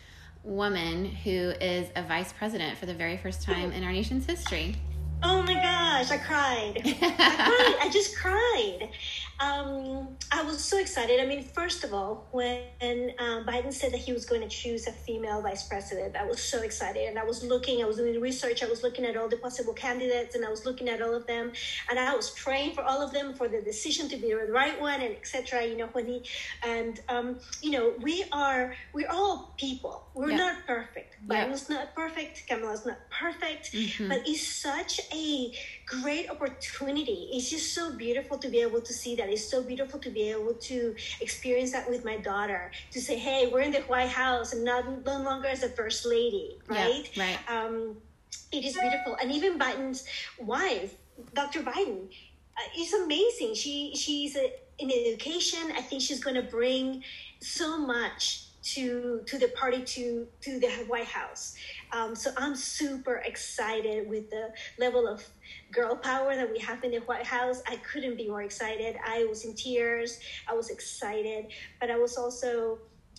woman 0.49 1.05
who 1.05 1.53
is 1.61 1.89
a 1.95 2.03
vice 2.03 2.33
president 2.33 2.79
for 2.79 2.87
the 2.87 2.95
very 2.95 3.19
first 3.19 3.43
time 3.43 3.71
in 3.73 3.85
our 3.85 3.93
nation's 3.93 4.25
history. 4.27 4.75
Oh 5.23 5.43
my 5.43 5.55
gosh, 5.55 6.11
I 6.11 6.17
cried. 6.17 6.81
I 6.85 6.91
cried. 6.91 7.77
I 7.83 7.91
just 7.93 8.17
cried. 8.17 8.89
Um, 9.41 10.17
I 10.33 10.43
was 10.43 10.59
so 10.59 10.79
excited. 10.79 11.21
I 11.21 11.27
mean, 11.27 11.45
first 11.45 11.85
of 11.85 11.95
all, 11.95 12.27
when 12.33 13.13
um, 13.19 13.45
Biden 13.45 13.73
said 13.73 13.93
that 13.93 13.99
he 13.99 14.13
was 14.13 14.27
going 14.27 14.41
to 14.41 14.49
choose 14.49 14.89
a 14.89 14.93
female 14.93 15.41
vice 15.43 15.69
president, 15.69 16.17
I 16.17 16.25
was 16.25 16.43
so 16.43 16.63
excited. 16.63 17.09
And 17.09 17.19
I 17.19 17.25
was 17.25 17.45
looking, 17.45 17.83
I 17.83 17.87
was 17.87 17.99
doing 17.99 18.21
research, 18.21 18.65
I 18.65 18.67
was 18.67 18.83
looking 18.83 19.05
at 19.05 19.17
all 19.17 19.29
the 19.29 19.37
possible 19.37 19.73
candidates, 19.73 20.35
and 20.35 20.45
I 20.45 20.51
was 20.51 20.67
looking 20.67 20.89
at 20.89 21.01
all 21.01 21.15
of 21.15 21.27
them, 21.29 21.53
and 21.89 21.99
I 21.99 22.17
was 22.17 22.31
praying 22.31 22.75
for 22.75 22.83
all 22.83 23.01
of 23.01 23.13
them 23.13 23.33
for 23.33 23.47
the 23.47 23.63
decision 23.63 24.09
to 24.09 24.17
be 24.17 24.31
the 24.31 24.53
right 24.53 24.81
one, 24.81 25.01
and 25.01 25.15
etc. 25.15 25.65
You 25.65 25.77
know, 25.77 25.89
when 25.93 26.07
he 26.07 26.23
and 26.67 27.01
um, 27.09 27.39
you 27.63 27.71
know, 27.71 27.95
we 28.03 28.25
are 28.33 28.75
we're 28.93 29.11
all 29.11 29.55
people. 29.57 30.09
We're 30.15 30.31
yeah. 30.31 30.37
not 30.37 30.67
perfect. 30.67 31.17
Yeah. 31.29 31.47
Biden's 31.47 31.69
not 31.69 31.95
perfect. 31.95 32.45
Kamala's 32.49 32.85
not 32.85 32.99
perfect, 33.11 33.73
mm-hmm. 33.73 34.09
but 34.09 34.23
it's 34.27 34.47
such 34.47 35.01
a 35.15 35.53
great 35.89 36.31
opportunity. 36.31 37.31
It's 37.33 37.49
just 37.49 37.75
so 37.75 37.93
beautiful 37.97 38.37
to 38.39 38.49
be 38.49 38.61
able 38.61 38.83
to 38.83 38.93
see 38.93 39.17
that. 39.17 39.29
It's 39.31 39.49
so 39.49 39.63
beautiful 39.63 39.99
to 40.01 40.11
be 40.11 40.31
able 40.31 40.55
to 40.55 40.95
experience 41.21 41.73
that 41.73 41.89
with 41.89 42.05
my 42.05 42.19
daughter. 42.19 42.71
To 42.93 43.01
say, 43.01 43.17
"Hey, 43.17 43.47
we're 43.47 43.63
in 43.63 43.73
the 43.73 43.81
White 43.83 44.11
House, 44.11 44.53
and 44.53 44.65
not 44.65 45.05
no 45.05 45.23
longer 45.23 45.49
as 45.49 45.63
a 45.63 45.71
first 45.71 46.05
lady, 46.05 46.59
right?" 46.69 47.09
Yeah, 47.15 47.23
right. 47.25 47.39
Um, 47.49 47.97
it 48.53 48.65
is 48.65 48.75
beautiful, 48.77 49.17
and 49.17 49.33
even 49.33 49.59
Biden's 49.59 50.05
wife, 50.39 50.95
Dr. 51.35 51.63
Biden, 51.63 52.09
uh, 52.57 52.81
is 52.81 52.93
amazing. 52.93 53.55
She 53.55 53.97
she's 53.97 54.37
a, 54.37 54.53
in 54.79 54.91
education. 54.91 55.73
I 55.75 55.81
think 55.81 56.03
she's 56.03 56.23
going 56.23 56.37
to 56.37 56.49
bring 56.59 57.03
so 57.41 57.79
much 57.79 58.48
to 58.61 59.23
to 59.27 59.39
the 59.39 59.49
party 59.49 59.83
to 59.83 60.27
to 60.41 60.59
the 60.59 60.69
White 60.89 61.07
House. 61.07 61.55
Um, 61.93 62.15
so 62.15 62.31
I'm 62.37 62.57
super 62.57 63.17
excited 63.25 64.09
with 64.09 64.31
the 64.31 64.53
level 64.79 65.07
of 65.07 65.25
girl 65.73 65.97
power 65.97 66.35
that 66.35 66.51
we 66.51 66.59
have 66.59 66.83
in 66.85 66.91
the 66.91 66.99
White 66.99 67.25
House. 67.25 67.63
I 67.67 67.77
couldn't 67.77 68.17
be 68.17 68.29
more 68.29 68.43
excited. 68.43 68.97
I 69.07 69.25
was 69.25 69.45
in 69.45 69.55
tears. 69.55 70.19
I 70.49 70.55
was 70.55 70.71
excited, 70.71 71.47
but 71.81 71.91
I 71.91 71.97
was 71.97 72.17
also, 72.17 72.79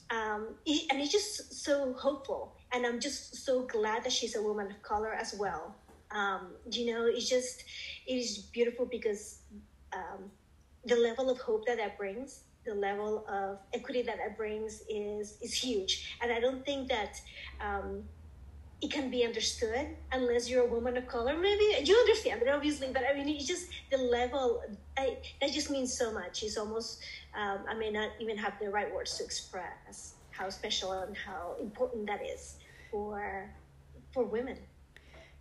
um, 0.09 0.55
and 0.65 0.99
it's 1.01 1.11
just 1.11 1.63
so 1.63 1.93
hopeful. 1.93 2.55
And 2.71 2.85
I'm 2.85 2.99
just 2.99 3.35
so 3.45 3.63
glad 3.63 4.03
that 4.03 4.11
she's 4.11 4.35
a 4.35 4.41
woman 4.41 4.67
of 4.67 4.81
color 4.83 5.13
as 5.13 5.33
well. 5.39 5.75
Um, 6.11 6.49
you 6.71 6.91
know, 6.93 7.05
it's 7.05 7.29
just, 7.29 7.63
it 8.05 8.13
is 8.13 8.37
beautiful 8.51 8.85
because 8.85 9.39
um, 9.93 10.31
the 10.85 10.95
level 10.95 11.29
of 11.29 11.39
hope 11.39 11.65
that 11.67 11.77
that 11.77 11.97
brings 11.97 12.41
the 12.65 12.73
level 12.73 13.25
of 13.27 13.57
equity 13.73 14.01
that 14.01 14.17
it 14.19 14.37
brings 14.37 14.83
is 14.89 15.37
is 15.41 15.53
huge 15.53 16.17
and 16.21 16.31
i 16.31 16.39
don't 16.39 16.65
think 16.65 16.87
that 16.87 17.21
um, 17.61 18.03
it 18.81 18.91
can 18.91 19.09
be 19.09 19.25
understood 19.25 19.87
unless 20.11 20.49
you're 20.49 20.63
a 20.63 20.69
woman 20.69 20.95
of 20.95 21.05
color. 21.05 21.37
Maybe 21.37 21.65
you 21.83 21.95
understand 21.95 22.41
it, 22.41 22.47
obviously, 22.47 22.87
but 22.93 23.03
I 23.09 23.13
mean, 23.13 23.27
it's 23.27 23.45
just 23.45 23.67
the 23.91 23.97
level. 23.97 24.63
I, 24.97 25.17
that 25.41 25.51
just 25.51 25.69
means 25.69 25.93
so 25.93 26.13
much. 26.13 26.43
It's 26.43 26.57
almost 26.57 27.01
um, 27.37 27.59
I 27.67 27.73
may 27.73 27.91
not 27.91 28.11
even 28.19 28.37
have 28.37 28.53
the 28.61 28.69
right 28.69 28.93
words 28.93 29.17
to 29.17 29.25
express 29.25 30.13
how 30.31 30.49
special 30.49 30.93
and 30.93 31.15
how 31.17 31.55
important 31.59 32.07
that 32.07 32.21
is 32.25 32.55
for 32.89 33.49
for 34.13 34.23
women. 34.23 34.57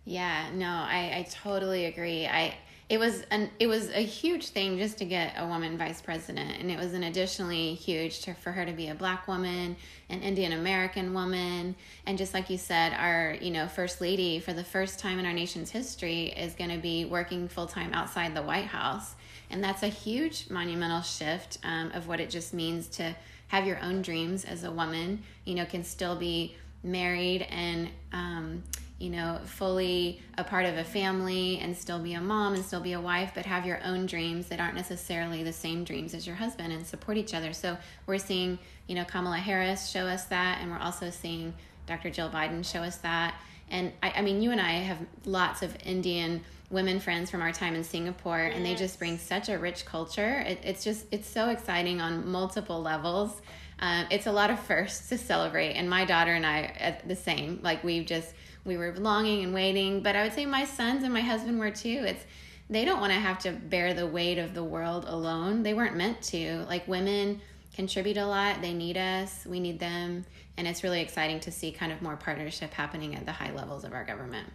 Yeah, 0.03 0.49
no, 0.53 0.67
I, 0.67 1.19
I 1.19 1.27
totally 1.29 1.85
agree. 1.85 2.27
I 2.27 2.55
it 2.89 2.97
was 2.99 3.21
an 3.29 3.51
it 3.59 3.67
was 3.67 3.89
a 3.91 4.01
huge 4.03 4.47
thing 4.47 4.77
just 4.79 4.97
to 4.97 5.05
get 5.05 5.33
a 5.37 5.45
woman 5.45 5.77
vice 5.77 6.01
president 6.01 6.59
and 6.59 6.71
it 6.71 6.77
was 6.77 6.93
an 6.93 7.03
additionally 7.03 7.75
huge 7.75 8.21
to, 8.21 8.33
for 8.33 8.51
her 8.51 8.65
to 8.65 8.73
be 8.73 8.87
a 8.87 8.95
black 8.95 9.27
woman 9.27 9.75
an 10.09 10.21
indian 10.21 10.53
american 10.53 11.13
woman 11.13 11.75
and 12.07 12.17
just 12.17 12.33
like 12.33 12.49
you 12.49 12.57
said 12.57 12.91
our 12.93 13.35
you 13.39 13.51
know 13.51 13.67
first 13.67 14.01
lady 14.01 14.39
for 14.39 14.53
the 14.53 14.63
first 14.63 14.97
time 14.97 15.19
in 15.19 15.25
our 15.25 15.33
nation's 15.33 15.69
history 15.69 16.25
is 16.31 16.53
going 16.55 16.71
to 16.71 16.79
be 16.79 17.05
working 17.05 17.47
full-time 17.47 17.93
outside 17.93 18.35
the 18.35 18.41
white 18.41 18.65
house 18.65 19.15
and 19.51 19.63
that's 19.63 19.83
a 19.83 19.87
huge 19.87 20.49
monumental 20.49 21.01
shift 21.01 21.59
um, 21.63 21.91
of 21.91 22.07
what 22.07 22.19
it 22.19 22.29
just 22.29 22.53
means 22.53 22.87
to 22.87 23.15
have 23.49 23.67
your 23.67 23.79
own 23.81 24.01
dreams 24.01 24.45
as 24.45 24.63
a 24.63 24.71
woman 24.71 25.21
you 25.45 25.53
know 25.53 25.65
can 25.65 25.83
still 25.83 26.15
be 26.15 26.55
married 26.81 27.43
and 27.51 27.89
um, 28.13 28.63
you 28.99 29.09
know, 29.09 29.39
fully 29.45 30.21
a 30.37 30.43
part 30.43 30.65
of 30.65 30.77
a 30.77 30.83
family 30.83 31.57
and 31.59 31.75
still 31.75 31.99
be 31.99 32.13
a 32.13 32.21
mom 32.21 32.53
and 32.53 32.63
still 32.63 32.81
be 32.81 32.91
a 32.93 32.99
wife, 32.99 33.31
but 33.33 33.45
have 33.45 33.65
your 33.65 33.79
own 33.83 34.05
dreams 34.05 34.47
that 34.47 34.59
aren't 34.59 34.75
necessarily 34.75 35.41
the 35.41 35.53
same 35.53 35.85
dreams 35.85 36.13
as 36.13 36.27
your 36.27 36.35
husband 36.35 36.73
and 36.73 36.85
support 36.85 37.17
each 37.17 37.33
other. 37.33 37.53
So 37.53 37.77
we're 38.05 38.17
seeing, 38.17 38.59
you 38.87 38.95
know, 38.95 39.05
Kamala 39.05 39.37
Harris 39.37 39.89
show 39.89 40.05
us 40.05 40.25
that, 40.25 40.59
and 40.61 40.69
we're 40.69 40.79
also 40.79 41.09
seeing 41.11 41.53
Dr. 41.87 42.09
Jill 42.09 42.29
Biden 42.29 42.63
show 42.69 42.81
us 42.81 42.97
that. 42.97 43.35
And 43.71 43.93
I, 44.03 44.11
I 44.17 44.21
mean, 44.21 44.41
you 44.41 44.51
and 44.51 44.59
I 44.59 44.71
have 44.71 44.97
lots 45.25 45.61
of 45.61 45.75
Indian 45.85 46.41
women 46.69 46.99
friends 46.99 47.31
from 47.31 47.41
our 47.41 47.53
time 47.53 47.75
in 47.75 47.85
Singapore, 47.85 48.43
yes. 48.47 48.53
and 48.55 48.65
they 48.65 48.75
just 48.75 48.99
bring 48.99 49.17
such 49.17 49.47
a 49.47 49.57
rich 49.57 49.85
culture. 49.85 50.43
It, 50.45 50.59
it's 50.63 50.83
just, 50.83 51.05
it's 51.11 51.27
so 51.27 51.49
exciting 51.49 52.01
on 52.01 52.27
multiple 52.29 52.81
levels. 52.81 53.41
Um, 53.79 54.07
it's 54.11 54.27
a 54.27 54.31
lot 54.31 54.49
of 54.51 54.59
firsts 54.67 55.07
to 55.07 55.17
celebrate, 55.17 55.73
and 55.73 55.89
my 55.89 56.03
daughter 56.03 56.33
and 56.33 56.45
I 56.45 56.97
the 57.05 57.15
same. 57.15 57.59
Like 57.63 57.81
we've 57.83 58.05
just 58.05 58.33
we 58.65 58.77
were 58.77 58.93
longing 58.95 59.43
and 59.43 59.53
waiting. 59.53 60.01
But 60.01 60.15
I 60.15 60.23
would 60.23 60.33
say 60.33 60.45
my 60.45 60.65
sons 60.65 61.03
and 61.03 61.13
my 61.13 61.21
husband 61.21 61.59
were 61.59 61.71
too. 61.71 62.03
It's 62.05 62.23
they 62.69 62.85
don't 62.85 62.99
want 62.99 63.13
to 63.13 63.19
have 63.19 63.39
to 63.39 63.51
bear 63.51 63.93
the 63.93 64.05
weight 64.05 64.37
of 64.37 64.53
the 64.53 64.63
world 64.63 65.05
alone. 65.07 65.63
They 65.63 65.73
weren't 65.73 65.95
meant 65.95 66.21
to. 66.23 66.65
Like 66.67 66.87
women 66.87 67.41
contribute 67.73 68.17
a 68.17 68.25
lot. 68.25 68.61
They 68.61 68.73
need 68.73 68.97
us. 68.97 69.45
We 69.45 69.59
need 69.59 69.79
them. 69.79 70.25
And 70.57 70.67
it's 70.67 70.83
really 70.83 71.01
exciting 71.01 71.39
to 71.41 71.51
see 71.51 71.71
kind 71.71 71.91
of 71.91 72.01
more 72.01 72.15
partnership 72.15 72.73
happening 72.73 73.15
at 73.15 73.25
the 73.25 73.31
high 73.31 73.51
levels 73.51 73.85
of 73.85 73.93
our 73.93 74.03
government. 74.03 74.47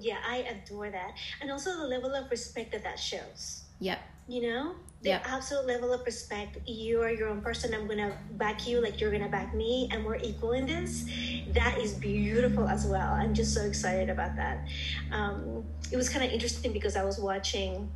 Yeah, 0.00 0.18
I 0.26 0.38
adore 0.38 0.90
that. 0.90 1.14
And 1.40 1.50
also 1.50 1.76
the 1.76 1.86
level 1.86 2.14
of 2.14 2.30
respect 2.30 2.72
that 2.72 2.84
that 2.84 2.98
shows. 2.98 3.64
Yep 3.80 4.00
you 4.30 4.42
know 4.42 4.74
the 5.02 5.08
yep. 5.08 5.24
absolute 5.26 5.66
level 5.66 5.92
of 5.92 6.04
respect 6.06 6.56
you 6.68 7.02
are 7.02 7.10
your 7.10 7.28
own 7.28 7.40
person 7.40 7.74
i'm 7.74 7.88
gonna 7.88 8.16
back 8.32 8.66
you 8.66 8.80
like 8.80 9.00
you're 9.00 9.10
gonna 9.10 9.28
back 9.28 9.52
me 9.54 9.88
and 9.90 10.04
we're 10.04 10.16
equal 10.16 10.52
in 10.52 10.66
this 10.66 11.04
that 11.48 11.76
is 11.78 11.94
beautiful 11.94 12.68
as 12.68 12.86
well 12.86 13.12
i'm 13.14 13.34
just 13.34 13.52
so 13.52 13.62
excited 13.64 14.08
about 14.08 14.36
that 14.36 14.68
um, 15.10 15.64
it 15.90 15.96
was 15.96 16.08
kind 16.08 16.24
of 16.24 16.30
interesting 16.30 16.72
because 16.72 16.96
i 16.96 17.02
was 17.02 17.18
watching 17.18 17.90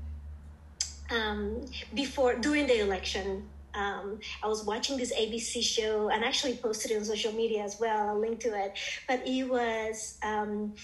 um, 1.11 1.65
before 1.95 2.35
during 2.35 2.67
the 2.67 2.81
election 2.81 3.49
um, 3.75 4.21
I 4.41 4.47
was 4.47 4.65
watching 4.65 4.97
this 4.97 5.13
ABC 5.13 5.61
show 5.61 6.09
and 6.09 6.25
actually 6.25 6.55
posted 6.55 6.93
it 6.93 6.97
on 6.97 7.05
social 7.05 7.33
media 7.33 7.65
as 7.65 7.79
well. 7.81 8.09
I'll 8.09 8.21
link 8.21 8.39
to 8.41 8.57
it. 8.57 8.79
But 9.09 9.27
it 9.27 9.43
was 9.49 10.17
um, 10.23 10.75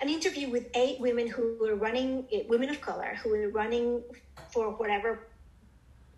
an 0.00 0.08
interview 0.08 0.48
with 0.48 0.68
eight 0.76 1.00
women 1.00 1.26
who 1.26 1.56
were 1.60 1.74
running, 1.74 2.24
women 2.48 2.70
of 2.70 2.80
color, 2.80 3.18
who 3.20 3.30
were 3.30 3.48
running 3.48 4.00
for 4.56 4.70
whatever 4.70 5.10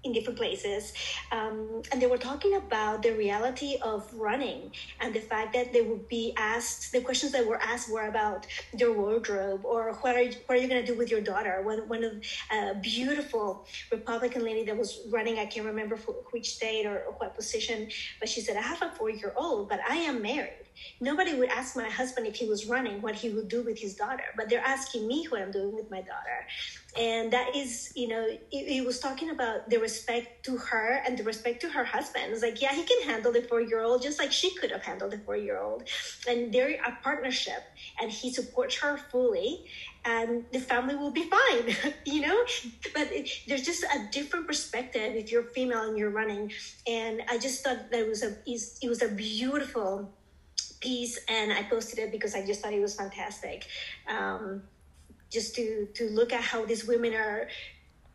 in 0.04 0.12
different 0.12 0.38
places. 0.38 0.92
Um, 1.32 1.82
and 1.90 2.00
they 2.00 2.06
were 2.06 2.22
talking 2.30 2.54
about 2.54 3.02
the 3.02 3.10
reality 3.10 3.78
of 3.82 4.08
running 4.14 4.70
and 5.00 5.12
the 5.12 5.20
fact 5.20 5.52
that 5.54 5.72
they 5.72 5.82
would 5.82 6.08
be 6.08 6.32
asked, 6.36 6.92
the 6.92 7.00
questions 7.00 7.32
that 7.32 7.44
were 7.44 7.60
asked 7.60 7.90
were 7.90 8.06
about 8.06 8.46
their 8.72 8.92
wardrobe 8.92 9.62
or 9.64 9.94
what 10.02 10.14
are 10.14 10.22
you, 10.22 10.34
what 10.46 10.56
are 10.56 10.60
you 10.60 10.68
going 10.68 10.84
to 10.86 10.92
do 10.92 10.96
with 10.96 11.10
your 11.10 11.20
daughter? 11.20 11.62
One, 11.64 11.88
one 11.88 12.04
of 12.04 12.12
a 12.52 12.76
beautiful 12.76 13.66
Republican 13.90 14.44
lady 14.44 14.62
that 14.66 14.76
was 14.76 15.00
running, 15.10 15.40
I 15.40 15.46
can't 15.46 15.66
remember 15.66 15.96
for 15.96 16.12
which 16.30 16.54
state 16.54 16.86
or 16.86 16.98
what 17.18 17.34
position, 17.34 17.88
but 18.20 18.28
she 18.28 18.40
said, 18.40 18.56
I 18.56 18.62
have 18.62 18.82
a 18.82 18.90
four 18.96 19.10
year 19.10 19.34
old, 19.36 19.68
but 19.68 19.80
I 19.88 19.96
am 19.96 20.22
married. 20.22 20.67
Nobody 21.00 21.34
would 21.34 21.48
ask 21.48 21.76
my 21.76 21.88
husband 21.88 22.26
if 22.26 22.36
he 22.36 22.46
was 22.46 22.66
running 22.66 23.00
what 23.00 23.14
he 23.14 23.30
would 23.30 23.48
do 23.48 23.62
with 23.62 23.78
his 23.78 23.94
daughter, 23.94 24.24
but 24.36 24.48
they're 24.48 24.64
asking 24.64 25.06
me 25.06 25.26
what 25.28 25.42
I'm 25.42 25.50
doing 25.50 25.74
with 25.74 25.90
my 25.90 26.00
daughter. 26.00 26.46
And 26.98 27.32
that 27.32 27.54
is, 27.54 27.92
you 27.94 28.08
know, 28.08 28.26
he 28.50 28.80
was 28.80 28.98
talking 28.98 29.30
about 29.30 29.68
the 29.70 29.78
respect 29.78 30.44
to 30.46 30.56
her 30.56 31.02
and 31.06 31.16
the 31.18 31.22
respect 31.24 31.60
to 31.60 31.68
her 31.68 31.84
husband. 31.84 32.24
It's 32.28 32.42
like, 32.42 32.60
yeah, 32.60 32.72
he 32.72 32.84
can 32.84 33.02
handle 33.08 33.32
the 33.32 33.42
four 33.42 33.60
year 33.60 33.82
old 33.82 34.02
just 34.02 34.18
like 34.18 34.32
she 34.32 34.54
could 34.56 34.70
have 34.70 34.82
handled 34.82 35.12
the 35.12 35.18
four 35.18 35.36
year 35.36 35.58
old. 35.58 35.88
And 36.26 36.52
they're 36.52 36.80
a 36.84 36.98
partnership, 37.02 37.62
and 38.00 38.10
he 38.10 38.32
supports 38.32 38.76
her 38.78 38.96
fully 39.10 39.66
and 40.04 40.44
the 40.52 40.60
family 40.60 40.94
will 40.94 41.10
be 41.10 41.24
fine 41.38 41.76
you 42.04 42.20
know 42.20 42.44
but 42.94 43.10
it, 43.12 43.28
there's 43.46 43.64
just 43.64 43.84
a 43.84 44.08
different 44.10 44.46
perspective 44.46 45.14
if 45.14 45.30
you're 45.30 45.42
female 45.42 45.82
and 45.82 45.98
you're 45.98 46.10
running 46.10 46.50
and 46.86 47.22
i 47.28 47.38
just 47.38 47.62
thought 47.62 47.90
that 47.90 48.00
it 48.00 48.08
was 48.08 48.22
a 48.22 48.36
it 48.46 48.88
was 48.88 49.02
a 49.02 49.08
beautiful 49.08 50.10
piece 50.80 51.18
and 51.28 51.52
I 51.52 51.62
posted 51.64 51.98
it 51.98 52.12
because 52.12 52.34
I 52.34 52.44
just 52.44 52.60
thought 52.60 52.72
it 52.72 52.80
was 52.80 52.94
fantastic. 52.94 53.66
Um, 54.08 54.62
just 55.30 55.54
to 55.56 55.86
to 55.94 56.08
look 56.08 56.32
at 56.32 56.42
how 56.42 56.64
these 56.64 56.86
women 56.86 57.14
are 57.14 57.48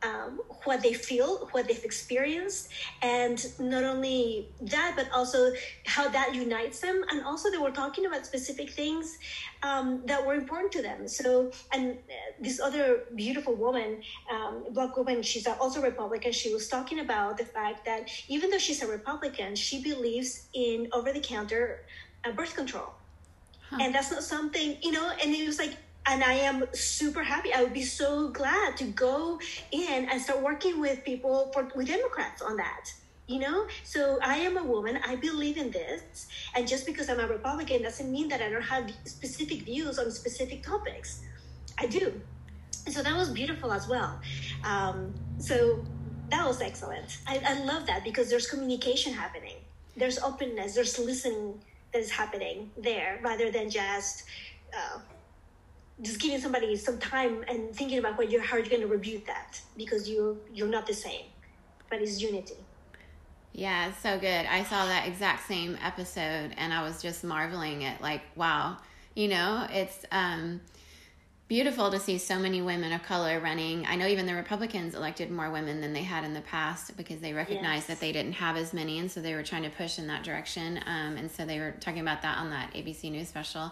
um, 0.03 0.41
what 0.65 0.81
they 0.81 0.93
feel, 0.93 1.47
what 1.51 1.67
they've 1.67 1.83
experienced, 1.83 2.69
and 3.01 3.45
not 3.59 3.83
only 3.83 4.49
that, 4.61 4.93
but 4.95 5.07
also 5.13 5.53
how 5.85 6.09
that 6.09 6.35
unites 6.35 6.79
them. 6.81 7.03
And 7.09 7.23
also, 7.23 7.49
they 7.49 7.57
were 7.57 7.71
talking 7.71 8.05
about 8.05 8.25
specific 8.25 8.71
things 8.71 9.17
um, 9.61 10.01
that 10.05 10.25
were 10.25 10.35
important 10.35 10.71
to 10.73 10.81
them. 10.81 11.07
So, 11.07 11.51
and 11.71 11.97
this 12.39 12.59
other 12.59 13.05
beautiful 13.15 13.55
woman, 13.55 14.01
um, 14.31 14.65
black 14.71 14.97
woman, 14.97 15.21
she's 15.21 15.47
also 15.47 15.81
Republican. 15.81 16.31
She 16.31 16.53
was 16.53 16.67
talking 16.67 16.99
about 16.99 17.37
the 17.37 17.45
fact 17.45 17.85
that 17.85 18.09
even 18.27 18.49
though 18.49 18.57
she's 18.57 18.81
a 18.83 18.87
Republican, 18.87 19.55
she 19.55 19.81
believes 19.81 20.47
in 20.53 20.89
over 20.91 21.13
the 21.13 21.21
counter 21.21 21.85
uh, 22.25 22.31
birth 22.31 22.55
control. 22.55 22.89
Huh. 23.69 23.77
And 23.81 23.95
that's 23.95 24.11
not 24.11 24.23
something, 24.23 24.77
you 24.81 24.91
know, 24.91 25.11
and 25.21 25.33
it 25.33 25.47
was 25.47 25.59
like, 25.59 25.77
and 26.05 26.23
I 26.23 26.33
am 26.33 26.65
super 26.73 27.23
happy. 27.23 27.53
I 27.53 27.63
would 27.63 27.73
be 27.73 27.83
so 27.83 28.27
glad 28.29 28.75
to 28.77 28.85
go 28.85 29.39
in 29.71 30.09
and 30.09 30.21
start 30.21 30.41
working 30.41 30.81
with 30.81 31.03
people 31.03 31.49
for 31.53 31.69
with 31.75 31.87
Democrats 31.87 32.41
on 32.41 32.57
that. 32.57 32.91
You 33.25 33.39
know, 33.39 33.67
so 33.85 34.19
I 34.21 34.35
am 34.35 34.57
a 34.57 34.63
woman. 34.63 34.99
I 35.07 35.15
believe 35.15 35.57
in 35.57 35.71
this, 35.71 36.27
and 36.55 36.67
just 36.67 36.85
because 36.85 37.09
I'm 37.09 37.21
a 37.21 37.27
Republican 37.27 37.81
doesn't 37.81 38.11
mean 38.11 38.27
that 38.27 38.41
I 38.41 38.49
don't 38.49 38.61
have 38.61 38.91
specific 39.05 39.61
views 39.61 39.97
on 39.97 40.11
specific 40.11 40.61
topics. 40.61 41.21
I 41.79 41.87
do. 41.87 42.19
So 42.89 43.01
that 43.01 43.15
was 43.15 43.29
beautiful 43.29 43.71
as 43.71 43.87
well. 43.87 44.19
Um, 44.65 45.13
so 45.37 45.81
that 46.31 46.45
was 46.45 46.61
excellent. 46.61 47.19
I, 47.25 47.41
I 47.45 47.63
love 47.63 47.85
that 47.85 48.03
because 48.03 48.29
there's 48.29 48.45
communication 48.45 49.13
happening. 49.13 49.55
There's 49.95 50.19
openness. 50.19 50.75
There's 50.75 50.99
listening 50.99 51.61
that 51.93 51.99
is 51.99 52.11
happening 52.11 52.71
there 52.77 53.19
rather 53.23 53.51
than 53.51 53.69
just 53.69 54.23
uh, 54.73 54.99
just 56.01 56.19
giving 56.19 56.39
somebody 56.39 56.75
some 56.75 56.97
time 56.97 57.43
and 57.47 57.73
thinking 57.75 57.99
about 57.99 58.17
what 58.17 58.29
you're 58.29 58.41
how 58.41 58.57
you're 58.57 58.65
going 58.65 58.81
to 58.81 58.87
rebuke 58.87 59.25
that 59.25 59.59
because 59.77 60.09
you're 60.09 60.35
you're 60.53 60.67
not 60.67 60.87
the 60.87 60.93
same 60.93 61.25
but 61.89 62.01
it's 62.01 62.21
unity. 62.21 62.55
Yeah 63.53 63.91
so 64.01 64.17
good. 64.17 64.47
I 64.47 64.63
saw 64.63 64.85
that 64.87 65.07
exact 65.07 65.47
same 65.47 65.77
episode 65.83 66.51
and 66.57 66.73
i 66.73 66.81
was 66.81 67.01
just 67.01 67.23
marveling 67.23 67.83
at 67.83 68.01
like 68.01 68.21
wow 68.35 68.77
you 69.15 69.27
know 69.27 69.67
it's 69.69 70.05
um 70.11 70.59
beautiful 71.47 71.91
to 71.91 71.99
see 71.99 72.17
so 72.17 72.39
many 72.39 72.61
women 72.61 72.91
of 72.93 73.03
color 73.03 73.39
running. 73.39 73.85
I 73.85 73.95
know 73.95 74.07
even 74.07 74.25
the 74.25 74.35
Republicans 74.35 74.95
elected 74.95 75.29
more 75.29 75.51
women 75.51 75.81
than 75.81 75.93
they 75.93 76.03
had 76.03 76.23
in 76.23 76.33
the 76.33 76.41
past 76.41 76.95
because 76.97 77.19
they 77.19 77.33
recognized 77.33 77.81
yes. 77.81 77.87
that 77.87 77.99
they 77.99 78.11
didn't 78.11 78.33
have 78.33 78.55
as 78.55 78.73
many, 78.73 78.99
and 78.99 79.11
so 79.11 79.21
they 79.21 79.35
were 79.35 79.43
trying 79.43 79.63
to 79.63 79.69
push 79.69 79.99
in 79.99 80.07
that 80.07 80.23
direction. 80.23 80.79
Um, 80.85 81.17
and 81.17 81.29
so 81.29 81.45
they 81.45 81.59
were 81.59 81.71
talking 81.79 82.01
about 82.01 82.21
that 82.21 82.37
on 82.37 82.49
that 82.51 82.73
ABC 82.73 83.11
News 83.11 83.27
special. 83.27 83.71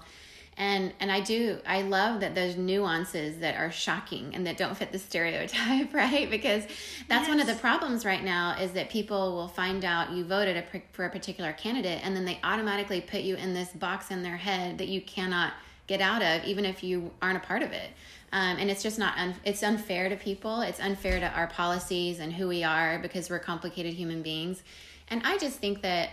And 0.57 0.93
and 0.99 1.11
I 1.11 1.21
do 1.21 1.59
I 1.65 1.81
love 1.81 2.19
that 2.19 2.35
there's 2.35 2.57
nuances 2.57 3.39
that 3.39 3.55
are 3.55 3.71
shocking 3.71 4.35
and 4.35 4.45
that 4.45 4.57
don't 4.57 4.75
fit 4.75 4.91
the 4.91 4.99
stereotype, 4.99 5.93
right? 5.93 6.29
Because 6.29 6.63
that's 7.07 7.27
yes. 7.27 7.29
one 7.29 7.39
of 7.39 7.47
the 7.47 7.55
problems 7.55 8.03
right 8.03 8.23
now 8.23 8.57
is 8.59 8.73
that 8.73 8.89
people 8.89 9.33
will 9.33 9.47
find 9.47 9.85
out 9.85 10.11
you 10.11 10.25
voted 10.25 10.57
a, 10.57 10.81
for 10.91 11.05
a 11.05 11.09
particular 11.09 11.53
candidate 11.53 12.05
and 12.05 12.15
then 12.15 12.25
they 12.25 12.39
automatically 12.43 12.99
put 12.99 13.21
you 13.21 13.35
in 13.35 13.53
this 13.53 13.69
box 13.69 14.11
in 14.11 14.23
their 14.23 14.37
head 14.37 14.77
that 14.77 14.89
you 14.89 15.01
cannot 15.01 15.53
get 15.91 16.01
out 16.01 16.21
of, 16.21 16.45
even 16.45 16.65
if 16.65 16.83
you 16.83 17.11
aren't 17.21 17.37
a 17.37 17.45
part 17.45 17.63
of 17.63 17.71
it. 17.71 17.89
Um, 18.31 18.57
and 18.57 18.71
it's 18.71 18.81
just 18.81 18.97
not 18.97 19.17
un- 19.17 19.35
it's 19.43 19.61
unfair 19.61 20.07
to 20.09 20.15
people. 20.15 20.61
It's 20.61 20.79
unfair 20.79 21.19
to 21.19 21.29
our 21.29 21.47
policies 21.47 22.19
and 22.19 22.31
who 22.31 22.47
we 22.47 22.63
are 22.63 22.97
because 22.99 23.29
we're 23.29 23.39
complicated 23.39 23.93
human 23.93 24.21
beings. 24.21 24.63
And 25.09 25.21
i 25.25 25.37
just 25.37 25.59
think 25.59 25.81
that 25.81 26.11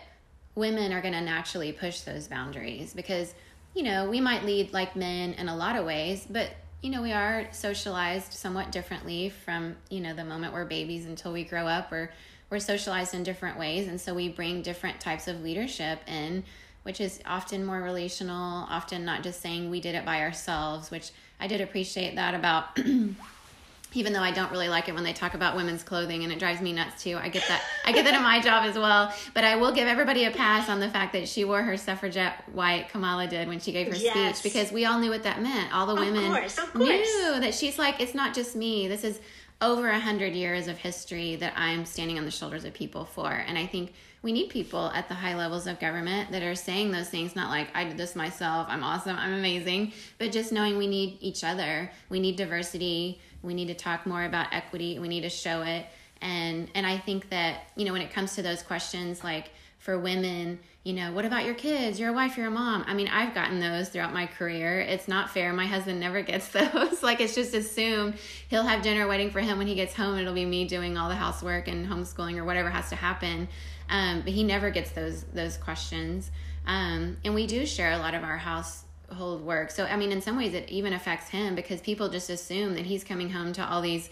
women 0.57 0.93
are 0.93 1.01
going 1.01 1.15
to 1.15 1.21
naturally 1.21 1.71
push 1.71 2.01
those 2.01 2.27
boundaries 2.27 2.93
because 2.93 3.33
you 3.77 3.85
know 3.85 4.11
we 4.11 4.21
might 4.21 4.43
lead 4.45 4.73
like 4.73 4.97
men 4.97 5.35
in 5.35 5.49
a 5.49 5.55
lot 5.55 5.77
of 5.77 5.85
ways 5.87 6.27
but 6.29 6.51
you 6.83 6.91
know 6.91 7.01
we 7.01 7.13
are 7.13 7.47
socialized 7.53 8.33
somewhat 8.33 8.73
differently 8.73 9.29
from 9.29 9.77
you 9.89 10.01
know 10.01 10.13
the 10.15 10.25
moment 10.25 10.53
we're 10.53 10.65
babies 10.65 11.07
until 11.07 11.33
we 11.33 11.45
grow 11.45 11.67
up. 11.69 11.93
Or 11.93 12.11
we're 12.51 12.59
socialized 12.59 13.15
in 13.15 13.23
different 13.23 13.59
ways. 13.59 13.89
And 13.89 14.01
so 14.01 14.15
we 14.15 14.29
bring 14.29 14.63
different 14.63 15.01
types 15.01 15.29
of 15.29 15.43
leadership 15.43 16.01
in 16.07 16.45
which 16.89 17.03
is 17.03 17.21
often 17.27 17.67
more 17.67 17.83
relational, 17.83 18.65
often 18.71 19.05
not 19.05 19.23
just 19.23 19.43
saying 19.43 19.69
we 19.69 19.79
did 19.79 19.95
it 19.95 20.07
by 20.07 20.23
ourselves, 20.23 20.91
which 20.91 21.11
I 21.39 21.47
did 21.47 21.61
appreciate 21.61 22.15
that 22.15 22.35
about. 22.35 22.81
even 23.95 24.13
though 24.15 24.23
I 24.23 24.31
don't 24.31 24.51
really 24.51 24.69
like 24.71 24.89
it 24.89 24.95
when 24.95 25.05
they 25.05 25.13
talk 25.13 25.35
about 25.35 25.55
women's 25.55 25.83
clothing 25.83 26.23
and 26.25 26.33
it 26.33 26.39
drives 26.39 26.63
me 26.63 26.73
nuts 26.73 27.03
too. 27.03 27.17
I 27.17 27.29
get 27.29 27.45
that 27.49 27.63
I 27.85 27.93
get 27.93 28.05
that 28.07 28.15
in 28.15 28.23
my 28.23 28.41
job 28.49 28.65
as 28.65 28.77
well. 28.77 29.13
But 29.35 29.45
I 29.45 29.57
will 29.57 29.73
give 29.73 29.87
everybody 29.87 30.25
a 30.25 30.31
pass 30.31 30.71
on 30.71 30.81
the 30.81 30.89
fact 30.89 31.13
that 31.13 31.29
she 31.29 31.45
wore 31.45 31.63
her 31.63 31.77
suffragette 31.77 32.43
white 32.53 32.89
Kamala 32.89 33.27
did 33.27 33.49
when 33.49 33.61
she 33.61 33.73
gave 33.73 33.89
her 33.89 33.95
yes. 33.95 34.39
speech 34.39 34.53
because 34.53 34.73
we 34.73 34.87
all 34.87 34.99
knew 34.99 35.11
what 35.11 35.25
that 35.25 35.43
meant. 35.43 35.75
All 35.75 35.87
the 35.87 35.95
women 35.95 36.25
of 36.25 36.33
course, 36.33 36.59
of 36.59 36.73
course. 36.73 36.89
knew 36.89 37.41
that 37.41 37.53
she's 37.55 37.79
like, 37.79 38.01
it's 38.01 38.15
not 38.15 38.35
just 38.35 38.57
me. 38.57 38.89
This 38.89 39.05
is 39.05 39.21
over 39.61 39.89
a 39.89 40.01
hundred 40.01 40.33
years 40.35 40.69
of 40.69 40.79
history 40.79 41.37
that 41.37 41.53
I'm 41.55 41.85
standing 41.85 42.19
on 42.19 42.25
the 42.25 42.31
shoulders 42.31 42.65
of 42.65 42.73
people 42.73 43.05
for. 43.05 43.31
And 43.31 43.59
I 43.59 43.67
think 43.67 43.93
we 44.23 44.33
need 44.33 44.51
people 44.51 44.91
at 44.95 45.09
the 45.09 45.15
high 45.15 45.37
levels 45.37 45.67
of 45.67 45.79
government 45.79 46.33
that 46.33 46.43
are 46.43 46.55
saying 46.55 46.91
those 46.91 47.09
things, 47.09 47.37
not 47.37 47.51
like, 47.51 47.69
I 47.75 47.85
did 47.85 47.97
this 47.97 48.17
myself, 48.17 48.67
I'm 48.69 48.83
awesome, 48.83 49.17
I'm 49.17 49.35
amazing, 49.35 49.93
but 50.19 50.33
just 50.33 50.53
knowing 50.53 50.77
we 50.77 50.87
need 50.87 51.19
each 51.21 51.45
other. 51.45 51.91
We 52.09 52.19
need 52.19 52.37
diversity. 52.37 53.21
We 53.43 53.55
need 53.55 53.69
to 53.69 53.75
talk 53.75 54.07
more 54.07 54.25
about 54.25 54.53
equity. 54.53 54.99
We 54.99 55.09
need 55.09 55.23
to 55.23 55.31
show 55.31 55.63
it. 55.63 55.87
And, 56.21 56.69
and 56.75 56.85
I 56.85 56.99
think 56.99 57.31
that, 57.31 57.71
you 57.77 57.85
know, 57.85 57.93
when 57.93 58.03
it 58.03 58.13
comes 58.13 58.35
to 58.35 58.43
those 58.43 58.63
questions, 58.63 59.23
like 59.23 59.51
for 59.79 59.97
women, 59.97 60.59
you 60.83 60.95
know, 60.95 61.13
what 61.13 61.25
about 61.25 61.45
your 61.45 61.55
kids? 61.55 62.01
You're 62.01 62.11
a 62.11 62.13
wife, 62.13 62.37
you're 62.37 62.47
a 62.47 62.51
mom. 62.51 62.85
I 62.87 62.95
mean, 62.95 63.09
I've 63.09 63.35
gotten 63.35 63.61
those 63.61 63.91
throughout 63.91 64.13
my 64.13 64.27
career. 64.27 64.81
It's 64.81 65.07
not 65.07 65.31
fair. 65.31 65.53
My 65.53 65.67
husband 65.67 66.01
never 66.01 66.23
gets 66.23 66.49
those. 66.53 67.03
like, 67.03 67.21
it's 67.21 67.35
just 67.35 67.55
assumed 67.55 68.15
he'll 68.49 68.63
have 68.63 68.83
dinner 68.83 69.07
waiting 69.07 69.31
for 69.31 69.41
him 69.41 69.59
when 69.59 69.67
he 69.67 69.75
gets 69.75 69.95
home. 69.95 70.19
It'll 70.19 70.35
be 70.35 70.47
me 70.47 70.67
doing 70.67 70.97
all 70.97 71.09
the 71.09 71.15
housework 71.15 71.69
and 71.69 71.87
homeschooling 71.87 72.37
or 72.39 72.45
whatever 72.45 72.71
has 72.71 72.89
to 72.89 72.97
happen. 72.97 73.49
Um, 73.91 74.23
but 74.23 74.33
he 74.33 74.45
never 74.45 74.71
gets 74.71 74.91
those 74.91 75.25
those 75.33 75.57
questions. 75.57 76.31
Um, 76.67 77.17
and 77.25 77.35
we 77.35 77.47
do 77.47 77.65
share 77.67 77.93
a 77.93 77.99
lot 77.99 78.15
of 78.15 78.23
our 78.23 78.37
household 78.37 79.43
work. 79.43 79.71
So 79.71 79.85
I 79.85 79.97
mean, 79.97 80.13
in 80.13 80.21
some 80.21 80.37
ways, 80.37 80.55
it 80.55 80.69
even 80.69 80.93
affects 80.93 81.29
him 81.29 81.55
because 81.55 81.81
people 81.81 82.09
just 82.09 82.31
assume 82.31 82.75
that 82.75 82.87
he's 82.87 83.05
coming 83.05 83.31
home 83.31 83.53
to 83.55 83.67
all 83.67 83.81
these 83.81 84.11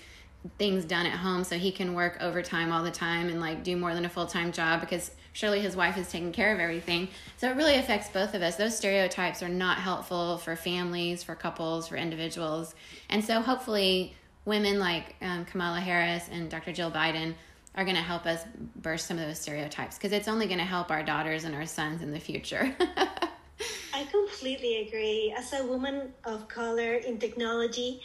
things 0.58 0.84
done 0.84 1.06
at 1.06 1.12
home 1.12 1.44
so 1.44 1.58
he 1.58 1.72
can 1.72 1.94
work 1.94 2.18
overtime 2.20 2.72
all 2.72 2.82
the 2.82 2.90
time 2.90 3.28
and 3.28 3.40
like 3.40 3.62
do 3.62 3.76
more 3.76 3.94
than 3.94 4.04
a 4.04 4.08
full-time 4.08 4.52
job 4.52 4.80
because 4.80 5.10
surely 5.32 5.60
his 5.60 5.76
wife 5.76 5.98
is 5.98 6.10
taking 6.10 6.32
care 6.32 6.52
of 6.54 6.60
everything 6.60 7.08
so 7.36 7.50
it 7.50 7.56
really 7.56 7.76
affects 7.76 8.08
both 8.08 8.34
of 8.34 8.42
us 8.42 8.56
those 8.56 8.76
stereotypes 8.76 9.42
are 9.42 9.48
not 9.48 9.78
helpful 9.78 10.38
for 10.38 10.56
families 10.56 11.22
for 11.22 11.34
couples 11.34 11.88
for 11.88 11.96
individuals 11.96 12.74
and 13.08 13.24
so 13.24 13.40
hopefully 13.40 14.14
women 14.44 14.78
like 14.78 15.16
um, 15.20 15.44
kamala 15.44 15.80
harris 15.80 16.28
and 16.30 16.50
dr 16.50 16.72
jill 16.72 16.90
biden 16.90 17.34
are 17.76 17.84
going 17.84 17.96
to 17.96 18.02
help 18.02 18.26
us 18.26 18.42
burst 18.76 19.06
some 19.06 19.18
of 19.18 19.26
those 19.26 19.38
stereotypes 19.38 19.96
because 19.96 20.12
it's 20.12 20.28
only 20.28 20.46
going 20.46 20.58
to 20.58 20.64
help 20.64 20.90
our 20.90 21.02
daughters 21.02 21.44
and 21.44 21.54
our 21.54 21.66
sons 21.66 22.02
in 22.02 22.10
the 22.10 22.20
future. 22.20 22.74
I 23.94 24.04
completely 24.04 24.86
agree. 24.86 25.34
As 25.36 25.52
a 25.52 25.64
woman 25.64 26.12
of 26.24 26.48
color 26.48 26.94
in 26.94 27.18
technology, 27.18 28.00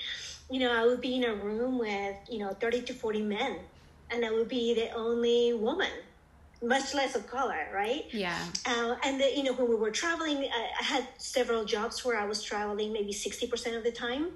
you 0.50 0.60
know, 0.60 0.72
I 0.72 0.86
would 0.86 1.02
be 1.02 1.16
in 1.16 1.24
a 1.24 1.34
room 1.34 1.78
with, 1.78 2.16
you 2.30 2.40
know, 2.40 2.50
30 2.50 2.82
to 2.84 2.94
40 2.94 3.22
men, 3.22 3.58
and 4.10 4.26
I 4.26 4.32
would 4.32 4.50
be 4.50 4.74
the 4.74 4.92
only 4.92 5.54
woman, 5.54 5.92
much 6.62 6.94
less 6.94 7.16
of 7.16 7.28
color, 7.28 7.68
right? 7.74 8.06
Yeah. 8.12 8.38
Uh, 8.66 8.96
and, 9.04 9.20
the, 9.20 9.32
you 9.36 9.44
know, 9.44 9.54
when 9.54 9.70
we 9.70 9.76
were 9.76 9.92
traveling, 9.92 10.38
I, 10.38 10.70
I 10.80 10.84
had 10.84 11.08
several 11.18 11.66
jobs 11.66 12.04
where 12.04 12.18
I 12.18 12.26
was 12.26 12.42
traveling 12.42 12.92
maybe 12.92 13.14
60% 13.14 13.78
of 13.78 13.84
the 13.84 13.92
time 13.92 14.28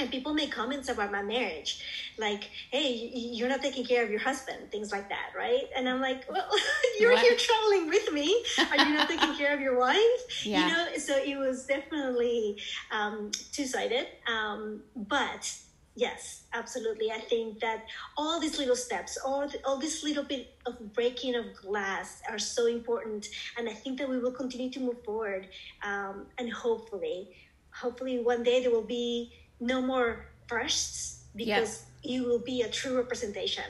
and 0.00 0.10
people 0.10 0.34
make 0.34 0.50
comments 0.50 0.88
about 0.88 1.12
my 1.12 1.22
marriage 1.22 1.82
like 2.18 2.44
hey 2.70 3.10
you're 3.12 3.48
not 3.48 3.62
taking 3.62 3.84
care 3.84 4.02
of 4.02 4.10
your 4.10 4.20
husband 4.20 4.70
things 4.70 4.90
like 4.92 5.08
that 5.08 5.30
right 5.36 5.64
and 5.76 5.88
i'm 5.88 6.00
like 6.00 6.24
well 6.30 6.48
you're 7.00 7.12
what? 7.12 7.22
here 7.22 7.36
traveling 7.36 7.88
with 7.88 8.12
me 8.12 8.42
are 8.70 8.76
you 8.86 8.94
not 8.94 9.08
taking 9.08 9.34
care 9.34 9.54
of 9.54 9.60
your 9.60 9.78
wife 9.78 10.22
yeah. 10.44 10.66
you 10.66 10.72
know 10.72 10.98
so 10.98 11.16
it 11.16 11.36
was 11.36 11.66
definitely 11.66 12.56
um, 12.90 13.30
two-sided 13.52 14.06
um, 14.26 14.80
but 14.96 15.52
yes 15.96 16.44
absolutely 16.54 17.10
i 17.10 17.18
think 17.18 17.58
that 17.58 17.84
all 18.16 18.40
these 18.40 18.58
little 18.58 18.76
steps 18.76 19.18
all, 19.24 19.48
all 19.64 19.76
this 19.76 20.04
little 20.04 20.24
bit 20.24 20.54
of 20.66 20.92
breaking 20.94 21.34
of 21.34 21.44
glass 21.60 22.22
are 22.30 22.38
so 22.38 22.66
important 22.66 23.28
and 23.58 23.68
i 23.68 23.72
think 23.72 23.98
that 23.98 24.08
we 24.08 24.18
will 24.18 24.32
continue 24.32 24.70
to 24.70 24.80
move 24.80 25.02
forward 25.04 25.48
um, 25.82 26.26
and 26.38 26.50
hopefully 26.52 27.28
hopefully 27.72 28.18
one 28.20 28.42
day 28.42 28.60
there 28.60 28.70
will 28.70 28.82
be 28.82 29.32
no 29.60 29.80
more 29.80 30.26
firsts 30.46 31.24
because 31.36 31.84
yep. 32.02 32.12
you 32.12 32.24
will 32.24 32.38
be 32.38 32.62
a 32.62 32.68
true 32.68 32.96
representation 32.96 33.64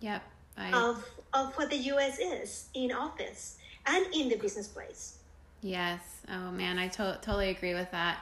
yep 0.00 0.22
I... 0.56 0.72
of 0.72 1.08
of 1.32 1.54
what 1.56 1.70
the 1.70 1.76
US 1.76 2.18
is 2.18 2.68
in 2.74 2.92
office 2.92 3.56
and 3.86 4.04
in 4.14 4.28
the 4.28 4.36
business 4.36 4.68
place. 4.68 5.18
Yes. 5.62 6.00
Oh 6.28 6.50
man 6.50 6.78
I 6.78 6.88
to- 6.88 7.18
totally 7.22 7.50
agree 7.50 7.74
with 7.74 7.90
that. 7.92 8.18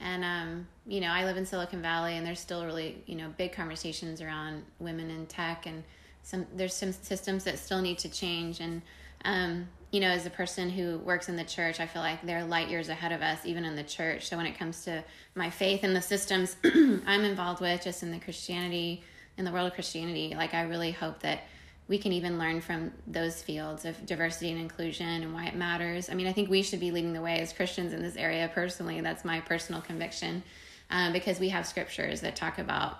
And 0.00 0.24
um, 0.24 0.66
you 0.86 1.00
know 1.00 1.08
i 1.08 1.24
live 1.24 1.36
in 1.36 1.44
silicon 1.44 1.82
valley 1.82 2.16
and 2.16 2.26
there's 2.26 2.40
still 2.40 2.64
really 2.64 3.02
you 3.06 3.16
know 3.16 3.28
big 3.36 3.52
conversations 3.52 4.22
around 4.22 4.64
women 4.78 5.10
in 5.10 5.26
tech 5.26 5.66
and 5.66 5.84
some 6.22 6.46
there's 6.54 6.74
some 6.74 6.92
systems 6.92 7.44
that 7.44 7.58
still 7.58 7.80
need 7.80 7.98
to 7.98 8.08
change. 8.08 8.60
And 8.60 8.82
um, 9.24 9.68
you 9.90 10.00
know, 10.00 10.08
as 10.08 10.24
a 10.24 10.30
person 10.30 10.70
who 10.70 10.98
works 10.98 11.28
in 11.28 11.36
the 11.36 11.44
church, 11.44 11.80
I 11.80 11.86
feel 11.86 12.02
like 12.02 12.22
they're 12.22 12.44
light 12.44 12.68
years 12.68 12.88
ahead 12.88 13.10
of 13.10 13.22
us, 13.22 13.44
even 13.44 13.64
in 13.64 13.74
the 13.74 13.82
church. 13.82 14.28
So 14.28 14.36
when 14.36 14.46
it 14.46 14.56
comes 14.56 14.84
to 14.84 15.02
my 15.34 15.50
faith 15.50 15.82
and 15.82 15.96
the 15.96 16.02
systems 16.02 16.56
I'm 16.64 17.24
involved 17.24 17.60
with, 17.60 17.82
just 17.82 18.02
in 18.02 18.12
the 18.12 18.20
Christianity, 18.20 19.02
in 19.36 19.44
the 19.44 19.50
world 19.50 19.66
of 19.66 19.74
Christianity, 19.74 20.34
like 20.36 20.54
I 20.54 20.62
really 20.62 20.92
hope 20.92 21.20
that 21.20 21.40
we 21.88 21.98
can 21.98 22.12
even 22.12 22.38
learn 22.38 22.60
from 22.60 22.92
those 23.08 23.42
fields 23.42 23.84
of 23.84 24.06
diversity 24.06 24.52
and 24.52 24.60
inclusion 24.60 25.08
and 25.08 25.34
why 25.34 25.46
it 25.46 25.56
matters. 25.56 26.08
I 26.08 26.14
mean, 26.14 26.28
I 26.28 26.32
think 26.32 26.48
we 26.48 26.62
should 26.62 26.78
be 26.78 26.92
leading 26.92 27.12
the 27.12 27.20
way 27.20 27.40
as 27.40 27.52
Christians 27.52 27.92
in 27.92 28.00
this 28.00 28.14
area 28.14 28.48
personally. 28.54 29.00
That's 29.00 29.24
my 29.24 29.40
personal 29.40 29.80
conviction 29.80 30.44
um, 30.90 31.12
because 31.12 31.40
we 31.40 31.48
have 31.48 31.66
scriptures 31.66 32.20
that 32.20 32.36
talk 32.36 32.60
about, 32.60 32.98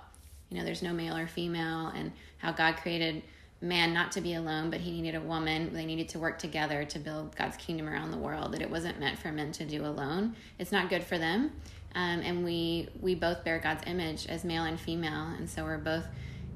you 0.49 0.57
know, 0.57 0.65
there's 0.65 0.81
no 0.81 0.91
male 0.91 1.15
or 1.15 1.25
female 1.25 1.87
and 1.95 2.11
how 2.39 2.51
God 2.51 2.75
created 2.75 3.23
man 3.61 3.93
not 3.93 4.11
to 4.13 4.21
be 4.21 4.33
alone, 4.33 4.71
but 4.71 4.81
he 4.81 4.91
needed 4.91 5.15
a 5.15 5.21
woman. 5.21 5.71
They 5.71 5.85
needed 5.85 6.09
to 6.09 6.19
work 6.19 6.39
together 6.39 6.83
to 6.83 6.99
build 6.99 7.35
God's 7.35 7.57
kingdom 7.57 7.87
around 7.87 8.11
the 8.11 8.17
world. 8.17 8.53
That 8.53 8.61
it 8.61 8.69
wasn't 8.69 8.99
meant 8.99 9.19
for 9.19 9.31
men 9.31 9.51
to 9.53 9.65
do 9.65 9.85
alone. 9.85 10.35
It's 10.57 10.71
not 10.71 10.89
good 10.89 11.03
for 11.03 11.17
them. 11.17 11.51
Um, 11.93 12.21
and 12.21 12.43
we 12.43 12.89
we 12.99 13.15
both 13.15 13.43
bear 13.43 13.59
God's 13.59 13.83
image 13.85 14.25
as 14.27 14.43
male 14.43 14.63
and 14.63 14.79
female, 14.79 15.27
and 15.37 15.49
so 15.49 15.63
we're 15.63 15.77
both 15.77 16.05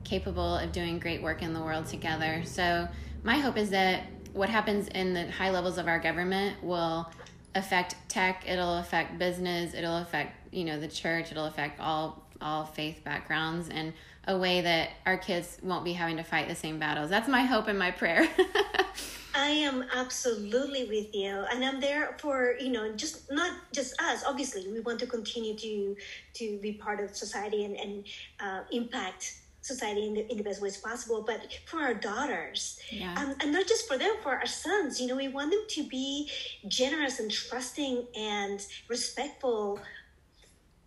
capable 0.04 0.58
of 0.58 0.72
doing 0.72 1.00
great 1.00 1.22
work 1.22 1.42
in 1.42 1.54
the 1.54 1.62
world 1.62 1.86
together. 1.88 2.44
So 2.46 2.88
my 3.24 3.38
hope 3.38 3.58
is 3.58 3.70
that 3.72 4.04
what 4.34 4.50
happens 4.50 4.88
in 4.90 5.14
the 5.14 5.30
high 5.32 5.50
levels 5.50 5.78
of 5.78 5.88
our 5.88 6.00
government 6.00 6.64
will 6.64 7.10
affect 7.54 7.96
tech. 8.08 8.44
It'll 8.48 8.78
affect 8.78 9.18
business. 9.18 9.74
It'll 9.74 9.98
affect 9.98 10.54
you 10.54 10.64
know 10.64 10.80
the 10.80 10.88
church. 10.88 11.32
It'll 11.32 11.46
affect 11.46 11.80
all 11.80 12.25
all 12.46 12.64
faith 12.64 13.04
backgrounds 13.04 13.70
and 13.70 13.92
a 14.28 14.38
way 14.38 14.62
that 14.62 14.90
our 15.06 15.18
kids 15.18 15.58
won't 15.64 15.84
be 15.84 15.94
having 15.94 16.18
to 16.18 16.24
fight 16.24 16.48
the 16.48 16.56
same 16.56 16.80
battles. 16.80 17.10
That's 17.10 17.28
my 17.28 17.42
hope 17.42 17.68
and 17.68 17.78
my 17.78 17.92
prayer. 17.92 18.28
I 19.36 19.48
am 19.50 19.84
absolutely 19.94 20.86
with 20.86 21.14
you, 21.14 21.44
and 21.52 21.66
I'm 21.66 21.82
there 21.82 22.16
for 22.20 22.56
you 22.58 22.72
know 22.72 22.94
just 22.94 23.30
not 23.32 23.52
just 23.74 24.02
us. 24.02 24.24
Obviously, 24.26 24.72
we 24.72 24.80
want 24.80 25.00
to 25.00 25.08
continue 25.08 25.56
to 25.58 25.96
to 26.36 26.58
be 26.60 26.72
part 26.72 27.02
of 27.02 27.16
society 27.16 27.66
and 27.66 27.76
and 27.76 28.06
uh, 28.40 28.62
impact 28.72 29.40
society 29.66 30.06
in 30.06 30.14
the, 30.14 30.32
in 30.32 30.38
the 30.38 30.44
best 30.44 30.62
ways 30.62 30.78
possible 30.78 31.24
but 31.26 31.52
for 31.66 31.80
our 31.80 31.96
daughters 31.96 32.80
yeah. 32.92 33.16
um, 33.18 33.34
and 33.42 33.52
not 33.52 33.66
just 33.66 33.88
for 33.88 33.98
them 33.98 34.14
for 34.22 34.36
our 34.36 34.46
sons 34.46 35.02
you 35.02 35.08
know 35.08 35.16
we 35.16 35.28
want 35.28 35.50
them 35.50 35.62
to 35.68 35.82
be 35.88 36.30
generous 36.68 37.20
and 37.20 37.32
trusting 37.32 38.06
and 38.16 38.68
respectful 38.90 39.80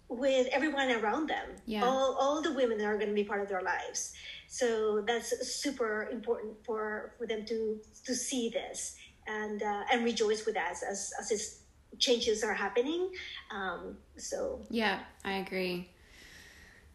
with 0.09 0.47
everyone 0.53 0.91
around 0.91 1.29
them. 1.29 1.49
Yeah. 1.67 1.85
all, 1.85 2.17
all 2.19 2.43
the 2.43 2.53
women 2.53 2.79
that 2.79 2.87
are 2.87 2.97
going 2.97 3.09
to 3.09 3.15
be 3.15 3.25
part 3.25 3.43
of 3.43 3.49
their 3.49 3.63
lives. 3.63 4.15
So 4.47 5.03
that's 5.07 5.47
super 5.47 6.09
important 6.11 6.55
for 6.65 7.13
for 7.19 7.27
them 7.27 7.45
to 7.47 7.79
to 8.05 8.15
see 8.15 8.49
this 8.49 8.97
and 9.27 9.63
uh, 9.63 9.83
and 9.93 10.05
rejoice 10.05 10.47
with 10.47 10.57
us 10.57 10.83
as 10.83 11.13
as 11.21 11.31
its 11.31 11.61
changes 11.99 12.43
are 12.43 12.55
happening. 12.55 13.11
Um, 13.51 13.99
so. 14.17 14.61
Yeah 14.71 15.01
i 15.25 15.35
agree. 15.35 15.91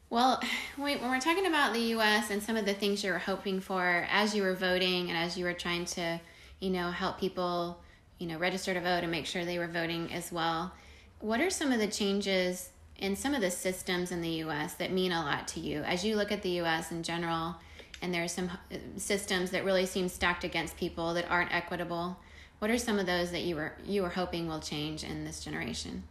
Well 0.09 0.41
when 0.77 1.01
we're 1.01 1.19
talking 1.19 1.45
about 1.45 1.73
the 1.73 1.81
us 1.93 2.31
and 2.31 2.41
some 2.41 2.57
of 2.57 2.65
the 2.65 2.73
things 2.73 3.03
you 3.03 3.11
were 3.11 3.19
hoping 3.19 3.59
for 3.59 4.07
as 4.09 4.35
you 4.35 4.41
were 4.41 4.55
voting 4.55 5.09
and 5.09 5.17
as 5.17 5.37
you 5.37 5.45
were 5.45 5.53
trying 5.53 5.85
to 5.85 6.19
you 6.59 6.69
know 6.71 6.89
help 6.89 7.19
people 7.19 7.79
you 8.17 8.27
know 8.27 8.37
register 8.37 8.73
to 8.73 8.79
vote 8.79 9.03
and 9.03 9.11
make 9.11 9.25
sure 9.25 9.43
they 9.43 9.59
were 9.59 9.67
voting 9.67 10.11
as 10.13 10.31
well 10.31 10.71
what 11.19 11.41
are 11.41 11.49
some 11.49 11.71
of 11.71 11.79
the 11.79 11.87
changes 11.87 12.69
in 12.97 13.15
some 13.15 13.33
of 13.33 13.41
the 13.41 13.51
systems 13.51 14.11
in 14.11 14.21
the 14.21 14.43
US 14.45 14.75
that 14.75 14.91
mean 14.91 15.11
a 15.11 15.21
lot 15.21 15.47
to 15.49 15.59
you. 15.59 15.81
As 15.83 16.03
you 16.05 16.15
look 16.15 16.31
at 16.31 16.41
the 16.41 16.61
US 16.61 16.91
in 16.91 17.03
general 17.03 17.55
and 18.01 18.13
there 18.13 18.23
are 18.23 18.27
some 18.27 18.49
uh, 18.49 18.77
systems 18.97 19.51
that 19.51 19.63
really 19.63 19.85
seem 19.85 20.09
stacked 20.09 20.43
against 20.43 20.77
people 20.77 21.13
that 21.13 21.29
aren't 21.29 21.53
equitable 21.53 22.17
what 22.63 22.71
are 22.71 22.77
some 22.77 22.97
of 22.97 23.05
those 23.05 23.31
that 23.31 23.41
you 23.41 23.57
were 23.57 23.73
you 23.83 24.01
were 24.01 24.09
hoping 24.09 24.47
will 24.47 24.61
change 24.61 25.03
in 25.03 25.25
this 25.25 25.43
generation? 25.43 26.03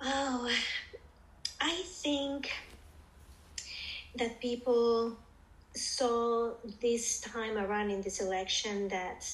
Oh 0.00 0.50
i 1.60 1.82
think 1.84 2.50
that 4.16 4.40
people 4.40 5.16
saw 5.76 6.50
this 6.80 7.20
time 7.20 7.56
around 7.56 7.90
in 7.90 8.00
this 8.02 8.20
election 8.20 8.88
that 8.88 9.24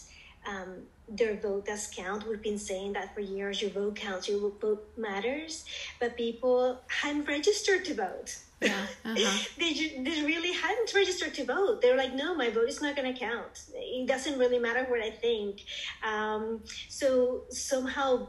um, 0.46 0.82
their 1.08 1.36
vote 1.36 1.66
does 1.66 1.90
count. 1.94 2.26
We've 2.26 2.42
been 2.42 2.58
saying 2.58 2.94
that 2.94 3.14
for 3.14 3.20
years. 3.20 3.60
Your 3.60 3.70
vote 3.70 3.96
counts. 3.96 4.28
Your 4.28 4.50
vote 4.50 4.88
matters. 4.96 5.64
But 6.00 6.16
people 6.16 6.80
hadn't 6.88 7.28
registered 7.28 7.84
to 7.86 7.94
vote. 7.94 8.38
Yeah, 8.60 8.86
uh-huh. 9.04 9.38
they, 9.58 9.72
they 9.98 10.22
really 10.22 10.52
hadn't 10.52 10.94
registered 10.94 11.34
to 11.34 11.44
vote. 11.44 11.82
They 11.82 11.90
were 11.90 11.96
like, 11.96 12.14
no, 12.14 12.34
my 12.34 12.48
vote 12.50 12.68
is 12.68 12.80
not 12.80 12.96
going 12.96 13.12
to 13.12 13.18
count. 13.18 13.64
It 13.74 14.06
doesn't 14.06 14.38
really 14.38 14.58
matter 14.58 14.84
what 14.84 15.00
I 15.00 15.10
think. 15.10 15.62
Um, 16.06 16.60
so 16.88 17.42
somehow 17.50 18.28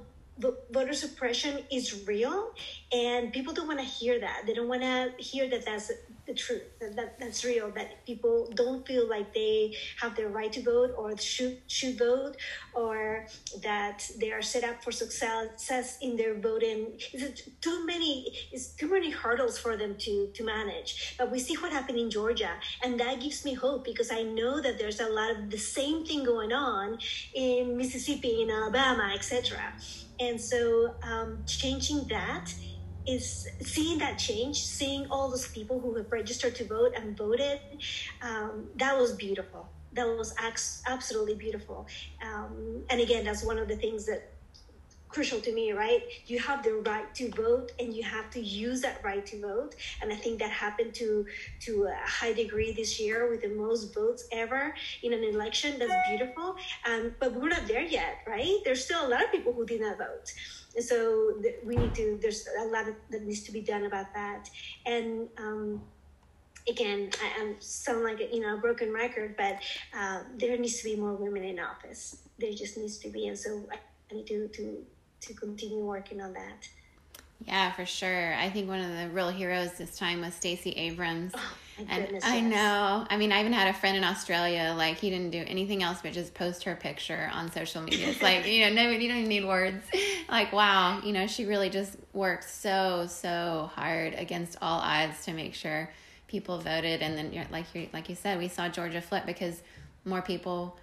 voter 0.72 0.94
suppression 0.94 1.60
is 1.72 2.08
real 2.08 2.54
and 2.92 3.32
people 3.32 3.54
don't 3.54 3.68
want 3.68 3.80
to 3.80 3.86
hear 3.86 4.20
that 4.20 4.42
they 4.48 4.54
don't 4.56 4.68
want 4.68 4.82
to 4.82 5.12
hear 5.18 5.48
that 5.48 5.64
that's 5.64 5.92
the 6.26 6.34
truth 6.34 6.64
that, 6.80 6.96
that 6.96 7.20
that's 7.20 7.44
real 7.44 7.70
that 7.72 8.06
people 8.06 8.50
don't 8.56 8.86
feel 8.88 9.08
like 9.10 9.34
they 9.34 9.76
have 10.02 10.16
the 10.16 10.28
right 10.28 10.52
to 10.54 10.62
vote 10.62 10.92
or 10.98 11.18
should 11.18 11.58
should 11.68 11.98
vote 11.98 12.36
or 12.74 13.28
that 13.62 14.10
they 14.20 14.32
are 14.32 14.42
set 14.42 14.64
up 14.64 14.84
for 14.84 14.92
success 14.92 15.98
in 16.02 16.16
their 16.16 16.36
voting. 16.36 16.94
It's 17.12 17.44
too 17.62 17.86
many 17.86 18.34
it's 18.52 18.68
too 18.68 18.90
many 18.90 19.10
hurdles 19.12 19.58
for 19.58 19.78
them 19.78 19.96
to 20.00 20.30
to 20.34 20.44
manage. 20.44 21.16
But 21.18 21.32
we 21.32 21.40
see 21.40 21.56
what 21.56 21.72
happened 21.72 22.00
in 22.00 22.10
georgia 22.10 22.52
and 22.84 23.00
that 23.00 23.20
gives 23.20 23.44
me 23.46 23.54
hope 23.54 23.84
because 23.84 24.12
i 24.12 24.22
know 24.22 24.62
that 24.62 24.78
there's 24.78 25.00
a 25.00 25.08
lot 25.08 25.32
of 25.32 25.50
the 25.50 25.58
same 25.58 26.06
thing 26.06 26.24
going 26.24 26.54
on 26.54 26.98
in 27.34 27.76
mississippi 27.78 28.42
in 28.44 28.50
alabama 28.50 29.12
etc 29.14 29.74
and 30.20 30.40
so 30.40 30.94
um, 31.04 31.40
changing 31.48 32.04
that 32.08 32.54
is 33.08 33.48
seeing 33.62 33.98
that 34.00 34.18
change, 34.18 34.64
seeing 34.64 35.08
all 35.10 35.30
those 35.30 35.48
people 35.48 35.80
who 35.80 35.96
have 35.96 36.12
registered 36.12 36.56
to 36.56 36.66
vote 36.66 36.94
and 36.96 37.18
voted, 37.18 37.60
um, 38.22 38.68
that 38.76 38.98
was 38.98 39.14
beautiful. 39.14 39.68
That 39.94 40.08
was 40.08 40.34
absolutely 40.88 41.36
beautiful. 41.36 41.88
Um, 42.26 42.84
and 42.90 43.00
again, 43.00 43.26
that's 43.26 43.44
one 43.44 43.60
of 43.60 43.68
the 43.68 43.76
things 43.76 44.06
that 44.08 44.34
crucial 45.14 45.40
to 45.40 45.54
me, 45.54 45.72
right? 45.72 46.02
You 46.26 46.40
have 46.40 46.64
the 46.64 46.74
right 46.74 47.14
to 47.16 47.30
vote 47.32 47.72
and 47.80 47.94
you 47.94 48.04
have 48.04 48.32
to 48.32 48.40
use 48.42 48.82
that 48.82 49.00
right 49.04 49.26
to 49.28 49.40
vote. 49.40 49.76
And 50.02 50.12
I 50.12 50.16
think 50.16 50.40
that 50.40 50.50
happened 50.50 50.94
to 50.96 51.26
to 51.62 51.84
a 51.84 51.96
high 52.04 52.34
degree 52.34 52.74
this 52.74 53.00
year 53.00 53.30
with 53.30 53.42
the 53.44 53.50
most 53.50 53.94
votes 53.94 54.28
ever 54.32 54.74
in 55.04 55.14
an 55.14 55.24
election. 55.24 55.78
That's 55.78 55.94
beautiful. 56.10 56.56
Um, 56.90 57.14
but 57.20 57.34
we're 57.34 57.50
not 57.50 57.68
there 57.68 57.84
yet, 57.84 58.24
right? 58.28 58.58
There's 58.66 58.84
still 58.84 59.08
a 59.08 59.10
lot 59.10 59.24
of 59.24 59.32
people 59.32 59.54
who 59.54 59.66
did 59.66 59.82
not 59.82 60.00
vote 60.00 60.34
so 60.80 61.34
we 61.64 61.76
need 61.76 61.94
to 61.94 62.18
there's 62.22 62.48
a 62.60 62.66
lot 62.66 62.88
of, 62.88 62.96
that 63.12 63.24
needs 63.24 63.44
to 63.44 63.52
be 63.52 63.62
done 63.62 63.86
about 63.86 64.14
that 64.14 64.50
and 64.86 65.28
um, 65.38 65.82
again 66.68 67.10
I, 67.22 67.42
am 67.42 67.56
sound 67.60 68.04
like 68.04 68.20
a, 68.20 68.34
you 68.34 68.42
know 68.42 68.56
a 68.56 68.58
broken 68.58 68.92
record 68.92 69.36
but 69.38 69.60
uh, 69.98 70.24
there 70.38 70.58
needs 70.58 70.78
to 70.80 70.86
be 70.86 70.96
more 70.96 71.14
women 71.14 71.44
in 71.44 71.60
office 71.60 72.18
there 72.40 72.52
just 72.52 72.78
needs 72.78 72.98
to 73.00 73.10
be 73.10 73.28
and 73.28 73.38
so 73.38 73.68
i 73.72 74.16
need 74.16 74.28
to 74.28 74.48
to 74.48 74.86
to 75.22 75.34
continue 75.34 75.84
working 75.84 76.22
on 76.22 76.34
that 76.34 76.68
Yeah, 77.46 77.72
for 77.72 77.86
sure. 77.86 78.34
I 78.36 78.50
think 78.50 78.70
one 78.70 78.80
of 78.80 78.96
the 78.96 79.10
real 79.10 79.30
heroes 79.30 79.74
this 79.74 79.98
time 79.98 80.22
was 80.22 80.34
Stacey 80.34 80.72
Abrams. 80.72 81.34
Oh, 81.36 81.58
my 81.78 81.94
and 81.94 82.04
goodness, 82.06 82.24
I 82.24 82.38
yes. 82.38 82.52
know. 82.54 83.06
I 83.10 83.18
mean, 83.18 83.32
I 83.32 83.42
even 83.42 83.52
had 83.52 83.68
a 83.68 83.74
friend 83.74 83.98
in 83.98 84.04
Australia. 84.04 84.74
Like, 84.78 84.98
he 84.98 85.10
didn't 85.10 85.32
do 85.32 85.44
anything 85.48 85.84
else 85.84 86.00
but 86.02 86.14
just 86.14 86.34
post 86.34 86.64
her 86.64 86.76
picture 86.76 87.30
on 87.34 87.52
social 87.52 87.82
media. 87.82 88.10
It's 88.10 88.22
like, 88.22 88.48
you 88.48 88.62
know, 88.62 88.84
no, 88.84 88.90
you 88.92 89.10
don't 89.10 89.18
even 89.18 89.30
need 89.30 89.46
words. 89.46 89.84
Like, 90.30 90.52
wow, 90.54 91.02
you 91.04 91.14
know, 91.14 91.28
she 91.28 91.46
really 91.46 91.70
just 91.70 91.96
worked 92.14 92.50
so, 92.50 93.08
so 93.08 93.70
hard 93.76 94.14
against 94.16 94.58
all 94.62 94.80
odds 94.80 95.26
to 95.26 95.34
make 95.34 95.54
sure 95.54 95.90
people 96.28 96.60
voted. 96.60 97.02
And 97.02 97.18
then, 97.18 97.48
like 97.52 97.66
you, 97.74 97.88
like 97.94 98.10
you 98.10 98.16
said, 98.16 98.38
we 98.40 98.48
saw 98.48 98.70
Georgia 98.70 99.02
flip 99.02 99.26
because 99.26 99.62
more 100.06 100.22
people 100.22 100.78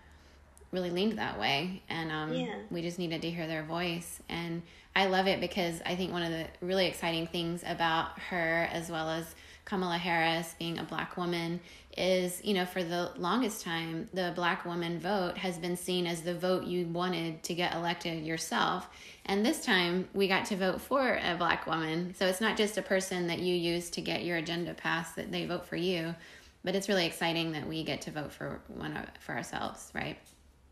really 0.72 0.90
leaned 0.90 1.18
that 1.18 1.38
way 1.38 1.82
and 1.88 2.12
um, 2.12 2.32
Yeah. 2.32 2.54
we 2.70 2.80
just 2.82 2.98
needed 2.98 3.22
to 3.22 3.30
hear 3.30 3.46
their 3.46 3.64
voice 3.64 4.20
and 4.28 4.62
i 4.94 5.06
love 5.06 5.26
it 5.26 5.40
because 5.40 5.82
i 5.84 5.96
think 5.96 6.12
one 6.12 6.22
of 6.22 6.30
the 6.30 6.46
really 6.64 6.86
exciting 6.86 7.26
things 7.26 7.64
about 7.66 8.16
her 8.18 8.68
as 8.72 8.88
well 8.88 9.08
as 9.10 9.34
kamala 9.64 9.98
harris 9.98 10.54
being 10.60 10.78
a 10.78 10.84
black 10.84 11.16
woman 11.16 11.58
is 11.96 12.40
you 12.44 12.54
know 12.54 12.64
for 12.64 12.84
the 12.84 13.10
longest 13.16 13.64
time 13.64 14.08
the 14.14 14.32
black 14.36 14.64
woman 14.64 15.00
vote 15.00 15.36
has 15.36 15.58
been 15.58 15.76
seen 15.76 16.06
as 16.06 16.22
the 16.22 16.34
vote 16.34 16.64
you 16.64 16.86
wanted 16.86 17.42
to 17.42 17.54
get 17.54 17.74
elected 17.74 18.24
yourself. 18.24 18.88
And 19.26 19.44
this 19.44 19.64
time 19.64 20.08
we 20.12 20.28
got 20.28 20.46
to 20.46 20.56
vote 20.56 20.80
for 20.80 21.20
a 21.22 21.36
black 21.36 21.66
woman. 21.66 22.14
So 22.16 22.26
it's 22.26 22.40
not 22.40 22.56
just 22.56 22.78
a 22.78 22.82
person 22.82 23.26
that 23.26 23.40
you 23.40 23.54
use 23.54 23.90
to 23.90 24.00
get 24.00 24.24
your 24.24 24.38
agenda 24.38 24.74
passed 24.74 25.16
that 25.16 25.30
they 25.30 25.46
vote 25.46 25.66
for 25.66 25.76
you 25.76 26.14
but 26.62 26.74
it's 26.74 26.88
really 26.88 27.06
exciting 27.06 27.52
that 27.52 27.66
we 27.66 27.82
get 27.82 28.02
to 28.02 28.10
vote 28.10 28.30
for 28.32 28.60
one 28.68 28.96
of, 28.96 29.06
for 29.20 29.34
ourselves 29.34 29.90
right? 29.94 30.18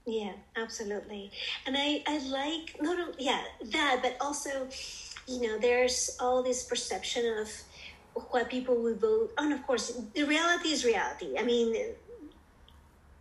Yeah, 0.07 0.33
absolutely. 0.57 1.31
And 1.66 1.77
I, 1.79 2.03
I 2.07 2.19
like 2.29 2.77
not 2.81 2.99
only 2.99 3.14
yeah 3.19 3.43
that, 3.73 4.01
but 4.03 4.16
also, 4.23 4.66
you 5.27 5.43
know, 5.43 5.59
there's 5.59 6.16
all 6.19 6.43
this 6.43 6.64
perception 6.64 7.39
of 7.39 7.51
what 8.31 8.49
people 8.49 8.77
would 8.83 9.01
vote. 9.01 9.33
And 9.39 9.53
of 9.53 9.66
course, 9.66 10.01
the 10.14 10.25
reality 10.25 10.71
is 10.71 10.85
reality. 10.85 11.39
I 11.39 11.43
mean, 11.43 11.95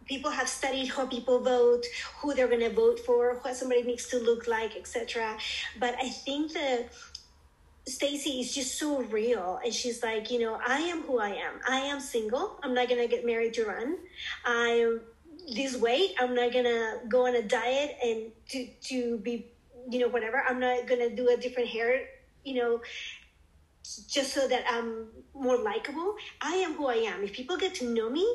people 0.05 0.31
have 0.31 0.47
studied 0.47 0.87
how 0.87 1.05
people 1.05 1.39
vote, 1.39 1.85
who 2.17 2.33
they're 2.33 2.47
going 2.47 2.61
to 2.61 2.69
vote 2.69 2.99
for, 2.99 3.39
what 3.41 3.55
somebody 3.55 3.83
needs 3.83 4.07
to 4.07 4.17
look 4.19 4.47
like, 4.47 4.75
etc. 4.75 5.37
But 5.79 5.95
I 6.01 6.09
think 6.09 6.53
that 6.53 6.89
Stacey 7.87 8.41
is 8.41 8.53
just 8.53 8.77
so 8.77 9.01
real, 9.03 9.61
and 9.63 9.73
she's 9.73 10.03
like, 10.03 10.29
you 10.29 10.39
know, 10.39 10.59
I 10.65 10.79
am 10.79 11.03
who 11.03 11.19
I 11.19 11.29
am. 11.29 11.61
I 11.67 11.77
am 11.77 12.01
single. 12.01 12.59
I'm 12.61 12.73
not 12.73 12.89
gonna 12.89 13.07
get 13.07 13.25
married 13.25 13.53
to 13.55 13.65
run. 13.65 13.97
I 14.45 14.67
am 14.83 15.01
this 15.55 15.77
weight. 15.77 16.13
I'm 16.19 16.35
not 16.35 16.51
gonna 16.51 16.99
go 17.07 17.27
on 17.27 17.35
a 17.35 17.41
diet 17.41 17.97
and 18.03 18.31
to 18.49 18.67
to 18.89 19.17
be, 19.19 19.47
you 19.89 19.99
know, 19.99 20.09
whatever. 20.09 20.43
I'm 20.45 20.59
not 20.59 20.85
gonna 20.85 21.09
do 21.09 21.29
a 21.29 21.37
different 21.37 21.69
hair, 21.69 22.01
you 22.43 22.55
know, 22.55 22.81
just 24.09 24.33
so 24.33 24.47
that 24.47 24.63
I'm 24.69 25.07
more 25.33 25.57
likable. 25.57 26.15
I 26.41 26.55
am 26.55 26.73
who 26.73 26.87
I 26.87 26.95
am. 26.95 27.23
If 27.23 27.33
people 27.33 27.57
get 27.57 27.75
to 27.75 27.85
know 27.85 28.09
me, 28.09 28.25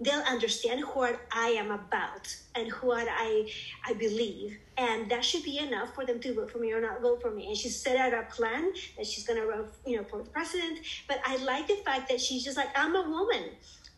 they'll 0.00 0.22
understand 0.22 0.82
what 0.94 1.20
I 1.30 1.48
am 1.50 1.70
about 1.70 2.34
and 2.54 2.72
what 2.80 3.06
I 3.10 3.50
I 3.86 3.92
believe, 3.94 4.58
and 4.76 5.10
that 5.10 5.24
should 5.24 5.42
be 5.42 5.58
enough 5.58 5.94
for 5.94 6.06
them 6.06 6.20
to 6.20 6.34
vote 6.34 6.50
for 6.50 6.58
me 6.58 6.72
or 6.72 6.80
not 6.80 7.02
vote 7.02 7.20
for 7.20 7.30
me. 7.30 7.48
And 7.48 7.56
she 7.56 7.68
set 7.68 7.96
out 7.96 8.14
a 8.14 8.22
plan 8.34 8.72
that 8.96 9.06
she's 9.06 9.26
gonna 9.26 9.46
run, 9.46 9.66
you 9.86 9.96
know, 9.98 10.04
for 10.04 10.18
the 10.22 10.30
president. 10.30 10.78
But 11.06 11.20
I 11.24 11.36
like 11.36 11.68
the 11.68 11.76
fact 11.84 12.08
that 12.08 12.20
she's 12.20 12.44
just 12.44 12.56
like 12.56 12.70
I'm 12.74 12.96
a 12.96 13.08
woman. 13.08 13.50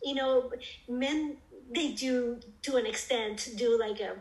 You 0.03 0.15
know, 0.15 0.51
men 0.89 1.37
they 1.73 1.93
do 1.93 2.39
to 2.63 2.75
an 2.75 2.85
extent 2.85 3.49
do 3.55 3.79
like 3.79 3.99
a 4.01 4.15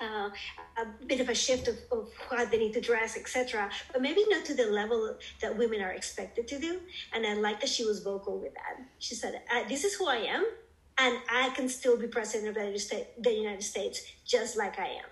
uh, 0.00 0.30
a 0.76 1.04
bit 1.06 1.20
of 1.20 1.28
a 1.28 1.34
shift 1.34 1.68
of, 1.68 1.76
of 1.90 2.10
how 2.30 2.44
they 2.44 2.58
need 2.58 2.72
to 2.74 2.80
dress, 2.80 3.16
etc. 3.16 3.70
But 3.92 4.02
maybe 4.02 4.24
not 4.28 4.44
to 4.46 4.54
the 4.54 4.66
level 4.66 5.16
that 5.40 5.56
women 5.56 5.80
are 5.80 5.92
expected 5.92 6.46
to 6.48 6.58
do. 6.58 6.80
And 7.12 7.26
I 7.26 7.34
like 7.34 7.60
that 7.60 7.68
she 7.68 7.84
was 7.84 8.00
vocal 8.02 8.38
with 8.38 8.54
that. 8.54 8.84
She 8.98 9.14
said, 9.14 9.42
uh, 9.52 9.68
"This 9.68 9.84
is 9.84 9.94
who 9.94 10.06
I 10.06 10.18
am, 10.18 10.46
and 10.98 11.18
I 11.30 11.50
can 11.50 11.68
still 11.68 11.96
be 11.96 12.06
president 12.06 12.48
of 12.48 12.54
the 12.54 13.32
United 13.32 13.62
States, 13.62 14.02
just 14.24 14.56
like 14.56 14.78
I 14.78 14.88
am." 15.02 15.10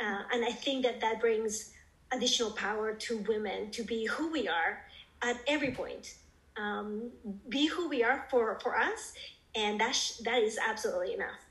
Uh, 0.00 0.22
and 0.32 0.44
I 0.44 0.52
think 0.52 0.84
that 0.84 1.00
that 1.02 1.20
brings 1.20 1.72
additional 2.12 2.50
power 2.52 2.94
to 2.94 3.18
women 3.28 3.70
to 3.70 3.82
be 3.82 4.06
who 4.06 4.30
we 4.30 4.48
are 4.48 4.82
at 5.22 5.36
every 5.46 5.72
point. 5.72 6.14
Um, 6.56 7.10
be 7.48 7.66
who 7.66 7.88
we 7.88 8.02
are 8.02 8.26
for 8.30 8.58
for 8.62 8.76
us, 8.76 9.12
and 9.54 9.80
that 9.80 9.94
sh- 9.94 10.16
that 10.24 10.42
is 10.42 10.58
absolutely 10.58 11.14
enough. 11.14 11.49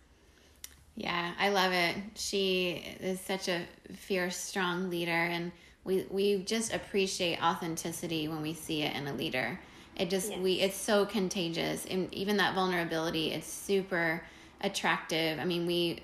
Yeah, 0.99 1.31
I 1.39 1.47
love 1.47 1.71
it. 1.71 1.95
She 2.15 2.83
is 2.99 3.21
such 3.21 3.47
a 3.47 3.61
fierce, 3.93 4.35
strong 4.35 4.89
leader, 4.89 5.11
and 5.11 5.53
we 5.85 6.05
we 6.09 6.43
just 6.43 6.73
appreciate 6.73 7.41
authenticity 7.41 8.27
when 8.27 8.41
we 8.41 8.53
see 8.53 8.81
it 8.81 8.93
in 8.97 9.07
a 9.07 9.13
leader. 9.13 9.57
It 9.95 10.09
just 10.09 10.37
we 10.39 10.55
it's 10.55 10.75
so 10.75 11.05
contagious, 11.05 11.85
and 11.85 12.13
even 12.13 12.35
that 12.37 12.53
vulnerability, 12.53 13.31
it's 13.31 13.47
super 13.47 14.21
attractive. 14.59 15.39
I 15.39 15.45
mean, 15.45 15.65
we 15.65 16.03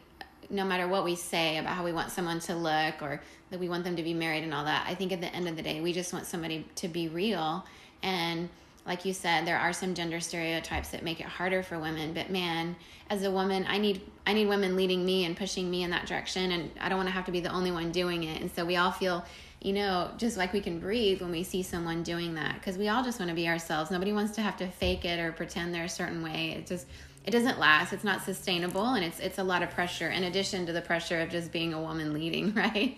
no 0.50 0.64
matter 0.64 0.88
what 0.88 1.04
we 1.04 1.16
say 1.16 1.58
about 1.58 1.74
how 1.74 1.84
we 1.84 1.91
want 1.91 2.10
someone 2.10 2.39
to 2.39 2.56
look 2.56 3.02
or 3.02 3.22
that 3.50 3.60
we 3.60 3.68
want 3.68 3.84
them 3.84 3.98
to 3.98 4.04
be 4.04 4.14
married 4.14 4.46
and 4.46 4.54
all 4.54 4.64
that, 4.64 4.86
I 4.88 4.96
think 4.96 5.12
at 5.12 5.20
the 5.20 5.36
end 5.36 5.50
of 5.50 5.58
the 5.58 5.62
day, 5.62 5.82
we 5.82 5.91
just 5.91 6.14
want 6.14 6.26
somebody 6.26 6.66
to 6.76 6.88
be 6.88 7.10
real 7.10 7.66
and 8.02 8.48
like 8.86 9.06
you 9.06 9.14
said 9.14 9.46
there 9.46 9.58
are 9.58 9.74
some 9.74 9.94
gender 9.94 10.20
stereotypes 10.20 10.90
that 10.90 11.04
make 11.04 11.20
it 11.20 11.26
harder 11.26 11.64
for 11.64 11.80
women 11.80 12.14
but 12.14 12.30
man 12.30 12.76
as 13.10 13.24
a 13.24 13.32
woman 13.32 13.66
i 13.68 13.78
need 13.78 14.02
i 14.26 14.34
need 14.34 14.48
women 14.48 14.76
leading 14.76 15.06
me 15.06 15.26
and 15.26 15.36
pushing 15.36 15.70
me 15.70 15.84
in 15.84 15.90
that 15.90 16.06
direction 16.06 16.52
and 16.52 16.72
i 16.80 16.90
don't 16.90 16.98
want 16.98 17.08
to 17.08 17.14
have 17.14 17.26
to 17.26 17.32
be 17.32 17.40
the 17.40 17.52
only 17.52 17.72
one 17.72 17.92
doing 17.92 18.24
it 18.24 18.42
and 18.42 18.52
so 18.52 18.64
we 18.64 18.76
all 18.76 18.92
feel 18.92 19.24
you 19.66 19.74
know 19.74 20.12
just 20.18 20.38
like 20.38 20.54
we 20.54 20.62
can 20.62 20.80
breathe 20.80 21.22
when 21.22 21.32
we 21.32 21.44
see 21.44 21.64
someone 21.64 22.04
doing 22.04 22.36
that 22.36 22.54
because 22.56 22.78
we 22.78 22.88
all 22.88 23.04
just 23.04 23.20
want 23.20 23.30
to 23.30 23.36
be 23.36 23.48
ourselves. 23.48 23.90
Nobody 23.90 24.14
wants 24.14 24.36
to 24.36 24.42
have 24.42 24.58
to 24.58 24.68
fake 24.68 25.06
it 25.06 25.20
or 25.20 25.32
pretend 25.32 25.74
they're 25.74 25.86
a 25.86 25.90
certain 25.90 26.22
way. 26.22 26.56
It 26.58 26.68
just 26.68 26.86
it 27.24 27.32
doesn't 27.32 27.58
last. 27.58 27.92
It's 27.92 28.04
not 28.04 28.22
sustainable 28.22 28.94
and 28.94 29.04
it's 29.04 29.20
it's 29.20 29.40
a 29.40 29.44
lot 29.44 29.64
of 29.64 29.72
pressure 29.72 30.10
in 30.10 30.26
addition 30.26 30.68
to 30.68 30.72
the 30.72 30.82
pressure 30.82 31.20
of 31.20 31.30
just 31.30 31.52
being 31.52 31.74
a 31.74 31.82
woman 31.82 32.14
leading 32.14 32.54
right 32.56 32.98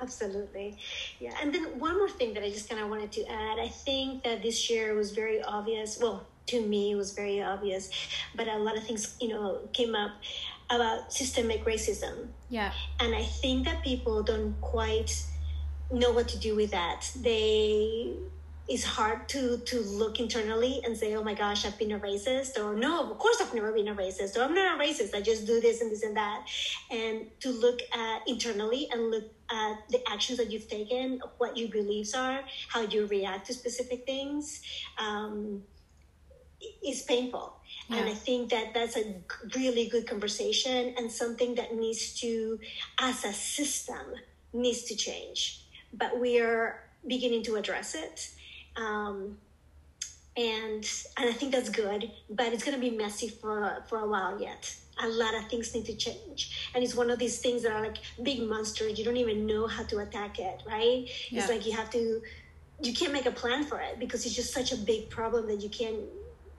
Absolutely. 0.00 0.76
Yeah. 1.20 1.34
And 1.40 1.54
then 1.54 1.78
one 1.78 1.96
more 1.96 2.08
thing 2.08 2.34
that 2.34 2.42
I 2.42 2.50
just 2.50 2.68
kind 2.68 2.80
of 2.82 2.90
wanted 2.90 3.12
to 3.12 3.24
add 3.30 3.58
I 3.58 3.68
think 3.68 4.24
that 4.24 4.42
this 4.42 4.68
year 4.68 4.94
was 4.94 5.12
very 5.12 5.42
obvious. 5.42 5.98
Well, 6.00 6.26
to 6.46 6.60
me, 6.60 6.92
it 6.92 6.96
was 6.96 7.12
very 7.12 7.42
obvious, 7.42 7.90
but 8.34 8.48
a 8.48 8.58
lot 8.58 8.76
of 8.76 8.84
things, 8.84 9.16
you 9.20 9.28
know, 9.28 9.60
came 9.72 9.94
up 9.94 10.10
about 10.70 11.12
systemic 11.12 11.64
racism. 11.64 12.28
yeah 12.48 12.72
And 13.00 13.14
I 13.14 13.22
think 13.24 13.64
that 13.66 13.82
people 13.82 14.22
don't 14.22 14.60
quite 14.60 15.24
know 15.90 16.12
what 16.12 16.28
to 16.28 16.38
do 16.38 16.56
with 16.56 16.70
that. 16.72 17.10
They 17.16 18.14
it's 18.66 18.84
hard 18.84 19.28
to 19.28 19.58
to 19.58 19.80
look 19.80 20.18
internally 20.20 20.80
and 20.84 20.96
say, 20.96 21.14
"Oh 21.14 21.22
my 21.22 21.34
gosh, 21.34 21.66
I've 21.66 21.78
been 21.78 21.92
a 21.92 21.98
racist," 21.98 22.58
or 22.58 22.74
"No, 22.74 23.10
of 23.10 23.18
course 23.18 23.36
I've 23.40 23.52
never 23.52 23.72
been 23.72 23.88
a 23.88 23.94
racist," 23.94 24.36
or 24.36 24.42
"I'm 24.42 24.54
not 24.54 24.76
a 24.76 24.82
racist. 24.82 25.14
I 25.14 25.20
just 25.20 25.46
do 25.46 25.60
this 25.60 25.82
and 25.82 25.90
this 25.92 26.02
and 26.02 26.16
that." 26.16 26.46
And 26.90 27.28
to 27.40 27.50
look 27.52 27.80
at 27.92 28.26
internally 28.26 28.88
and 28.90 29.10
look 29.10 29.24
at 29.50 29.88
the 29.90 30.00
actions 30.10 30.38
that 30.38 30.50
you've 30.50 30.68
taken, 30.68 31.20
what 31.38 31.56
your 31.56 31.68
beliefs 31.68 32.14
are, 32.14 32.42
how 32.68 32.82
you 32.82 33.06
react 33.06 33.46
to 33.46 33.54
specific 33.54 34.06
things, 34.06 34.62
um, 34.98 35.62
is 36.86 37.02
painful. 37.02 37.54
And 37.90 38.08
I 38.08 38.14
think 38.14 38.50
that 38.50 38.72
that's 38.72 38.96
a 38.96 39.16
really 39.54 39.88
good 39.88 40.06
conversation 40.06 40.94
and 40.96 41.10
something 41.12 41.54
that 41.56 41.74
needs 41.74 42.18
to, 42.20 42.58
as 42.98 43.24
a 43.24 43.32
system, 43.32 44.14
needs 44.52 44.84
to 44.84 44.96
change. 44.96 45.66
But 45.92 46.18
we 46.18 46.40
are 46.40 46.84
beginning 47.06 47.42
to 47.44 47.56
address 47.56 47.94
it. 47.94 48.30
Um, 48.76 49.36
and 50.36 50.90
and 51.16 51.28
I 51.28 51.32
think 51.32 51.52
that's 51.52 51.68
good, 51.68 52.10
but 52.28 52.52
it's 52.52 52.64
going 52.64 52.74
to 52.74 52.80
be 52.80 52.96
messy 52.96 53.28
for 53.28 53.84
for 53.88 54.00
a 54.00 54.08
while 54.08 54.40
yet. 54.40 54.74
A 55.02 55.08
lot 55.08 55.34
of 55.34 55.48
things 55.48 55.74
need 55.74 55.86
to 55.86 55.96
change, 55.96 56.70
and 56.74 56.84
it's 56.84 56.94
one 56.94 57.10
of 57.10 57.18
these 57.18 57.38
things 57.40 57.62
that 57.62 57.72
are 57.72 57.82
like 57.82 57.98
big 58.22 58.40
monsters. 58.42 58.96
You 58.98 59.04
don't 59.04 59.16
even 59.16 59.44
know 59.44 59.66
how 59.66 59.82
to 59.84 59.98
attack 59.98 60.38
it, 60.38 60.62
right? 60.66 61.08
Yeah. 61.30 61.40
It's 61.40 61.48
like 61.48 61.66
you 61.66 61.72
have 61.72 61.90
to, 61.90 62.22
you 62.80 62.94
can't 62.94 63.12
make 63.12 63.26
a 63.26 63.32
plan 63.32 63.64
for 63.64 63.80
it 63.80 63.98
because 63.98 64.24
it's 64.24 64.34
just 64.34 64.52
such 64.52 64.72
a 64.72 64.76
big 64.76 65.10
problem 65.10 65.48
that 65.48 65.60
you 65.60 65.68
can't 65.68 65.98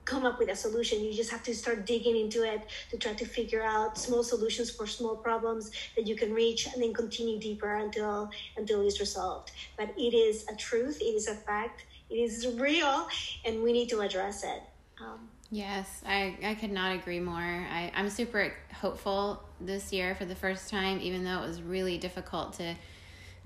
come 0.05 0.25
up 0.25 0.37
with 0.37 0.49
a 0.49 0.55
solution. 0.55 1.03
You 1.03 1.13
just 1.13 1.31
have 1.31 1.43
to 1.43 1.55
start 1.55 1.85
digging 1.85 2.15
into 2.17 2.43
it 2.43 2.61
to 2.91 2.97
try 2.97 3.13
to 3.13 3.25
figure 3.25 3.63
out 3.63 3.97
small 3.97 4.23
solutions 4.23 4.69
for 4.69 4.85
small 4.85 5.15
problems 5.15 5.71
that 5.95 6.05
you 6.05 6.15
can 6.15 6.33
reach, 6.33 6.67
and 6.67 6.81
then 6.81 6.93
continue 6.93 7.39
deeper 7.39 7.75
until 7.75 8.29
until 8.57 8.85
it's 8.85 8.99
resolved. 8.99 9.51
But 9.77 9.93
it 9.97 10.13
is 10.13 10.45
a 10.47 10.55
truth. 10.55 11.01
It 11.01 11.15
is 11.19 11.27
a 11.27 11.35
fact. 11.35 11.85
It 12.09 12.15
is 12.15 12.47
real, 12.59 13.07
and 13.45 13.63
we 13.63 13.73
need 13.73 13.89
to 13.89 14.01
address 14.01 14.43
it. 14.43 14.61
Um, 15.01 15.29
Yes, 15.55 16.01
I, 16.05 16.35
I 16.43 16.55
could 16.55 16.73
not 16.73 16.93
agree 16.97 17.21
more. 17.21 17.37
I, 17.37 17.89
I'm 17.95 18.09
super 18.09 18.53
hopeful 18.73 19.41
this 19.61 19.93
year 19.93 20.13
for 20.13 20.25
the 20.25 20.35
first 20.35 20.69
time, 20.69 20.99
even 20.99 21.23
though 21.23 21.43
it 21.43 21.47
was 21.47 21.61
really 21.61 21.97
difficult 21.97 22.55
to 22.55 22.75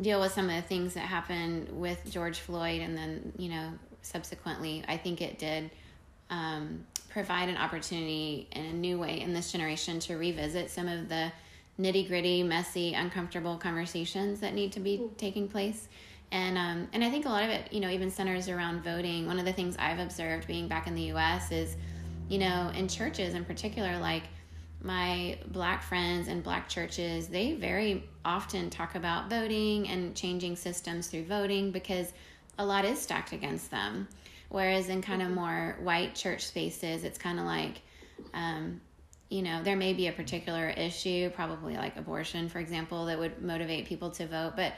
deal 0.02 0.20
with 0.20 0.32
some 0.32 0.50
of 0.50 0.56
the 0.56 0.64
things 0.64 0.96
that 0.96 1.02
happened 1.02 1.70
with 1.70 2.10
George 2.10 2.40
Floyd 2.40 2.82
and 2.82 2.98
then, 2.98 3.32
you 3.38 3.50
know, 3.50 3.74
subsequently. 4.02 4.84
I 4.88 4.98
think 4.98 5.22
it 5.22 5.38
did 5.38 5.70
um, 6.32 6.84
provide 7.10 7.48
an 7.48 7.58
opportunity 7.58 8.48
in 8.54 8.66
a 8.66 8.74
new 8.74 8.98
way 8.98 9.22
in 9.22 9.32
this 9.36 9.52
generation 9.52 10.00
to 10.00 10.18
revisit 10.18 10.72
some 10.72 10.88
of 10.88 11.10
the 11.10 11.32
nitty 11.80 12.08
gritty, 12.08 12.42
messy, 12.42 12.96
uncomfortable 12.96 13.56
conversations 13.58 14.40
that 14.40 14.56
need 14.56 14.72
to 14.72 14.80
be 14.80 15.00
taking 15.18 15.48
place. 15.48 15.88
And 16.32 16.58
um, 16.58 16.88
and 16.92 17.04
I 17.04 17.12
think 17.12 17.26
a 17.26 17.30
lot 17.30 17.44
of 17.44 17.52
it, 17.52 17.72
you 17.72 17.80
know, 17.80 17.90
even 17.90 18.10
centers 18.10 18.50
around 18.50 18.84
voting. 18.84 19.28
One 19.28 19.38
of 19.38 19.46
the 19.46 19.54
things 19.54 19.76
I've 19.78 20.00
observed 20.00 20.48
being 20.48 20.68
back 20.68 20.88
in 20.88 20.96
the 20.96 21.02
U.S. 21.04 21.52
is, 21.52 21.76
you 22.30 22.38
know, 22.38 22.72
in 22.76 22.88
churches 22.88 23.34
in 23.34 23.44
particular, 23.44 23.98
like 23.98 24.24
my 24.82 25.38
black 25.48 25.84
friends 25.84 26.28
and 26.28 26.42
black 26.42 26.70
churches, 26.70 27.28
they 27.28 27.54
very 27.54 28.08
often 28.24 28.70
talk 28.70 28.96
about 28.96 29.30
voting 29.30 29.90
and 29.90 30.16
changing 30.16 30.56
systems 30.56 31.08
through 31.08 31.26
voting 31.26 31.72
because 31.72 32.14
a 32.58 32.66
lot 32.66 32.86
is 32.86 33.02
stacked 33.02 33.34
against 33.34 33.72
them. 33.72 34.08
Whereas 34.50 34.90
in 34.90 35.02
kind 35.02 35.22
of 35.22 35.28
mm-hmm. 35.28 35.36
more 35.36 35.78
white 35.82 36.16
church 36.16 36.46
spaces, 36.46 37.04
it's 37.04 37.18
kind 37.18 37.40
of 37.40 37.46
like, 37.46 37.82
um, 38.34 38.80
you 39.30 39.42
know, 39.42 39.62
there 39.62 39.76
may 39.76 39.94
be 39.94 40.08
a 40.08 40.12
particular 40.12 40.70
issue, 40.70 41.30
probably 41.32 41.76
like 41.76 41.98
abortion, 41.98 42.50
for 42.50 42.60
example, 42.60 43.06
that 43.06 43.20
would 43.20 43.42
motivate 43.42 43.86
people 43.86 44.10
to 44.12 44.26
vote, 44.28 44.54
but 44.56 44.74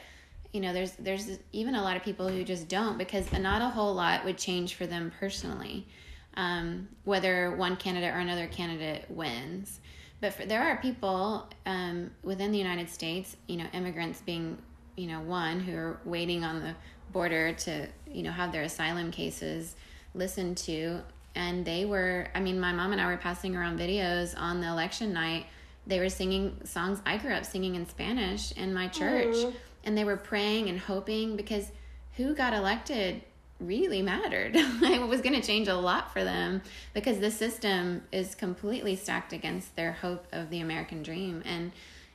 you 0.51 0.59
know, 0.59 0.73
there's 0.73 0.91
there's 0.93 1.39
even 1.53 1.75
a 1.75 1.81
lot 1.81 1.95
of 1.95 2.03
people 2.03 2.27
who 2.27 2.43
just 2.43 2.67
don't 2.67 2.97
because 2.97 3.31
not 3.31 3.61
a 3.61 3.69
whole 3.69 3.93
lot 3.93 4.25
would 4.25 4.37
change 4.37 4.75
for 4.75 4.85
them 4.85 5.11
personally, 5.17 5.87
um, 6.35 6.87
whether 7.03 7.55
one 7.55 7.75
candidate 7.75 8.13
or 8.13 8.19
another 8.19 8.47
candidate 8.47 9.05
wins. 9.09 9.79
But 10.19 10.33
for, 10.33 10.45
there 10.45 10.61
are 10.61 10.77
people 10.77 11.49
um, 11.65 12.11
within 12.23 12.51
the 12.51 12.57
United 12.57 12.89
States, 12.89 13.35
you 13.47 13.57
know, 13.57 13.65
immigrants 13.73 14.21
being, 14.21 14.57
you 14.95 15.07
know, 15.07 15.19
one 15.21 15.59
who 15.59 15.75
are 15.75 15.99
waiting 16.05 16.43
on 16.43 16.61
the 16.61 16.75
border 17.11 17.53
to, 17.53 17.87
you 18.09 18.23
know, 18.23 18.31
have 18.31 18.51
their 18.51 18.63
asylum 18.63 19.11
cases 19.11 19.75
listened 20.13 20.57
to. 20.57 21.01
And 21.33 21.65
they 21.65 21.85
were, 21.85 22.27
I 22.35 22.39
mean, 22.39 22.59
my 22.59 22.71
mom 22.71 22.91
and 22.91 23.01
I 23.01 23.07
were 23.07 23.17
passing 23.17 23.55
around 23.55 23.79
videos 23.79 24.37
on 24.37 24.61
the 24.61 24.67
election 24.67 25.11
night. 25.13 25.47
They 25.87 25.99
were 25.99 26.09
singing 26.09 26.57
songs 26.63 27.01
I 27.05 27.17
grew 27.17 27.33
up 27.33 27.45
singing 27.45 27.75
in 27.75 27.87
Spanish 27.87 28.51
in 28.51 28.73
my 28.73 28.87
church. 28.87 29.35
And 29.83 29.97
they 29.97 30.03
were 30.03 30.17
praying 30.17 30.69
and 30.69 30.77
hoping 30.77 31.35
because 31.35 31.71
who 32.17 32.35
got 32.35 32.53
elected 32.53 33.23
really 33.61 34.01
mattered. 34.01 34.53
it 34.55 35.07
was 35.07 35.21
going 35.21 35.39
to 35.39 35.45
change 35.45 35.67
a 35.67 35.75
lot 35.75 36.11
for 36.11 36.23
them 36.23 36.61
because 36.93 37.19
the 37.19 37.31
system 37.31 38.01
is 38.11 38.35
completely 38.35 38.95
stacked 38.95 39.33
against 39.33 39.75
their 39.75 39.93
hope 39.93 40.25
of 40.31 40.49
the 40.49 40.59
American 40.59 41.03
dream. 41.03 41.41
And 41.45 41.71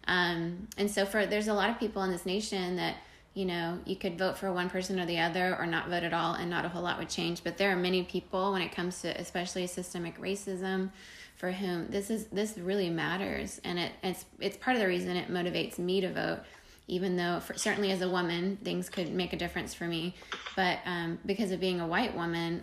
um, 0.09 0.69
and 0.77 0.91
so 0.91 1.05
for 1.05 1.27
there's 1.27 1.49
a 1.49 1.55
lot 1.55 1.71
of 1.71 1.79
people 1.79 2.03
in 2.03 2.13
this 2.13 2.27
nation 2.27 2.77
that 2.77 2.97
you 3.35 3.45
know 3.45 3.79
you 3.85 3.97
could 3.97 4.17
vote 4.19 4.39
for 4.39 4.53
one 4.53 4.71
person 4.71 5.01
or 5.01 5.07
the 5.07 5.19
other 5.19 5.57
or 5.59 5.67
not 5.67 5.89
vote 5.89 6.05
at 6.05 6.15
all 6.15 6.35
and 6.35 6.49
not 6.49 6.65
a 6.65 6.69
whole 6.69 6.83
lot 6.83 6.99
would 6.99 7.09
change. 7.09 7.43
But 7.43 7.59
there 7.59 7.73
are 7.73 7.77
many 7.77 8.05
people 8.05 8.53
when 8.53 8.63
it 8.63 8.73
comes 8.73 9.03
to 9.03 9.09
especially 9.21 9.67
systemic 9.67 10.21
racism 10.21 10.91
for 11.37 11.53
whom 11.53 11.89
this 11.89 12.11
is 12.11 12.27
this 12.27 12.57
really 12.57 12.89
matters 12.89 13.61
and 13.63 13.79
it, 13.79 13.93
it's 14.03 14.25
it's 14.41 14.57
part 14.57 14.75
of 14.75 14.81
the 14.81 14.89
reason 14.89 15.17
it 15.17 15.29
motivates 15.29 15.79
me 15.79 16.01
to 16.01 16.11
vote 16.11 16.41
even 16.89 17.17
though 17.17 17.41
for, 17.41 17.55
certainly 17.55 17.91
as 17.91 18.01
a 18.03 18.09
woman 18.09 18.59
things 18.63 18.89
could 18.89 19.13
make 19.13 19.33
a 19.33 19.37
difference 19.37 19.75
for 19.75 19.85
me. 19.85 20.15
But 20.55 20.79
um, 20.85 21.19
because 21.27 21.51
of 21.51 21.61
being 21.61 21.81
a 21.81 21.87
white 21.87 22.17
woman 22.17 22.63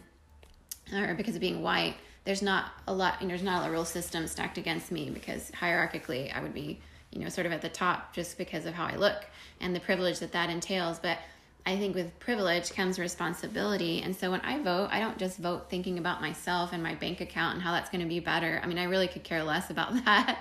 or 0.94 1.14
because 1.16 1.36
of 1.36 1.42
being 1.42 1.62
white 1.62 1.96
there's 2.26 2.42
not 2.42 2.72
a 2.88 2.94
lot 2.94 3.16
there's 3.22 3.44
not 3.44 3.60
a 3.60 3.62
lot 3.64 3.72
real 3.72 3.86
system 3.86 4.28
stacked 4.28 4.58
against 4.58 4.92
me 4.92 5.10
because 5.10 5.50
hierarchically 5.52 6.36
i 6.36 6.42
would 6.42 6.54
be 6.54 6.80
you 7.12 7.22
know 7.22 7.30
sort 7.30 7.48
of 7.48 7.54
at 7.54 7.62
the 7.62 7.70
top 7.70 8.14
just 8.14 8.38
because 8.38 8.66
of 8.66 8.74
how 8.74 8.86
i 8.86 8.96
look 8.98 9.26
and 9.64 9.76
the 9.76 9.80
privilege 9.80 10.20
that 10.20 10.34
that 10.34 10.50
entails. 10.50 11.00
But 11.00 11.18
I 11.66 11.78
think 11.78 11.96
with 11.96 12.20
privilege 12.20 12.74
comes 12.74 13.00
responsibility. 13.00 14.02
And 14.02 14.14
so 14.14 14.30
when 14.32 14.42
I 14.42 14.62
vote, 14.62 14.90
I 14.92 15.00
don't 15.00 15.18
just 15.18 15.38
vote 15.38 15.70
thinking 15.70 15.98
about 15.98 16.20
myself 16.20 16.74
and 16.74 16.84
my 16.84 16.96
bank 16.96 17.22
account 17.22 17.54
and 17.54 17.64
how 17.64 17.72
that's 17.72 17.90
going 17.90 18.02
to 18.02 18.08
be 18.08 18.20
better. 18.20 18.60
I 18.62 18.68
mean, 18.68 18.78
I 18.78 18.84
really 18.84 19.08
could 19.08 19.24
care 19.24 19.44
less 19.44 19.70
about 19.70 19.94
that. 20.06 20.40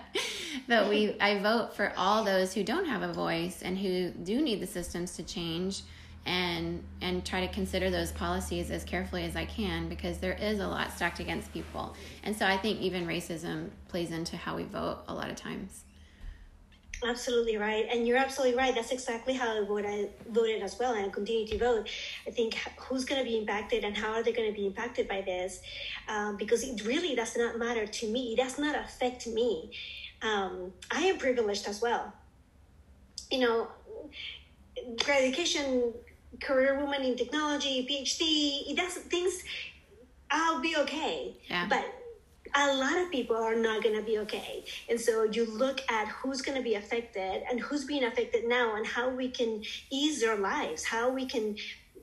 but 0.66 0.89
we 0.89 1.16
I 1.20 1.39
vote 1.39 1.77
for 1.77 1.93
all 1.97 2.25
those 2.25 2.53
who 2.53 2.64
don't 2.64 2.87
have 2.87 3.03
a 3.03 3.12
voice 3.12 3.62
and 3.62 3.79
who 3.79 4.11
do 4.11 4.43
need 4.43 4.61
the 4.61 4.66
systems 4.66 5.16
to 5.16 5.23
change 5.23 5.83
and 6.25 6.83
and 7.01 7.25
try 7.25 7.45
to 7.45 7.53
consider 7.53 7.91
those 7.91 8.12
policies 8.12 8.70
as 8.70 8.85
carefully 8.85 9.25
as 9.25 9.35
I 9.35 9.45
can 9.45 9.89
because 9.89 10.18
there 10.18 10.35
is 10.35 10.61
a 10.61 10.66
lot 10.66 10.93
stacked 10.93 11.20
against 11.20 11.53
people. 11.53 11.95
And 12.25 12.37
so 12.37 12.47
I 12.47 12.57
think 12.57 12.81
even 12.81 13.07
racism 13.07 13.70
plays 13.89 14.11
into 14.11 14.37
how 14.37 14.57
we 14.57 14.64
vote 14.64 14.99
a 15.07 15.14
lot 15.14 15.31
of 15.31 15.37
times. 15.37 15.85
Absolutely 17.05 17.57
right, 17.57 17.86
and 17.90 18.07
you're 18.07 18.16
absolutely 18.16 18.57
right. 18.57 18.74
That's 18.74 18.92
exactly 18.92 19.34
how 19.34 19.61
I 19.61 19.64
voted. 19.64 19.86
I 19.86 20.09
voted 20.30 20.62
as 20.62 20.78
well, 20.78 20.94
and 20.94 21.07
I 21.07 21.09
continue 21.09 21.46
to 21.48 21.59
vote. 21.59 21.88
I 22.26 22.30
think 22.30 22.55
who's 22.78 23.05
going 23.05 23.20
to 23.20 23.28
be 23.28 23.38
impacted 23.38 23.82
and 23.82 23.96
how 23.96 24.12
are 24.12 24.22
they 24.22 24.32
going 24.32 24.48
to 24.48 24.55
be 24.55 24.66
impacted 24.66 25.09
by 25.09 25.20
this, 25.22 25.61
um, 26.09 26.36
because 26.36 26.62
it 26.62 26.84
really 26.84 27.16
does 27.16 27.36
not 27.36 27.59
matter 27.59 27.86
to 27.86 28.07
me. 28.07 28.34
It 28.34 28.36
does 28.36 28.59
not 28.59 28.76
affect 28.76 29.26
me. 29.26 29.72
Um, 30.22 30.72
I 30.92 31.03
am 31.07 31.18
privileged 31.18 31.66
as 31.66 31.82
well. 31.82 32.12
You 33.32 33.40
know, 33.40 33.68
education, 35.09 35.92
career 36.40 36.78
woman 36.78 37.03
in 37.03 37.16
technology, 37.16 37.86
PhD. 37.90 38.70
It 38.70 38.76
does 38.76 38.94
things. 38.94 39.42
I'll 40.30 40.61
be 40.61 40.76
okay. 40.76 41.36
Yeah. 41.48 41.66
But 41.68 41.84
a 42.55 42.74
lot 42.74 42.98
of 42.98 43.11
people 43.11 43.36
are 43.36 43.57
not 43.57 43.82
going 43.82 43.96
to 43.96 44.03
be 44.03 44.18
okay. 44.18 44.64
And 44.88 45.00
so 45.00 45.24
you 45.24 45.46
look 45.46 45.80
at 45.90 46.09
who's 46.09 46.42
going 46.42 46.57
to 46.57 46.62
be 46.62 46.74
affected 46.74 47.42
and 47.48 47.61
who's 47.61 47.84
being 47.84 48.05
affected 48.05 48.46
now 48.46 48.76
and 48.76 48.86
how 48.86 49.09
we 49.11 49.28
can 49.28 49.62
ease 49.90 50.20
their 50.20 50.36
lives, 50.36 50.84
how 50.84 51.11
we 51.11 51.26
can 51.26 51.57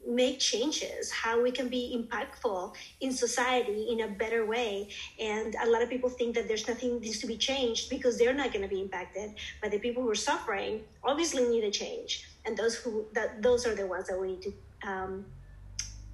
make 0.08 0.40
changes, 0.40 1.12
how 1.12 1.42
we 1.42 1.52
can 1.52 1.68
be 1.68 1.96
impactful 1.96 2.74
in 3.02 3.12
society 3.12 3.90
in 3.92 4.02
a 4.02 4.08
better 4.08 4.46
way. 4.46 4.90
And 5.20 5.56
a 5.62 5.70
lot 5.70 5.84
of 5.84 5.90
people 5.90 6.10
think 6.10 6.34
that 6.36 6.48
there's 6.48 6.68
nothing 6.68 7.00
needs 7.00 7.20
to 7.20 7.28
be 7.28 7.38
changed 7.38 7.90
because 7.90 8.18
they're 8.18 8.34
not 8.34 8.52
going 8.52 8.64
to 8.64 8.68
be 8.68 8.82
impacted. 8.82 9.36
But 9.62 9.72
the 9.72 9.80
people 9.80 10.02
who 10.02 10.10
are 10.10 10.16
suffering 10.16 10.82
obviously 11.04 11.48
need 11.48 11.64
a 11.64 11.72
change. 11.72 12.28
And 12.46 12.58
those 12.58 12.76
who 12.76 13.06
that 13.14 13.44
those 13.44 13.68
are 13.68 13.76
the 13.76 13.86
ones 13.86 14.08
that 14.08 14.20
we 14.20 14.28
need 14.30 14.42
to 14.44 14.54
um, 14.88 15.26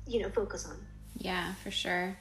you 0.07 0.21
know 0.21 0.29
focus 0.29 0.65
on. 0.65 0.77
Yeah, 1.17 1.53
for 1.63 1.71
sure 1.71 2.17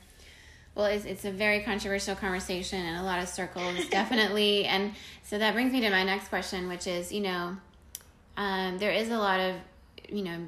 well 0.75 0.87
it's, 0.87 1.05
it's 1.05 1.25
a 1.25 1.31
very 1.31 1.61
controversial 1.61 2.15
conversation 2.15 2.85
in 2.85 2.95
a 2.97 3.05
lot 3.05 3.23
of 3.23 3.29
circles 3.29 3.87
definitely. 3.91 4.65
And 4.65 4.93
so 5.23 5.39
that 5.39 5.55
brings 5.55 5.73
me 5.73 5.81
to 5.81 5.91
my 5.91 6.05
next 6.05 6.29
question 6.29 6.69
which 6.69 6.87
is 6.87 7.13
you 7.13 7.21
know 7.21 7.57
um, 8.37 8.79
there 8.79 8.91
is 8.91 9.11
a 9.11 9.19
lot 9.19 9.41
of 9.41 9.57
you 10.09 10.23
know 10.23 10.39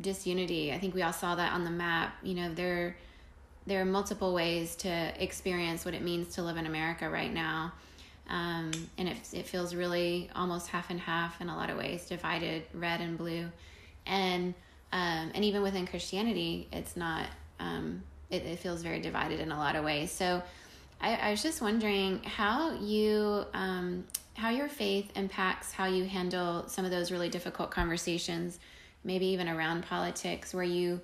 disunity. 0.00 0.72
I 0.72 0.78
think 0.78 0.94
we 0.94 1.02
all 1.02 1.12
saw 1.12 1.34
that 1.34 1.52
on 1.52 1.64
the 1.64 1.70
map. 1.70 2.14
You 2.22 2.34
know 2.34 2.54
there 2.54 2.96
there 3.66 3.80
are 3.82 3.84
multiple 3.84 4.32
ways 4.32 4.76
to 4.76 5.22
experience 5.22 5.84
what 5.84 5.92
it 5.94 6.02
means 6.02 6.34
to 6.36 6.42
live 6.42 6.56
in 6.56 6.66
america 6.66 7.08
right 7.08 7.32
now. 7.32 7.72
Um, 8.30 8.72
and 8.98 9.08
it, 9.08 9.16
it 9.32 9.46
feels 9.46 9.74
really 9.74 10.28
almost 10.36 10.68
half 10.68 10.90
and 10.90 11.00
half 11.00 11.40
in 11.40 11.48
a 11.48 11.56
lot 11.56 11.70
of 11.70 11.78
ways 11.78 12.06
divided 12.06 12.64
red 12.74 13.00
and 13.00 13.16
blue. 13.16 13.46
And 14.06 14.54
um, 14.92 15.30
and 15.34 15.44
even 15.44 15.62
within 15.62 15.86
christianity 15.86 16.66
it's 16.72 16.96
not 16.96 17.26
um, 17.60 18.02
it, 18.30 18.42
it 18.44 18.58
feels 18.58 18.82
very 18.82 19.00
divided 19.00 19.40
in 19.40 19.52
a 19.52 19.56
lot 19.56 19.76
of 19.76 19.84
ways. 19.84 20.10
So 20.10 20.42
I, 21.00 21.14
I 21.14 21.30
was 21.30 21.42
just 21.42 21.62
wondering 21.62 22.22
how 22.24 22.74
you 22.74 23.44
um, 23.54 24.04
how 24.34 24.50
your 24.50 24.68
faith 24.68 25.10
impacts 25.16 25.72
how 25.72 25.86
you 25.86 26.04
handle 26.04 26.68
some 26.68 26.84
of 26.84 26.90
those 26.90 27.10
really 27.10 27.28
difficult 27.28 27.70
conversations, 27.70 28.60
maybe 29.02 29.26
even 29.26 29.48
around 29.48 29.84
politics, 29.84 30.54
where 30.54 30.64
you 30.64 31.00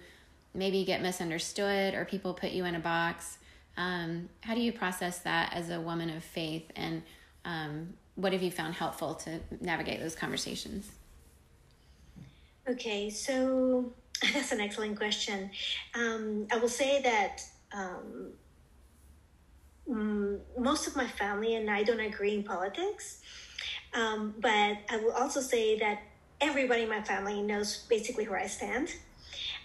maybe 0.54 0.84
get 0.84 1.02
misunderstood 1.02 1.94
or 1.94 2.04
people 2.04 2.32
put 2.32 2.52
you 2.52 2.64
in 2.64 2.76
a 2.76 2.80
box. 2.80 3.38
Um, 3.76 4.28
how 4.40 4.54
do 4.54 4.60
you 4.60 4.72
process 4.72 5.18
that 5.20 5.52
as 5.52 5.70
a 5.70 5.80
woman 5.80 6.10
of 6.10 6.22
faith, 6.22 6.70
and 6.76 7.02
um, 7.44 7.94
what 8.14 8.32
have 8.32 8.42
you 8.42 8.52
found 8.52 8.74
helpful 8.74 9.14
to 9.14 9.40
navigate 9.60 9.98
those 9.98 10.14
conversations? 10.14 10.90
Okay, 12.68 13.10
so 13.10 13.92
That's 14.34 14.52
an 14.52 14.60
excellent 14.60 14.96
question. 14.96 15.50
Um, 15.94 16.46
I 16.52 16.56
will 16.58 16.68
say 16.68 17.02
that 17.02 17.42
um, 17.72 18.32
most 20.58 20.86
of 20.86 20.96
my 20.96 21.06
family 21.06 21.56
and 21.56 21.70
I 21.70 21.82
don't 21.82 22.00
agree 22.00 22.34
in 22.34 22.42
politics. 22.42 23.20
Um, 23.92 24.34
but 24.40 24.78
I 24.90 24.96
will 25.02 25.12
also 25.12 25.40
say 25.40 25.78
that 25.78 26.00
everybody 26.40 26.82
in 26.82 26.88
my 26.88 27.02
family 27.02 27.42
knows 27.42 27.84
basically 27.88 28.28
where 28.28 28.40
I 28.40 28.46
stand. 28.46 28.94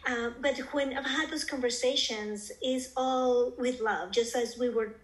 Uh, 0.07 0.31
but 0.41 0.57
when 0.71 0.97
I've 0.97 1.05
had 1.05 1.29
those 1.29 1.43
conversations, 1.43 2.51
is 2.63 2.93
all 2.95 3.53
with 3.57 3.81
love, 3.81 4.11
just 4.11 4.35
as 4.35 4.57
we 4.57 4.69
were 4.69 4.95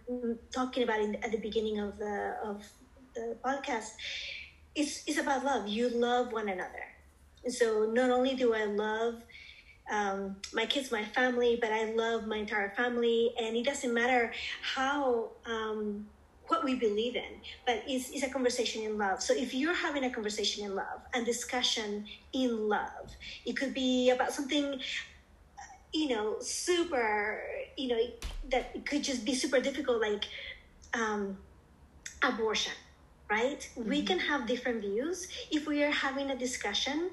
talking 0.50 0.84
about 0.84 1.00
in, 1.00 1.16
at 1.16 1.32
the 1.32 1.38
beginning 1.38 1.78
of 1.78 1.98
the 1.98 2.34
of 2.42 2.64
the 3.14 3.36
podcast. 3.44 3.90
It's 4.74 5.04
it's 5.06 5.18
about 5.18 5.44
love. 5.44 5.68
You 5.68 5.90
love 5.90 6.32
one 6.32 6.48
another, 6.48 6.86
and 7.44 7.52
so 7.52 7.90
not 7.92 8.10
only 8.10 8.34
do 8.34 8.54
I 8.54 8.64
love 8.64 9.22
um, 9.90 10.36
my 10.52 10.66
kids, 10.66 10.90
my 10.90 11.04
family, 11.04 11.58
but 11.60 11.72
I 11.72 11.92
love 11.92 12.26
my 12.26 12.38
entire 12.38 12.70
family, 12.70 13.32
and 13.40 13.56
it 13.56 13.64
doesn't 13.64 13.92
matter 13.92 14.32
how 14.62 15.30
um, 15.44 16.06
what 16.48 16.64
we 16.64 16.74
believe 16.74 17.16
in, 17.16 17.40
but 17.66 17.82
it's, 17.86 18.10
it's 18.10 18.22
a 18.22 18.28
conversation 18.28 18.82
in 18.82 18.98
love. 18.98 19.22
So 19.22 19.34
if 19.34 19.54
you're 19.54 19.74
having 19.74 20.04
a 20.04 20.10
conversation 20.10 20.64
in 20.64 20.74
love 20.74 21.00
and 21.14 21.24
discussion 21.26 22.06
in 22.32 22.68
love, 22.68 23.16
it 23.44 23.56
could 23.56 23.74
be 23.74 24.10
about 24.10 24.32
something, 24.32 24.80
you 25.92 26.08
know, 26.08 26.36
super, 26.40 27.42
you 27.76 27.88
know, 27.88 27.98
that 28.50 28.86
could 28.86 29.02
just 29.02 29.24
be 29.24 29.34
super 29.34 29.60
difficult, 29.60 30.00
like 30.00 30.24
um, 30.94 31.36
abortion, 32.22 32.72
right? 33.28 33.68
Mm-hmm. 33.76 33.88
We 33.88 34.02
can 34.02 34.18
have 34.18 34.46
different 34.46 34.82
views 34.82 35.28
if 35.50 35.66
we 35.66 35.82
are 35.82 35.90
having 35.90 36.30
a 36.30 36.36
discussion 36.36 37.10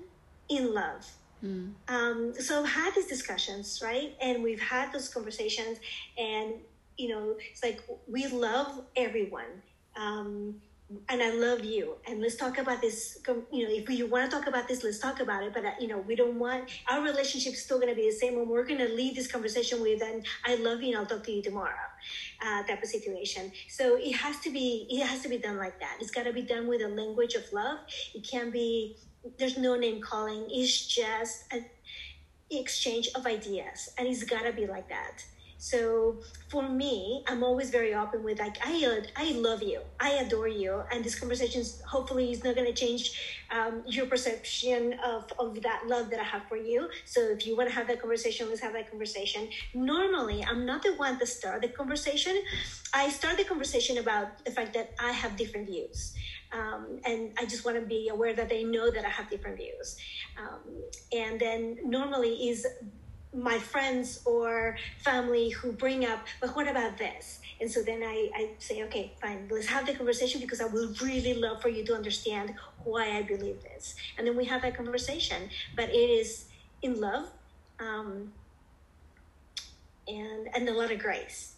in 0.49 0.73
love 0.73 1.09
Mm. 1.43 1.73
Um, 1.87 2.33
so 2.39 2.61
I've 2.61 2.69
had 2.69 2.95
these 2.95 3.07
discussions, 3.07 3.81
right? 3.83 4.15
And 4.21 4.41
we've 4.41 4.61
had 4.61 4.93
those 4.93 5.09
conversations, 5.09 5.79
and 6.17 6.53
you 6.97 7.09
know, 7.09 7.35
it's 7.51 7.63
like 7.63 7.81
we 8.07 8.27
love 8.27 8.85
everyone. 8.95 9.61
Um, 9.95 10.61
and 11.09 11.21
I 11.21 11.31
love 11.31 11.63
you. 11.63 11.95
And 12.07 12.21
let's 12.21 12.35
talk 12.35 12.57
about 12.57 12.81
this. 12.81 13.17
You 13.51 13.67
know, 13.67 13.73
if 13.73 13.89
you 13.89 14.07
want 14.07 14.29
to 14.29 14.37
talk 14.37 14.47
about 14.47 14.67
this, 14.67 14.83
let's 14.83 14.99
talk 14.99 15.19
about 15.19 15.43
it. 15.43 15.53
But 15.53 15.65
uh, 15.65 15.71
you 15.79 15.87
know, 15.87 15.99
we 15.99 16.15
don't 16.15 16.37
want 16.37 16.69
our 16.89 17.01
relationship 17.01 17.55
still 17.55 17.77
going 17.79 17.89
to 17.89 17.95
be 17.95 18.09
the 18.09 18.15
same. 18.15 18.37
And 18.37 18.47
we're 18.47 18.65
going 18.65 18.79
to 18.79 18.89
leave 18.93 19.15
this 19.15 19.27
conversation 19.27 19.81
with, 19.81 20.01
"And 20.01 20.25
I 20.45 20.55
love 20.55 20.81
you, 20.81 20.89
and 20.89 20.97
I'll 20.97 21.05
talk 21.05 21.23
to 21.23 21.31
you 21.31 21.41
tomorrow," 21.41 21.87
uh, 22.45 22.63
type 22.63 22.83
of 22.83 22.89
situation. 22.89 23.51
So 23.69 23.97
it 23.97 24.13
has 24.13 24.39
to 24.41 24.51
be. 24.51 24.87
It 24.89 25.05
has 25.05 25.21
to 25.21 25.29
be 25.29 25.37
done 25.37 25.57
like 25.57 25.79
that. 25.79 25.97
It's 25.99 26.11
got 26.11 26.23
to 26.23 26.33
be 26.33 26.43
done 26.43 26.67
with 26.67 26.81
a 26.81 26.89
language 26.89 27.35
of 27.35 27.43
love. 27.53 27.79
It 28.13 28.27
can't 28.29 28.51
be. 28.51 28.97
There's 29.37 29.57
no 29.57 29.75
name 29.75 30.01
calling. 30.01 30.47
It's 30.51 30.85
just 30.87 31.45
an 31.51 31.65
exchange 32.51 33.09
of 33.15 33.25
ideas, 33.25 33.89
and 33.97 34.07
it's 34.07 34.23
got 34.23 34.43
to 34.43 34.53
be 34.53 34.67
like 34.67 34.89
that. 34.89 35.23
So 35.63 36.17
for 36.49 36.67
me, 36.67 37.23
I'm 37.25 37.41
always 37.41 37.69
very 37.69 37.93
open 37.95 38.21
with 38.21 38.37
like 38.37 38.57
I 38.61 38.75
I 39.15 39.31
love 39.47 39.63
you, 39.63 39.79
I 39.97 40.09
adore 40.23 40.49
you, 40.49 40.83
and 40.91 41.05
this 41.05 41.17
conversation 41.17 41.63
hopefully 41.87 42.33
is 42.33 42.43
not 42.43 42.55
going 42.55 42.67
to 42.67 42.73
change 42.73 43.03
um, 43.49 43.81
your 43.87 44.07
perception 44.07 44.99
of 45.11 45.31
of 45.39 45.61
that 45.61 45.87
love 45.87 46.09
that 46.09 46.19
I 46.19 46.27
have 46.33 46.43
for 46.49 46.57
you. 46.57 46.89
So 47.05 47.21
if 47.21 47.47
you 47.47 47.55
want 47.55 47.69
to 47.69 47.75
have 47.75 47.87
that 47.87 48.01
conversation, 48.01 48.49
let's 48.49 48.59
have 48.59 48.73
that 48.73 48.89
conversation. 48.91 49.47
Normally, 49.73 50.43
I'm 50.43 50.65
not 50.65 50.83
the 50.83 50.95
one 50.95 51.17
to 51.19 51.25
start 51.25 51.61
the 51.61 51.69
conversation. 51.69 52.35
I 52.93 53.07
start 53.07 53.37
the 53.37 53.45
conversation 53.45 53.99
about 53.99 54.43
the 54.43 54.51
fact 54.51 54.73
that 54.73 54.91
I 54.99 55.13
have 55.13 55.37
different 55.37 55.67
views. 55.67 56.13
Um, 56.51 56.99
and 57.05 57.31
I 57.39 57.45
just 57.45 57.63
want 57.65 57.79
to 57.79 57.85
be 57.85 58.09
aware 58.09 58.33
that 58.35 58.49
they 58.49 58.63
know 58.65 58.91
that 58.91 59.05
I 59.05 59.09
have 59.09 59.29
different 59.29 59.57
views. 59.57 59.95
Um, 60.37 60.61
and 61.11 61.39
then 61.39 61.77
normally 61.85 62.49
is 62.49 62.67
my 63.33 63.57
friends 63.57 64.21
or 64.25 64.77
family 64.99 65.49
who 65.49 65.71
bring 65.71 66.05
up, 66.05 66.19
but 66.39 66.55
what 66.55 66.67
about 66.67 66.97
this? 66.97 67.39
And 67.59 67.69
so 67.69 67.81
then 67.81 68.03
I, 68.03 68.29
I 68.35 68.49
say, 68.59 68.83
okay, 68.83 69.13
fine, 69.21 69.47
let's 69.49 69.67
have 69.67 69.85
the 69.85 69.93
conversation 69.93 70.41
because 70.41 70.61
I 70.61 70.65
would 70.65 71.01
really 71.01 71.33
love 71.33 71.61
for 71.61 71.69
you 71.69 71.83
to 71.85 71.95
understand 71.95 72.53
why 72.83 73.17
I 73.17 73.21
believe 73.23 73.61
this. 73.63 73.95
And 74.17 74.27
then 74.27 74.35
we 74.35 74.45
have 74.45 74.61
that 74.61 74.75
conversation, 74.75 75.49
but 75.75 75.89
it 75.89 76.09
is 76.09 76.45
in 76.81 76.99
love 76.99 77.27
um, 77.79 78.31
and, 80.07 80.49
and 80.53 80.69
a 80.69 80.73
lot 80.73 80.91
of 80.91 80.99
grace. 80.99 81.53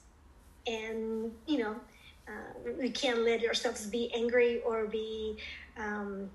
And, 0.67 1.31
you 1.47 1.59
know, 1.59 1.75
uh, 2.27 2.71
we 2.79 2.89
can't 2.89 3.19
let 3.19 3.45
ourselves 3.45 3.85
be 3.85 4.11
angry 4.15 4.61
or 4.61 4.85
be 4.85 5.37
um, 5.77 6.29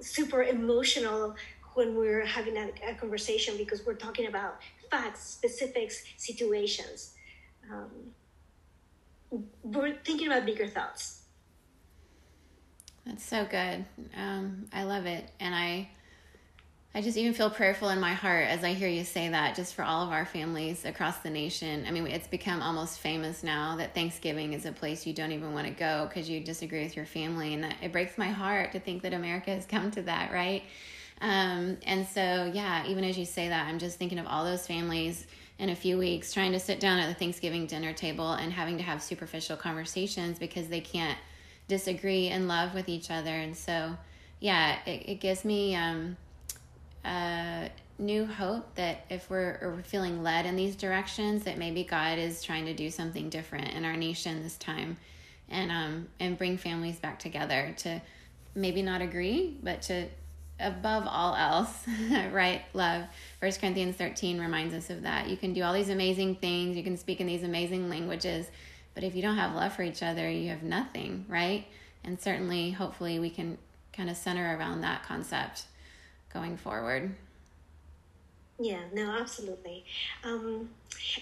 super 0.00 0.42
emotional 0.42 1.34
when 1.78 1.94
we're 1.94 2.26
having 2.26 2.56
a, 2.56 2.70
a 2.88 2.94
conversation 2.94 3.56
because 3.56 3.86
we're 3.86 3.94
talking 3.94 4.26
about 4.26 4.58
facts, 4.90 5.20
specifics, 5.22 6.02
situations. 6.16 7.14
Um, 7.70 7.88
we're 9.62 9.94
thinking 10.04 10.26
about 10.26 10.44
bigger 10.44 10.66
thoughts. 10.66 11.22
That's 13.06 13.24
so 13.24 13.46
good. 13.48 13.84
Um, 14.16 14.66
I 14.72 14.82
love 14.82 15.06
it, 15.06 15.30
and 15.38 15.54
I, 15.54 15.88
I 16.96 17.00
just 17.00 17.16
even 17.16 17.32
feel 17.32 17.48
prayerful 17.48 17.90
in 17.90 18.00
my 18.00 18.12
heart 18.12 18.48
as 18.48 18.64
I 18.64 18.72
hear 18.72 18.88
you 18.88 19.04
say 19.04 19.28
that. 19.28 19.54
Just 19.54 19.74
for 19.74 19.84
all 19.84 20.04
of 20.04 20.10
our 20.10 20.26
families 20.26 20.84
across 20.84 21.18
the 21.18 21.30
nation. 21.30 21.84
I 21.86 21.92
mean, 21.92 22.08
it's 22.08 22.26
become 22.26 22.60
almost 22.60 22.98
famous 22.98 23.44
now 23.44 23.76
that 23.76 23.94
Thanksgiving 23.94 24.52
is 24.52 24.66
a 24.66 24.72
place 24.72 25.06
you 25.06 25.12
don't 25.12 25.30
even 25.30 25.54
want 25.54 25.68
to 25.68 25.72
go 25.72 26.08
because 26.08 26.28
you 26.28 26.40
disagree 26.40 26.82
with 26.82 26.96
your 26.96 27.06
family, 27.06 27.54
and 27.54 27.62
that, 27.62 27.76
it 27.80 27.92
breaks 27.92 28.18
my 28.18 28.30
heart 28.30 28.72
to 28.72 28.80
think 28.80 29.02
that 29.02 29.14
America 29.14 29.52
has 29.52 29.64
come 29.64 29.92
to 29.92 30.02
that. 30.02 30.32
Right 30.32 30.64
um, 31.20 31.76
and 31.84 32.06
so, 32.06 32.50
yeah, 32.52 32.86
even 32.86 33.04
as 33.04 33.18
you 33.18 33.24
say 33.24 33.48
that, 33.48 33.66
I'm 33.66 33.78
just 33.78 33.98
thinking 33.98 34.18
of 34.18 34.26
all 34.26 34.44
those 34.44 34.66
families 34.66 35.26
in 35.58 35.70
a 35.70 35.74
few 35.74 35.98
weeks 35.98 36.32
trying 36.32 36.52
to 36.52 36.60
sit 36.60 36.78
down 36.78 36.98
at 36.98 37.08
the 37.08 37.14
Thanksgiving 37.14 37.66
dinner 37.66 37.92
table 37.92 38.32
and 38.32 38.52
having 38.52 38.76
to 38.76 38.82
have 38.82 39.02
superficial 39.02 39.56
conversations 39.56 40.38
because 40.38 40.68
they 40.68 40.80
can't 40.80 41.18
disagree 41.66 42.28
and 42.28 42.46
love 42.46 42.74
with 42.74 42.88
each 42.88 43.10
other. 43.10 43.30
And 43.30 43.56
so, 43.56 43.96
yeah, 44.40 44.78
it, 44.86 45.08
it 45.08 45.20
gives 45.20 45.44
me 45.44 45.74
um, 45.74 46.16
a 47.04 47.70
new 47.98 48.24
hope 48.24 48.74
that 48.76 49.04
if 49.10 49.28
we're, 49.28 49.58
we're 49.60 49.82
feeling 49.82 50.22
led 50.22 50.46
in 50.46 50.54
these 50.54 50.76
directions, 50.76 51.44
that 51.44 51.58
maybe 51.58 51.82
God 51.82 52.18
is 52.18 52.42
trying 52.42 52.66
to 52.66 52.74
do 52.74 52.90
something 52.90 53.28
different 53.28 53.72
in 53.74 53.84
our 53.84 53.96
nation 53.96 54.42
this 54.42 54.56
time 54.56 54.96
and 55.50 55.72
um, 55.72 56.08
and 56.20 56.36
bring 56.36 56.58
families 56.58 56.98
back 56.98 57.18
together 57.18 57.74
to 57.78 58.00
maybe 58.54 58.82
not 58.82 59.00
agree, 59.00 59.56
but 59.62 59.82
to 59.82 60.06
above 60.60 61.04
all 61.06 61.34
else, 61.34 61.72
right? 62.32 62.62
Love. 62.74 63.04
First 63.40 63.60
Corinthians 63.60 63.96
13 63.96 64.40
reminds 64.40 64.74
us 64.74 64.90
of 64.90 65.02
that. 65.02 65.28
You 65.28 65.36
can 65.36 65.52
do 65.52 65.62
all 65.62 65.72
these 65.72 65.90
amazing 65.90 66.36
things, 66.36 66.76
you 66.76 66.82
can 66.82 66.96
speak 66.96 67.20
in 67.20 67.26
these 67.26 67.44
amazing 67.44 67.88
languages, 67.88 68.46
but 68.94 69.04
if 69.04 69.14
you 69.14 69.22
don't 69.22 69.36
have 69.36 69.54
love 69.54 69.72
for 69.72 69.82
each 69.82 70.02
other, 70.02 70.28
you 70.28 70.50
have 70.50 70.62
nothing, 70.62 71.24
right? 71.28 71.66
And 72.04 72.20
certainly, 72.20 72.70
hopefully, 72.70 73.18
we 73.18 73.30
can 73.30 73.58
kind 73.92 74.10
of 74.10 74.16
center 74.16 74.56
around 74.56 74.80
that 74.80 75.04
concept 75.04 75.64
going 76.32 76.56
forward. 76.56 77.14
Yeah, 78.58 78.80
no, 78.92 79.10
absolutely. 79.10 79.84
Um, 80.24 80.70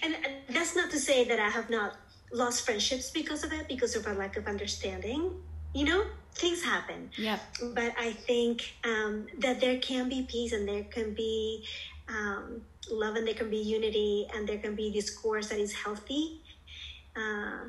and, 0.01 0.15
and 0.15 0.55
that's 0.55 0.75
not 0.75 0.89
to 0.91 0.99
say 0.99 1.23
that 1.25 1.39
I 1.39 1.49
have 1.49 1.69
not 1.69 1.97
lost 2.31 2.65
friendships 2.65 3.11
because 3.11 3.43
of 3.43 3.53
it, 3.53 3.67
because 3.67 3.95
of 3.95 4.07
a 4.07 4.13
lack 4.13 4.37
of 4.37 4.47
understanding 4.47 5.31
you 5.73 5.85
know 5.85 6.03
things 6.33 6.63
happen. 6.63 7.09
Yeah 7.17 7.39
but 7.73 7.93
i 7.97 8.11
think 8.11 8.73
um, 8.83 9.27
that 9.39 9.59
there 9.59 9.77
can 9.79 10.09
be 10.09 10.23
peace 10.23 10.53
and 10.53 10.67
there 10.67 10.83
can 10.83 11.13
be 11.13 11.63
um, 12.09 12.61
love 12.91 13.15
and 13.15 13.27
there 13.27 13.33
can 13.33 13.49
be 13.49 13.57
unity 13.57 14.27
and 14.33 14.47
there 14.47 14.59
can 14.59 14.75
be 14.75 14.91
discourse 14.91 15.49
that 15.49 15.59
is 15.59 15.73
healthy 15.73 16.41
uh, 17.15 17.65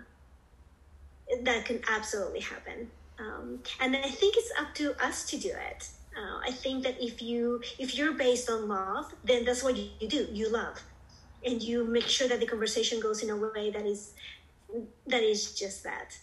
that 1.43 1.65
can 1.65 1.81
absolutely 1.91 2.41
happen. 2.41 2.91
Um, 3.19 3.59
and 3.81 3.97
i 3.97 4.09
think 4.09 4.37
it's 4.37 4.53
up 4.61 4.75
to 4.77 4.95
us 5.05 5.27
to 5.31 5.37
do 5.39 5.49
it. 5.49 5.89
Uh, 6.17 6.39
i 6.45 6.51
think 6.51 6.85
that 6.85 6.97
if 7.03 7.21
you 7.23 7.61
if 7.79 7.97
you're 7.97 8.13
based 8.13 8.49
on 8.51 8.69
love 8.69 9.13
then 9.25 9.45
that's 9.45 9.63
what 9.63 9.77
you 9.77 10.09
do. 10.09 10.29
You 10.33 10.49
love. 10.51 10.81
And 11.45 11.63
you 11.63 11.85
make 11.85 12.09
sure 12.09 12.29
that 12.29 12.41
the 12.41 12.47
conversation 12.47 13.01
goes 13.01 13.23
in 13.23 13.31
a 13.31 13.37
way 13.37 13.71
that 13.71 13.87
is 13.87 14.13
that 15.07 15.23
is 15.23 15.55
just 15.55 15.83
that 15.85 16.17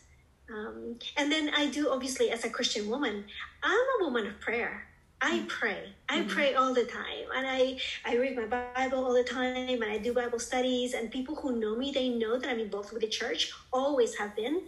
um, 0.50 1.00
and 1.18 1.32
then 1.32 1.50
I 1.56 1.68
do, 1.68 1.90
obviously, 1.90 2.30
as 2.32 2.46
a 2.46 2.50
Christian 2.50 2.90
woman, 2.90 3.26
I'm 3.64 3.88
a 4.00 4.04
woman 4.04 4.28
of 4.28 4.40
prayer. 4.40 4.88
I 5.22 5.40
mm. 5.40 5.48
pray. 5.48 5.90
I 6.10 6.20
mm-hmm. 6.20 6.30
pray 6.30 6.54
all 6.54 6.74
the 6.74 6.86
time. 6.86 7.26
And 7.36 7.48
I, 7.48 7.80
I 8.06 8.18
read 8.18 8.36
my 8.36 8.46
Bible 8.46 9.04
all 9.04 9.14
the 9.14 9.24
time 9.24 9.82
and 9.82 9.86
I 9.86 9.98
do 9.98 10.14
Bible 10.14 10.40
studies. 10.40 10.94
And 10.94 11.10
people 11.10 11.36
who 11.36 11.60
know 11.60 11.76
me, 11.76 11.92
they 11.92 12.10
know 12.10 12.38
that 12.38 12.50
I'm 12.50 12.60
involved 12.60 12.92
with 12.92 13.02
the 13.02 13.08
church, 13.08 13.52
always 13.72 14.16
have 14.18 14.36
been. 14.36 14.62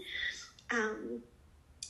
Um, 0.71 1.21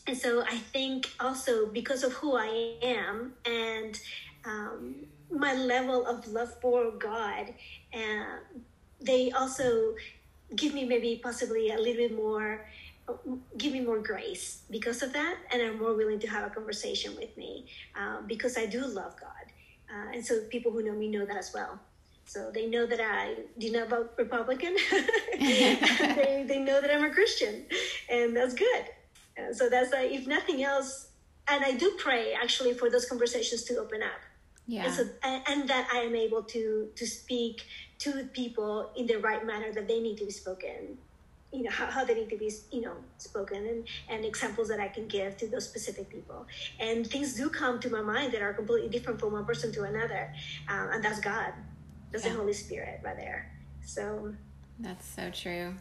and 0.07 0.17
so 0.17 0.43
I 0.43 0.57
think 0.57 1.11
also 1.19 1.67
because 1.67 2.03
of 2.03 2.13
who 2.13 2.35
I 2.35 2.75
am 2.81 3.33
and 3.45 3.99
um, 4.45 4.95
my 5.29 5.53
level 5.53 6.05
of 6.05 6.27
love 6.27 6.53
for 6.61 6.91
God, 6.91 7.53
uh, 7.93 8.37
they 9.01 9.31
also 9.31 9.95
give 10.55 10.73
me 10.73 10.85
maybe 10.85 11.19
possibly 11.21 11.71
a 11.71 11.77
little 11.77 12.07
bit 12.07 12.15
more 12.15 12.65
give 13.57 13.73
me 13.73 13.81
more 13.81 13.99
grace 13.99 14.63
because 14.69 15.01
of 15.01 15.13
that 15.13 15.37
and 15.51 15.61
are 15.61 15.73
more 15.73 15.93
willing 15.93 16.19
to 16.19 16.27
have 16.27 16.45
a 16.45 16.53
conversation 16.53 17.15
with 17.15 17.35
me 17.37 17.65
um, 17.95 18.25
because 18.27 18.57
I 18.57 18.65
do 18.65 18.85
love 18.85 19.15
God. 19.19 19.45
Uh, 19.89 20.11
and 20.13 20.25
so 20.25 20.41
people 20.49 20.71
who 20.71 20.83
know 20.83 20.93
me 20.93 21.07
know 21.07 21.25
that 21.25 21.37
as 21.37 21.51
well. 21.53 21.79
So 22.25 22.51
they 22.53 22.67
know 22.67 22.85
that 22.85 22.99
I 22.99 23.35
do 23.57 23.71
not 23.71 23.89
vote 23.89 24.11
Republican. 24.17 24.75
they, 25.39 26.45
they 26.45 26.59
know 26.59 26.81
that 26.81 26.93
I'm 26.93 27.05
a 27.05 27.09
Christian, 27.09 27.65
and 28.09 28.35
that's 28.35 28.53
good. 28.53 28.83
Uh, 29.37 29.53
so 29.53 29.69
that's 29.69 29.93
uh, 29.93 29.99
if 30.01 30.27
nothing 30.27 30.61
else, 30.61 31.07
and 31.47 31.63
I 31.63 31.71
do 31.71 31.95
pray 31.97 32.33
actually 32.33 32.73
for 32.73 32.89
those 32.89 33.05
conversations 33.05 33.63
to 33.63 33.77
open 33.77 34.03
up. 34.03 34.19
Yeah. 34.67 34.83
And, 34.83 34.93
so, 34.93 35.03
and, 35.23 35.41
and 35.47 35.69
that 35.69 35.87
I 35.93 35.99
am 35.99 36.15
able 36.15 36.43
to 36.43 36.89
to 36.93 37.07
speak 37.07 37.65
to 37.99 38.25
people 38.33 38.91
in 38.97 39.07
the 39.07 39.15
right 39.19 39.45
manner 39.45 39.71
that 39.71 39.87
they 39.87 40.01
need 40.01 40.17
to 40.17 40.25
be 40.25 40.31
spoken 40.31 40.97
you 41.53 41.63
know 41.63 41.71
how, 41.71 41.85
how 41.85 42.03
they 42.03 42.13
need 42.13 42.29
to 42.29 42.37
be 42.37 42.51
you 42.71 42.81
know 42.81 42.93
spoken 43.17 43.65
and, 43.65 43.87
and 44.09 44.25
examples 44.25 44.67
that 44.67 44.79
i 44.79 44.87
can 44.87 45.07
give 45.07 45.37
to 45.37 45.47
those 45.47 45.67
specific 45.67 46.09
people. 46.09 46.45
And 46.79 47.07
things 47.07 47.35
do 47.35 47.49
come 47.49 47.79
to 47.79 47.89
my 47.89 48.01
mind 48.01 48.33
that 48.33 48.41
are 48.41 48.53
completely 48.53 48.89
different 48.89 49.19
from 49.19 49.33
one 49.33 49.45
person 49.45 49.71
to 49.73 49.83
another. 49.83 50.33
Um, 50.67 50.89
and 50.91 51.03
that's 51.03 51.19
god. 51.19 51.53
That's 52.11 52.25
yeah. 52.25 52.31
the 52.31 52.37
holy 52.37 52.53
spirit 52.53 53.01
right 53.03 53.15
there. 53.15 53.51
So 53.85 54.33
that's 54.79 55.07
so 55.07 55.29
true. 55.31 55.73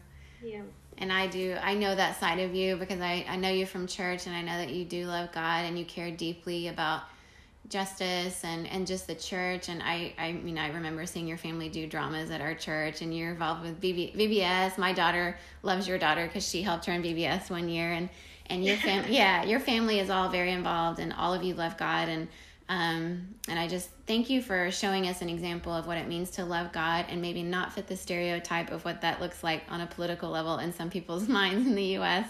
yeah. 0.43 0.61
And 0.99 1.13
i 1.13 1.27
do 1.27 1.55
i 1.61 1.75
know 1.75 1.93
that 1.93 2.19
side 2.19 2.39
of 2.39 2.55
you 2.55 2.75
because 2.77 3.01
i, 3.01 3.25
I 3.29 3.35
know 3.35 3.49
you 3.49 3.65
from 3.67 3.85
church 3.85 4.25
and 4.25 4.35
i 4.35 4.41
know 4.41 4.57
that 4.57 4.71
you 4.71 4.83
do 4.83 5.05
love 5.05 5.31
god 5.31 5.65
and 5.65 5.77
you 5.77 5.85
care 5.85 6.09
deeply 6.09 6.69
about 6.69 7.03
justice 7.69 8.43
and 8.43 8.67
and 8.67 8.87
just 8.87 9.07
the 9.07 9.15
church. 9.15 9.69
And 9.69 9.81
i 9.83 10.13
i 10.17 10.31
mean 10.31 10.57
i 10.57 10.69
remember 10.69 11.05
seeing 11.05 11.27
your 11.27 11.37
family 11.37 11.69
do 11.69 11.87
dramas 11.87 12.31
at 12.31 12.41
our 12.41 12.55
church 12.55 13.01
and 13.01 13.15
you're 13.15 13.31
involved 13.31 13.63
with 13.63 13.81
BB, 13.81 14.15
vbs 14.15 14.77
my 14.77 14.93
daughter 14.93 15.37
loves 15.63 15.87
your 15.87 15.97
daughter 15.97 16.25
because 16.27 16.47
she 16.47 16.61
helped 16.61 16.85
her 16.85 16.93
in 16.93 17.03
vbs 17.03 17.49
one 17.49 17.69
year. 17.69 17.91
And 17.91 18.09
and 18.47 18.63
your 18.63 18.77
family 18.77 19.15
yeah 19.15 19.43
your 19.43 19.59
family 19.59 19.99
is 19.99 20.09
all 20.09 20.29
very 20.29 20.51
involved 20.51 20.99
and 20.99 21.13
all 21.13 21.33
of 21.33 21.43
you 21.43 21.53
love 21.53 21.77
god. 21.77 22.09
And 22.09 22.27
Um, 22.69 23.35
and 23.47 23.57
I 23.57 23.69
just 23.69 23.89
thank 24.07 24.29
you 24.29 24.41
for 24.41 24.71
showing 24.71 25.07
us 25.07 25.21
an 25.21 25.29
example 25.29 25.71
of 25.71 25.87
what 25.87 25.97
it 25.97 26.05
means 26.05 26.31
to 26.31 26.43
love 26.43 26.73
God 26.73 27.05
and 27.07 27.21
maybe 27.21 27.41
not 27.41 27.71
fit 27.71 27.87
the 27.87 27.95
stereotype 27.95 28.71
of 28.71 28.83
what 28.83 28.99
that 29.01 29.21
looks 29.21 29.41
like 29.41 29.63
on 29.69 29.79
a 29.79 29.87
political 29.87 30.29
level 30.29 30.57
in 30.57 30.73
some 30.73 30.89
people's 30.89 31.27
minds 31.39 31.65
in 31.65 31.75
the 31.75 31.95
US. 31.97 32.27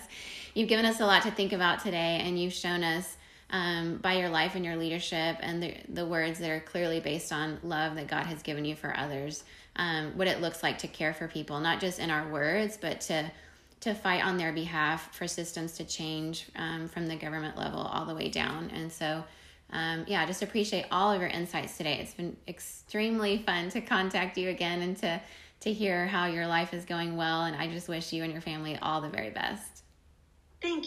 You've 0.54 0.70
given 0.70 0.86
us 0.86 1.00
a 1.00 1.08
lot 1.08 1.24
to 1.24 1.32
think 1.32 1.54
about 1.54 1.80
today, 1.82 2.22
and 2.24 2.40
you've 2.40 2.54
shown 2.54 2.84
us 2.84 3.17
um, 3.50 3.98
by 3.98 4.14
your 4.14 4.30
life 4.30 4.56
and 4.56 4.66
your 4.66 4.76
leadership 4.76 5.38
and 5.40 5.64
the, 5.64 5.76
the 5.90 6.06
words 6.06 6.40
that 6.40 6.50
are 6.50 6.60
clearly 6.60 7.00
based 7.00 7.32
on 7.32 7.60
love 7.64 7.96
that 7.96 8.08
God 8.08 8.26
has 8.26 8.42
given 8.42 8.66
you 8.66 8.76
for 8.76 8.96
others, 8.98 9.44
um, 9.78 10.12
what 10.18 10.28
it 10.28 10.42
looks 10.42 10.64
like 10.64 10.80
to 10.80 10.88
care 10.88 11.14
for 11.14 11.28
people, 11.28 11.60
not 11.60 11.80
just 11.80 12.00
in 12.00 12.10
our 12.10 12.28
words, 12.30 12.78
but 12.80 13.02
to 13.02 13.32
to 13.80 13.94
fight 13.94 14.26
on 14.26 14.38
their 14.38 14.52
behalf 14.52 15.16
for 15.16 15.28
systems 15.28 15.74
to 15.74 15.84
change 15.84 16.48
um, 16.56 16.88
from 16.88 17.06
the 17.08 17.16
government 17.16 17.56
level 17.56 17.80
all 17.80 18.06
the 18.06 18.16
way 18.16 18.28
down. 18.28 18.72
And 18.74 18.92
so, 18.92 19.24
um, 19.72 20.04
yeah, 20.08 20.26
just 20.26 20.42
appreciate 20.42 20.86
all 20.90 21.12
of 21.12 21.22
your 21.22 21.30
insights 21.30 21.78
today. 21.78 22.00
It's 22.00 22.16
been 22.16 22.36
extremely 22.48 23.38
fun 23.38 23.70
to 23.70 23.82
contact 23.82 24.36
you 24.38 24.50
again 24.50 24.82
and 24.82 24.98
to 24.98 25.22
to 25.60 25.74
hear 25.74 26.06
how 26.06 26.28
your 26.28 26.48
life 26.48 26.74
is 26.74 26.86
going 26.86 27.18
well. 27.18 27.44
And 27.44 27.56
I 27.56 27.68
just 27.68 27.88
wish 27.88 28.14
you 28.14 28.24
and 28.24 28.32
your 28.32 28.42
family 28.42 28.78
all 28.82 29.02
the 29.02 29.10
very 29.10 29.32
best. 29.32 29.77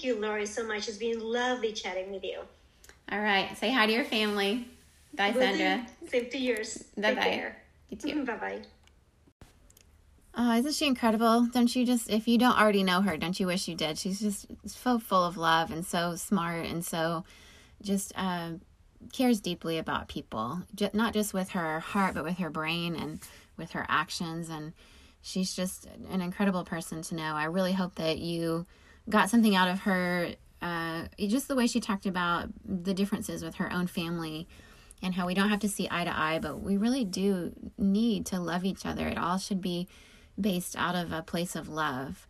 Thank 0.01 0.15
you, 0.15 0.23
Lori, 0.23 0.47
so 0.47 0.67
much. 0.67 0.89
It's 0.89 0.97
been 0.97 1.21
lovely 1.21 1.73
chatting 1.73 2.11
with 2.11 2.25
you. 2.25 2.41
All 3.13 3.21
right. 3.21 3.55
Say 3.59 3.71
hi 3.71 3.85
to 3.85 3.93
your 3.93 4.05
family. 4.05 4.67
Bye, 5.13 5.35
Sandra. 5.35 5.87
Same 6.09 6.31
to 6.31 6.39
yours. 6.39 6.85
Bye 6.97 7.15
bye. 7.15 7.53
You 7.91 7.99
too. 7.99 8.25
bye 8.25 8.37
bye. 8.37 8.63
Oh, 10.35 10.57
isn't 10.57 10.73
she 10.73 10.87
incredible? 10.87 11.49
Don't 11.53 11.77
you 11.77 11.85
just, 11.85 12.09
if 12.09 12.27
you 12.27 12.39
don't 12.39 12.59
already 12.59 12.83
know 12.83 13.03
her, 13.03 13.19
don't 13.19 13.39
you 13.39 13.47
wish 13.47 13.69
you 13.69 13.75
did? 13.75 13.99
She's 13.99 14.21
just 14.21 14.47
so 14.65 14.99
full 14.99 15.23
of 15.23 15.37
love 15.37 15.71
and 15.71 15.85
so 15.85 16.17
smart 16.17 16.65
and 16.65 16.83
so 16.83 17.25
just 17.83 18.15
uh, 18.17 18.53
cares 19.13 19.39
deeply 19.39 19.77
about 19.77 20.09
people, 20.09 20.63
not 20.95 21.13
just 21.13 21.35
with 21.35 21.51
her 21.51 21.81
heart, 21.81 22.15
but 22.15 22.25
with 22.25 22.39
her 22.39 22.49
brain 22.49 22.97
and 22.97 23.21
with 23.59 23.73
her 23.73 23.85
actions. 23.87 24.49
And 24.49 24.73
she's 25.21 25.53
just 25.55 25.87
an 26.11 26.23
incredible 26.23 26.65
person 26.65 27.03
to 27.03 27.15
know. 27.15 27.35
I 27.35 27.45
really 27.45 27.73
hope 27.75 27.97
that 27.97 28.17
you 28.17 28.65
got 29.09 29.31
something 29.31 29.55
out 29.55 29.69
of 29.69 29.81
her. 29.81 30.35
Uh, 30.63 31.05
just 31.19 31.49
the 31.49 31.57
way 31.57 31.67
she 31.67 31.81
talked 31.81 32.05
about 32.05 32.49
the 32.65 32.93
differences 32.93 33.43
with 33.43 33.55
her 33.55 33.73
own 33.73 33.87
family 33.87 34.47
and 35.03 35.15
how 35.15 35.27
we 35.27 35.35
don't 35.35 35.49
have 35.49 35.61
to 35.61 35.69
see 35.69 35.89
eye 35.91 36.05
to 36.05 36.19
eye, 36.19 36.39
but 36.41 36.61
we 36.61 36.77
really 36.77 37.05
do 37.05 37.53
need 37.79 38.27
to 38.27 38.39
love 38.39 38.65
each 38.65 38.85
other. 38.85 39.09
It 39.09 39.17
all 39.17 39.39
should 39.39 39.63
be 39.63 39.89
based 40.39 40.77
out 40.77 40.95
of 40.95 41.13
a 41.13 41.23
place 41.23 41.57
of 41.57 41.69
love. 41.69 42.27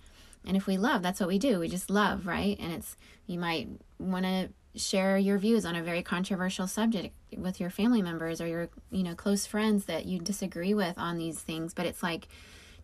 And 0.46 0.56
if 0.56 0.66
we 0.66 0.78
love, 0.78 1.02
that's 1.02 1.20
what 1.20 1.28
we 1.28 1.38
do. 1.38 1.58
We 1.58 1.68
just 1.68 1.90
love, 1.90 2.26
right? 2.26 2.56
And 2.60 2.72
it's, 2.72 2.96
you 3.26 3.38
might 3.38 3.68
want 3.98 4.24
to 4.24 4.50
share 4.76 5.18
your 5.18 5.36
views 5.36 5.66
on 5.66 5.74
a 5.74 5.82
very 5.82 6.02
controversial 6.02 6.66
subject 6.66 7.14
with 7.36 7.60
your 7.60 7.70
family 7.70 8.02
members 8.02 8.40
or 8.40 8.46
your, 8.46 8.68
you 8.90 9.02
know, 9.02 9.14
close 9.14 9.44
friends 9.44 9.86
that 9.86 10.06
you 10.06 10.20
disagree 10.20 10.72
with 10.72 10.96
on 10.96 11.18
these 11.18 11.40
things. 11.40 11.74
But 11.74 11.86
it's 11.86 12.02
like 12.02 12.28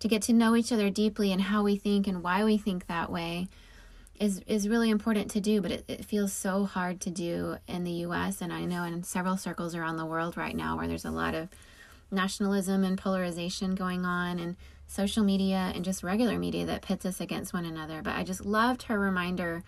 to 0.01 0.09
get 0.09 0.23
to 0.23 0.33
know 0.33 0.57
each 0.57 0.73
other 0.73 0.91
deeply 0.91 1.33
and 1.33 1.41
how 1.41 1.63
we 1.63 1.77
think 1.77 2.07
and 2.07 2.23
why 2.23 2.45
we 2.45 2.59
think 2.59 2.87
that 2.89 3.11
way 3.11 3.49
is 4.21 4.41
is 4.47 4.69
really 4.69 4.91
important 4.91 5.31
to 5.33 5.41
do, 5.41 5.61
but 5.61 5.71
it, 5.71 5.85
it 5.89 6.05
feels 6.05 6.33
so 6.33 6.65
hard 6.65 7.01
to 7.03 7.11
do 7.11 7.57
in 7.67 7.85
the 7.85 7.93
US 8.07 8.41
and 8.41 8.53
I 8.53 8.65
know 8.65 8.85
in 8.85 9.03
several 9.03 9.37
circles 9.37 9.75
around 9.75 9.97
the 9.97 10.07
world 10.07 10.37
right 10.37 10.57
now 10.57 10.77
where 10.77 10.89
there's 10.89 11.05
a 11.05 11.11
lot 11.11 11.35
of 11.35 11.49
nationalism 12.11 12.85
and 12.85 12.97
polarization 12.99 13.75
going 13.75 14.05
on 14.05 14.39
and 14.39 14.57
social 14.87 15.25
media 15.25 15.73
and 15.75 15.85
just 15.85 16.03
regular 16.03 16.39
media 16.39 16.65
that 16.67 16.83
pits 16.83 17.05
us 17.05 17.21
against 17.21 17.53
one 17.53 17.65
another. 17.65 18.03
But 18.03 18.15
I 18.15 18.23
just 18.23 18.45
loved 18.45 18.85
her 18.85 18.99
reminder 18.99 19.65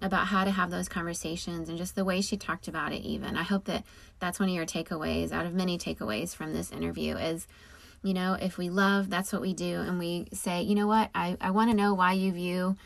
about 0.00 0.28
how 0.28 0.44
to 0.44 0.50
have 0.50 0.70
those 0.70 0.88
conversations 0.88 1.68
and 1.68 1.76
just 1.76 1.94
the 1.94 2.04
way 2.04 2.20
she 2.20 2.36
talked 2.36 2.68
about 2.68 2.92
it 2.92 3.02
even. 3.02 3.36
I 3.36 3.42
hope 3.42 3.64
that 3.64 3.84
that's 4.20 4.38
one 4.38 4.48
of 4.48 4.54
your 4.54 4.66
takeaways 4.66 5.32
out 5.32 5.46
of 5.46 5.54
many 5.54 5.78
takeaways 5.78 6.34
from 6.34 6.52
this 6.52 6.70
interview 6.70 7.16
is 7.16 7.46
you 8.00 8.14
know, 8.14 8.34
if 8.34 8.58
we 8.58 8.70
love, 8.70 9.10
that's 9.10 9.32
what 9.32 9.42
we 9.42 9.54
do 9.54 9.80
and 9.80 9.98
we 9.98 10.28
say, 10.32 10.62
you 10.62 10.76
know 10.76 10.86
what? 10.86 11.10
I 11.14 11.36
I 11.40 11.50
want 11.50 11.70
to 11.70 11.76
know 11.76 11.94
why 11.94 12.12
you 12.12 12.30
view 12.32 12.76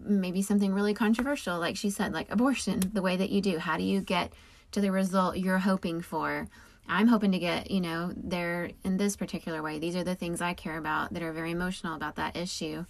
maybe 0.00 0.42
something 0.42 0.72
really 0.72 0.94
controversial, 0.94 1.58
like 1.58 1.76
she 1.76 1.90
said, 1.90 2.12
like 2.12 2.30
abortion, 2.30 2.80
the 2.92 3.02
way 3.02 3.16
that 3.16 3.30
you 3.30 3.40
do. 3.40 3.58
How 3.58 3.76
do 3.76 3.82
you 3.82 4.00
get 4.00 4.32
to 4.72 4.80
the 4.80 4.92
result 4.92 5.38
you're 5.38 5.58
hoping 5.58 6.00
for? 6.00 6.48
I'm 6.88 7.08
hoping 7.08 7.32
to 7.32 7.38
get, 7.38 7.70
you 7.70 7.80
know, 7.80 8.12
there 8.16 8.70
in 8.84 8.96
this 8.96 9.16
particular 9.16 9.62
way. 9.62 9.78
These 9.78 9.96
are 9.96 10.04
the 10.04 10.14
things 10.14 10.40
I 10.40 10.54
care 10.54 10.78
about 10.78 11.12
that 11.14 11.22
are 11.22 11.32
very 11.32 11.50
emotional 11.50 11.96
about 11.96 12.16
that 12.16 12.36
issue. 12.36 12.84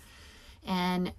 And 0.66 1.12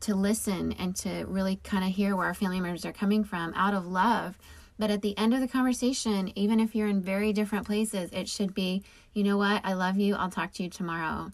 to 0.00 0.14
listen 0.14 0.72
and 0.72 0.96
to 0.96 1.24
really 1.26 1.56
kind 1.56 1.84
of 1.84 1.90
hear 1.90 2.16
where 2.16 2.26
our 2.26 2.34
family 2.34 2.60
members 2.60 2.84
are 2.84 2.92
coming 2.92 3.22
from 3.22 3.52
out 3.54 3.74
of 3.74 3.86
love. 3.86 4.38
But 4.78 4.90
at 4.90 5.02
the 5.02 5.16
end 5.18 5.34
of 5.34 5.40
the 5.40 5.48
conversation, 5.48 6.32
even 6.36 6.58
if 6.58 6.74
you're 6.74 6.88
in 6.88 7.02
very 7.02 7.32
different 7.32 7.66
places, 7.66 8.10
it 8.12 8.28
should 8.28 8.54
be, 8.54 8.82
you 9.12 9.22
know 9.22 9.36
what, 9.36 9.60
I 9.64 9.74
love 9.74 9.98
you, 9.98 10.14
I'll 10.14 10.30
talk 10.30 10.52
to 10.54 10.62
you 10.62 10.70
tomorrow 10.70 11.30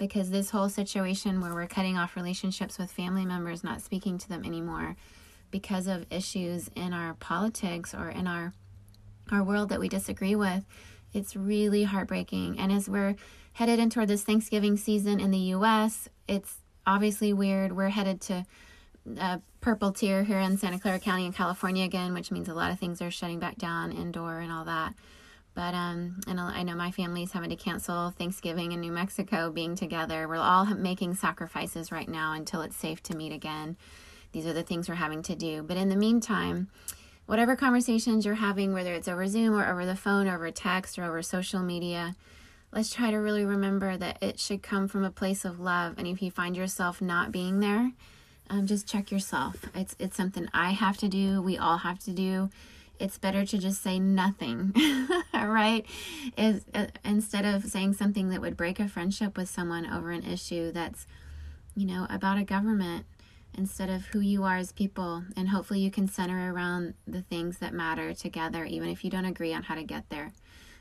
because 0.00 0.30
this 0.30 0.50
whole 0.50 0.70
situation 0.70 1.42
where 1.42 1.54
we're 1.54 1.66
cutting 1.66 1.98
off 1.98 2.16
relationships 2.16 2.78
with 2.78 2.90
family 2.90 3.26
members, 3.26 3.62
not 3.62 3.82
speaking 3.82 4.16
to 4.16 4.28
them 4.28 4.44
anymore 4.44 4.96
because 5.50 5.86
of 5.86 6.06
issues 6.10 6.70
in 6.74 6.94
our 6.94 7.14
politics 7.14 7.94
or 7.94 8.08
in 8.08 8.26
our 8.26 8.52
our 9.30 9.44
world 9.44 9.68
that 9.68 9.78
we 9.78 9.88
disagree 9.88 10.34
with, 10.34 10.64
it's 11.12 11.36
really 11.36 11.84
heartbreaking. 11.84 12.58
And 12.58 12.72
as 12.72 12.88
we're 12.88 13.14
headed 13.52 13.78
in 13.78 13.90
toward 13.90 14.08
this 14.08 14.24
Thanksgiving 14.24 14.76
season 14.76 15.20
in 15.20 15.30
the 15.30 15.54
US, 15.54 16.08
it's 16.26 16.56
obviously 16.84 17.32
weird. 17.32 17.76
We're 17.76 17.90
headed 17.90 18.20
to 18.22 18.44
a 19.20 19.40
purple 19.60 19.92
tier 19.92 20.24
here 20.24 20.40
in 20.40 20.56
Santa 20.56 20.80
Clara 20.80 20.98
County 20.98 21.26
in 21.26 21.32
California 21.32 21.84
again, 21.84 22.14
which 22.14 22.32
means 22.32 22.48
a 22.48 22.54
lot 22.54 22.72
of 22.72 22.80
things 22.80 23.00
are 23.02 23.10
shutting 23.10 23.38
back 23.38 23.56
down 23.56 23.92
indoor 23.92 24.40
and 24.40 24.50
all 24.50 24.64
that. 24.64 24.94
But 25.54 25.74
um, 25.74 26.20
and 26.26 26.38
I 26.40 26.62
know 26.62 26.74
my 26.74 26.90
family's 26.90 27.32
having 27.32 27.50
to 27.50 27.56
cancel 27.56 28.10
Thanksgiving 28.10 28.72
in 28.72 28.80
New 28.80 28.92
Mexico 28.92 29.50
being 29.50 29.74
together. 29.74 30.28
We're 30.28 30.36
all 30.36 30.64
making 30.66 31.14
sacrifices 31.14 31.90
right 31.90 32.08
now 32.08 32.32
until 32.32 32.62
it's 32.62 32.76
safe 32.76 33.02
to 33.04 33.16
meet 33.16 33.32
again. 33.32 33.76
These 34.32 34.46
are 34.46 34.52
the 34.52 34.62
things 34.62 34.88
we're 34.88 34.94
having 34.94 35.22
to 35.24 35.34
do. 35.34 35.62
But 35.62 35.76
in 35.76 35.88
the 35.88 35.96
meantime, 35.96 36.68
whatever 37.26 37.56
conversations 37.56 38.24
you're 38.24 38.36
having, 38.36 38.72
whether 38.72 38.94
it's 38.94 39.08
over 39.08 39.26
Zoom 39.26 39.54
or 39.54 39.68
over 39.68 39.84
the 39.84 39.96
phone 39.96 40.28
or 40.28 40.36
over 40.36 40.50
text 40.52 40.98
or 40.98 41.04
over 41.04 41.20
social 41.20 41.60
media, 41.60 42.14
let's 42.72 42.92
try 42.92 43.10
to 43.10 43.16
really 43.16 43.44
remember 43.44 43.96
that 43.96 44.22
it 44.22 44.38
should 44.38 44.62
come 44.62 44.86
from 44.86 45.04
a 45.04 45.10
place 45.10 45.44
of 45.44 45.58
love. 45.58 45.94
And 45.98 46.06
if 46.06 46.22
you 46.22 46.30
find 46.30 46.56
yourself 46.56 47.02
not 47.02 47.32
being 47.32 47.58
there, 47.58 47.92
um, 48.48 48.66
just 48.66 48.88
check 48.88 49.10
yourself. 49.10 49.64
It's 49.74 49.94
it's 49.98 50.16
something 50.16 50.48
I 50.52 50.70
have 50.70 50.96
to 50.98 51.08
do. 51.08 51.40
We 51.40 51.56
all 51.56 51.78
have 51.78 51.98
to 52.00 52.12
do 52.12 52.50
it's 53.00 53.18
better 53.18 53.44
to 53.46 53.58
just 53.58 53.82
say 53.82 53.98
nothing, 53.98 54.74
right? 55.34 55.84
Is 56.36 56.64
uh, 56.74 56.86
instead 57.04 57.44
of 57.44 57.64
saying 57.64 57.94
something 57.94 58.28
that 58.30 58.40
would 58.40 58.56
break 58.56 58.78
a 58.78 58.88
friendship 58.88 59.36
with 59.36 59.48
someone 59.48 59.90
over 59.90 60.10
an 60.10 60.24
issue 60.24 60.70
that's, 60.72 61.06
you 61.74 61.86
know, 61.86 62.06
about 62.10 62.38
a 62.38 62.44
government 62.44 63.06
instead 63.56 63.90
of 63.90 64.06
who 64.06 64.20
you 64.20 64.44
are 64.44 64.56
as 64.56 64.72
people. 64.72 65.24
And 65.36 65.48
hopefully 65.48 65.80
you 65.80 65.90
can 65.90 66.08
center 66.08 66.52
around 66.52 66.94
the 67.06 67.22
things 67.22 67.58
that 67.58 67.72
matter 67.72 68.14
together, 68.14 68.64
even 68.64 68.88
if 68.88 69.04
you 69.04 69.10
don't 69.10 69.24
agree 69.24 69.52
on 69.52 69.64
how 69.64 69.74
to 69.74 69.82
get 69.82 70.08
there. 70.08 70.32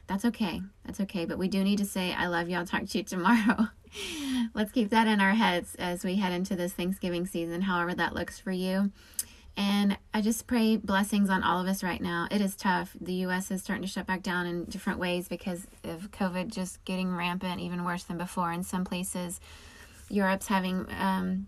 That's 0.07 0.25
okay. 0.25 0.61
That's 0.85 0.99
okay. 1.01 1.25
But 1.25 1.37
we 1.37 1.47
do 1.47 1.63
need 1.63 1.77
to 1.77 1.85
say, 1.85 2.13
I 2.13 2.27
love 2.27 2.49
you. 2.49 2.57
I'll 2.57 2.65
talk 2.65 2.85
to 2.85 2.97
you 2.97 3.03
tomorrow. 3.03 3.67
Let's 4.53 4.71
keep 4.71 4.89
that 4.89 5.07
in 5.07 5.21
our 5.21 5.33
heads 5.33 5.75
as 5.75 6.03
we 6.03 6.15
head 6.15 6.33
into 6.33 6.55
this 6.55 6.73
Thanksgiving 6.73 7.25
season, 7.25 7.61
however 7.61 7.93
that 7.95 8.15
looks 8.15 8.39
for 8.39 8.51
you. 8.51 8.91
And 9.59 9.97
I 10.13 10.21
just 10.21 10.47
pray 10.47 10.77
blessings 10.77 11.29
on 11.29 11.43
all 11.43 11.59
of 11.59 11.67
us 11.67 11.83
right 11.83 12.01
now. 12.01 12.29
It 12.31 12.39
is 12.39 12.55
tough. 12.55 12.95
The 13.01 13.11
U.S. 13.25 13.51
is 13.51 13.61
starting 13.61 13.83
to 13.83 13.89
shut 13.89 14.07
back 14.07 14.23
down 14.23 14.47
in 14.47 14.63
different 14.63 14.99
ways 14.99 15.27
because 15.27 15.67
of 15.83 16.11
COVID 16.11 16.47
just 16.47 16.83
getting 16.85 17.13
rampant, 17.13 17.59
even 17.59 17.83
worse 17.83 18.03
than 18.03 18.17
before. 18.17 18.53
In 18.53 18.63
some 18.63 18.85
places, 18.85 19.41
Europe's 20.09 20.47
having 20.47 20.85
um, 20.97 21.47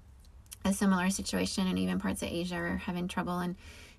a 0.66 0.74
similar 0.74 1.10
situation, 1.10 1.68
and 1.68 1.80
even 1.80 2.02
parts 2.02 2.22
of 2.22 2.28
Asia 2.28 2.56
are 2.56 2.76
having 2.76 3.08
trouble. 3.08 3.40
And 3.40 3.56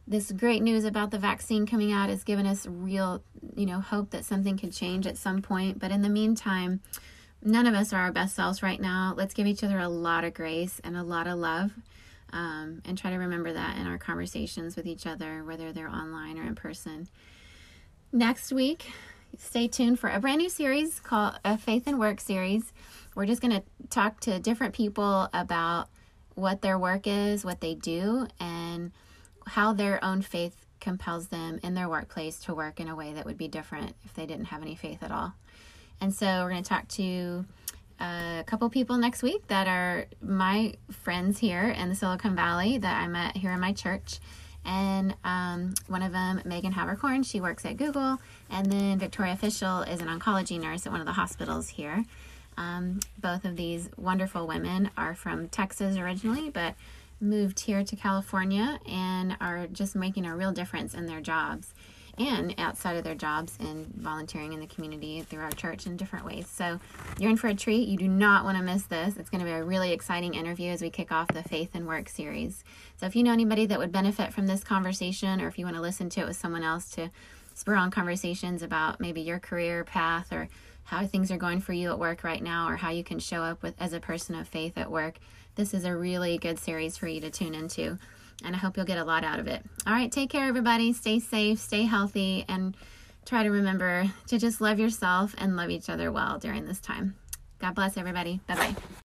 this 0.07 0.31
great 0.31 0.63
news 0.63 0.85
about 0.85 1.11
the 1.11 1.19
vaccine 1.19 1.65
coming 1.65 1.91
out 1.91 2.11
has 2.11 2.23
given 2.23 2.45
us 2.45 2.67
real, 2.67 3.23
you 3.57 3.65
know, 3.65 3.81
hope 3.81 4.11
that 4.11 4.27
something 4.27 4.59
could 4.59 4.75
change 4.75 5.07
at 5.07 5.17
some 5.17 5.41
point. 5.41 5.79
But 5.79 5.91
in 5.91 6.03
the 6.03 6.11
meantime, 6.11 6.83
none 7.43 7.67
of 7.67 7.73
us 7.73 7.95
are 7.95 8.03
our 8.03 8.13
best 8.13 8.37
selves 8.37 8.63
right 8.63 8.81
now. 8.81 9.15
Let's 9.17 9.33
give 9.33 9.47
each 9.47 9.65
other 9.65 9.79
a 9.79 9.89
lot 9.89 10.25
of 10.25 10.35
grace 10.35 10.83
and 10.85 10.99
a 10.99 11.03
lot 11.03 11.27
of 11.27 11.39
love 11.39 11.71
um, 12.33 12.83
and 12.85 12.97
try 12.97 13.11
to 13.11 13.17
remember 13.17 13.53
that 13.53 13.79
in 13.79 13.87
our 13.87 13.99
conversations 13.99 14.77
with 14.77 14.87
each 14.87 15.07
other, 15.07 15.45
whether 15.45 15.73
they're 15.73 15.89
online 15.89 16.39
or 16.39 16.43
in 16.43 16.55
person. 16.55 17.09
Next 18.13 18.53
week, 18.53 18.91
stay 19.39 19.69
tuned 19.69 19.99
for 19.99 20.11
a 20.11 20.21
brand 20.21 20.39
new 20.39 20.49
series 20.49 21.01
called 21.01 21.39
a 21.45 21.57
Faith 21.57 21.87
and 21.87 21.99
Work 21.99 22.21
series. 22.21 22.73
We're 23.15 23.27
just 23.27 23.43
going 23.43 23.53
to 23.53 23.63
talk 23.89 24.21
to 24.21 24.39
different 24.39 24.75
people 24.75 25.29
about 25.33 25.89
what 26.35 26.63
their 26.63 26.79
work 26.79 27.07
is, 27.07 27.45
what 27.45 27.61
they 27.61 27.75
do, 27.75 28.27
and 28.41 28.93
how 29.47 29.73
their 29.73 30.03
own 30.03 30.23
faith 30.23 30.67
compels 30.81 31.29
them 31.29 31.61
in 31.63 31.75
their 31.75 31.89
workplace 31.89 32.41
to 32.41 32.55
work 32.55 32.81
in 32.81 32.89
a 32.89 32.97
way 32.97 33.13
that 33.13 33.25
would 33.25 33.39
be 33.39 33.49
different 33.49 33.95
if 34.05 34.15
they 34.15 34.27
didn't 34.27 34.47
have 34.47 34.63
any 34.63 34.75
faith 34.75 35.03
at 35.03 35.13
all. 35.13 35.33
And 36.01 36.13
so 36.13 36.27
we're 36.27 36.51
going 36.51 36.63
to 36.63 36.69
talk 36.69 36.89
to 36.89 37.45
a 38.03 38.43
couple 38.45 38.69
people 38.69 38.97
next 38.97 39.23
week 39.23 39.47
that 39.47 39.69
are 39.69 40.07
my 40.21 40.75
friends 40.91 41.39
here 41.39 41.69
in 41.69 41.89
the 41.89 41.95
Silicon 41.95 42.35
Valley 42.35 42.77
that 42.79 43.01
I 43.01 43.07
met 43.07 43.37
here 43.37 43.53
in 43.53 43.61
my 43.61 43.73
church. 43.73 44.19
And 44.65 45.15
um, 45.25 45.75
one 45.87 46.03
of 46.03 46.13
them, 46.13 46.43
Megan 46.45 46.73
Havercorn, 46.73 47.25
she 47.25 47.41
works 47.41 47.65
at 47.65 47.77
Google. 47.77 48.19
And 48.51 48.67
then 48.71 48.99
Victoria 48.99 49.39
Fischel 49.41 49.89
is 49.89 50.01
an 50.01 50.09
oncology 50.09 50.61
nurse 50.61 50.85
at 50.85 50.93
one 50.93 51.01
of 51.01 51.07
the 51.07 51.13
hospitals 51.13 51.69
here. 51.69 52.05
Um, 52.57 53.01
both 53.21 53.45
of 53.45 53.57
these 53.57 53.89
wonderful 53.97 54.47
women 54.47 54.91
are 54.97 55.15
from 55.15 55.49
Texas 55.49 55.97
originally, 55.97 56.51
but 56.51 56.75
moved 57.21 57.61
here 57.61 57.85
to 57.85 57.97
California 57.97 58.81
and 58.87 59.37
are 59.41 59.69
just 59.69 59.95
making 59.95 60.27
a 60.27 60.37
real 60.37 60.53
difference 60.53 60.93
in 60.93 61.07
their 61.07 61.21
jobs 61.21 61.73
and 62.19 62.55
outside 62.59 62.97
of 62.97 63.05
their 63.05 63.15
jobs 63.15 63.57
and 63.61 63.87
volunteering 63.95 64.53
in 64.53 64.61
the 64.61 64.67
community 64.67 65.23
through 65.23 65.43
our 65.43 65.51
church 65.51 65.87
in 65.87 65.97
different 65.97 66.27
ways. 66.27 66.47
So 66.47 66.79
you're 67.19 67.31
in 67.31 67.37
for 67.37 67.49
a 67.49 67.55
treat. 67.55 67.89
You 67.89 67.97
do 67.97 68.09
not 68.09 68.45
want 68.45 68.59
to 68.59 68.63
miss 68.63 68.85
this. 68.85 69.17
It's 69.17 69.31
going 69.31 69.41
to 69.41 69.47
be 69.47 69.53
a 69.53 69.65
really 69.65 69.93
exciting 69.93 70.35
interview 70.35 70.71
as 70.71 70.83
we 70.83 70.91
kick 70.91 71.11
off 71.11 71.29
the 71.29 71.43
Faith 71.43 71.71
and 71.75 71.87
Work 71.87 72.09
series. 72.09 72.65
So 72.97 73.07
if 73.07 73.17
you 73.17 73.23
know 73.23 73.33
anybody 73.33 73.67
that 73.67 73.79
would 73.79 73.93
benefit 73.93 74.33
from 74.33 74.47
this 74.47 74.63
conversation, 74.63 75.41
or 75.41 75.49
if 75.49 75.59
you 75.59 75.65
want 75.65 75.77
to 75.77 75.83
listen 75.83 76.11
to 76.11 76.21
it 76.21 76.27
with 76.29 76.37
someone 76.37 76.63
else 76.63 76.91
to 76.93 77.11
spur 77.55 77.75
on 77.75 77.91
conversations 77.91 78.63
about 78.63 79.01
maybe 79.01 79.21
your 79.21 79.39
career 79.39 79.85
path 79.85 80.33
or 80.33 80.49
how 80.85 81.07
things 81.07 81.31
are 81.31 81.37
going 81.37 81.61
for 81.61 81.73
you 81.73 81.91
at 81.91 81.99
work 81.99 82.25
right 82.25 82.43
now 82.43 82.69
or 82.69 82.77
how 82.77 82.91
you 82.91 83.05
can 83.05 83.19
show 83.19 83.43
up 83.43 83.63
with 83.63 83.75
as 83.79 83.93
a 83.93 84.01
person 84.01 84.35
of 84.35 84.49
faith 84.49 84.77
at 84.77 84.91
work, 84.91 85.19
this 85.55 85.75
is 85.75 85.85
a 85.85 85.97
really 85.97 86.39
good 86.39 86.59
series 86.59 86.97
for 86.97 87.07
you 87.07 87.21
to 87.21 87.31
tune 87.31 87.55
into 87.55 87.99
and 88.45 88.55
I 88.55 88.59
hope 88.59 88.77
you'll 88.77 88.87
get 88.87 88.99
a 88.99 89.05
lot 89.05 89.25
out 89.25 89.39
of 89.39 89.47
it. 89.47 89.63
All 89.87 89.93
right, 89.93 90.11
take 90.11 90.31
care, 90.31 90.47
everybody. 90.47 90.93
Stay 90.93 91.19
safe, 91.19 91.59
stay 91.59 91.83
healthy, 91.85 92.45
and 92.49 92.77
try 93.25 93.43
to 93.43 93.51
remember 93.51 94.11
to 94.29 94.39
just 94.39 94.61
love 94.61 94.79
yourself 94.79 95.35
and 95.39 95.57
love 95.57 95.71
each 95.71 95.89
other 95.89 96.11
well 96.11 96.39
during 96.39 96.67
this 96.67 96.81
time. 96.81 97.17
God 97.59 97.75
bless 97.75 97.97
everybody. 97.97 98.41
Bye 98.47 98.55
bye. 98.57 98.77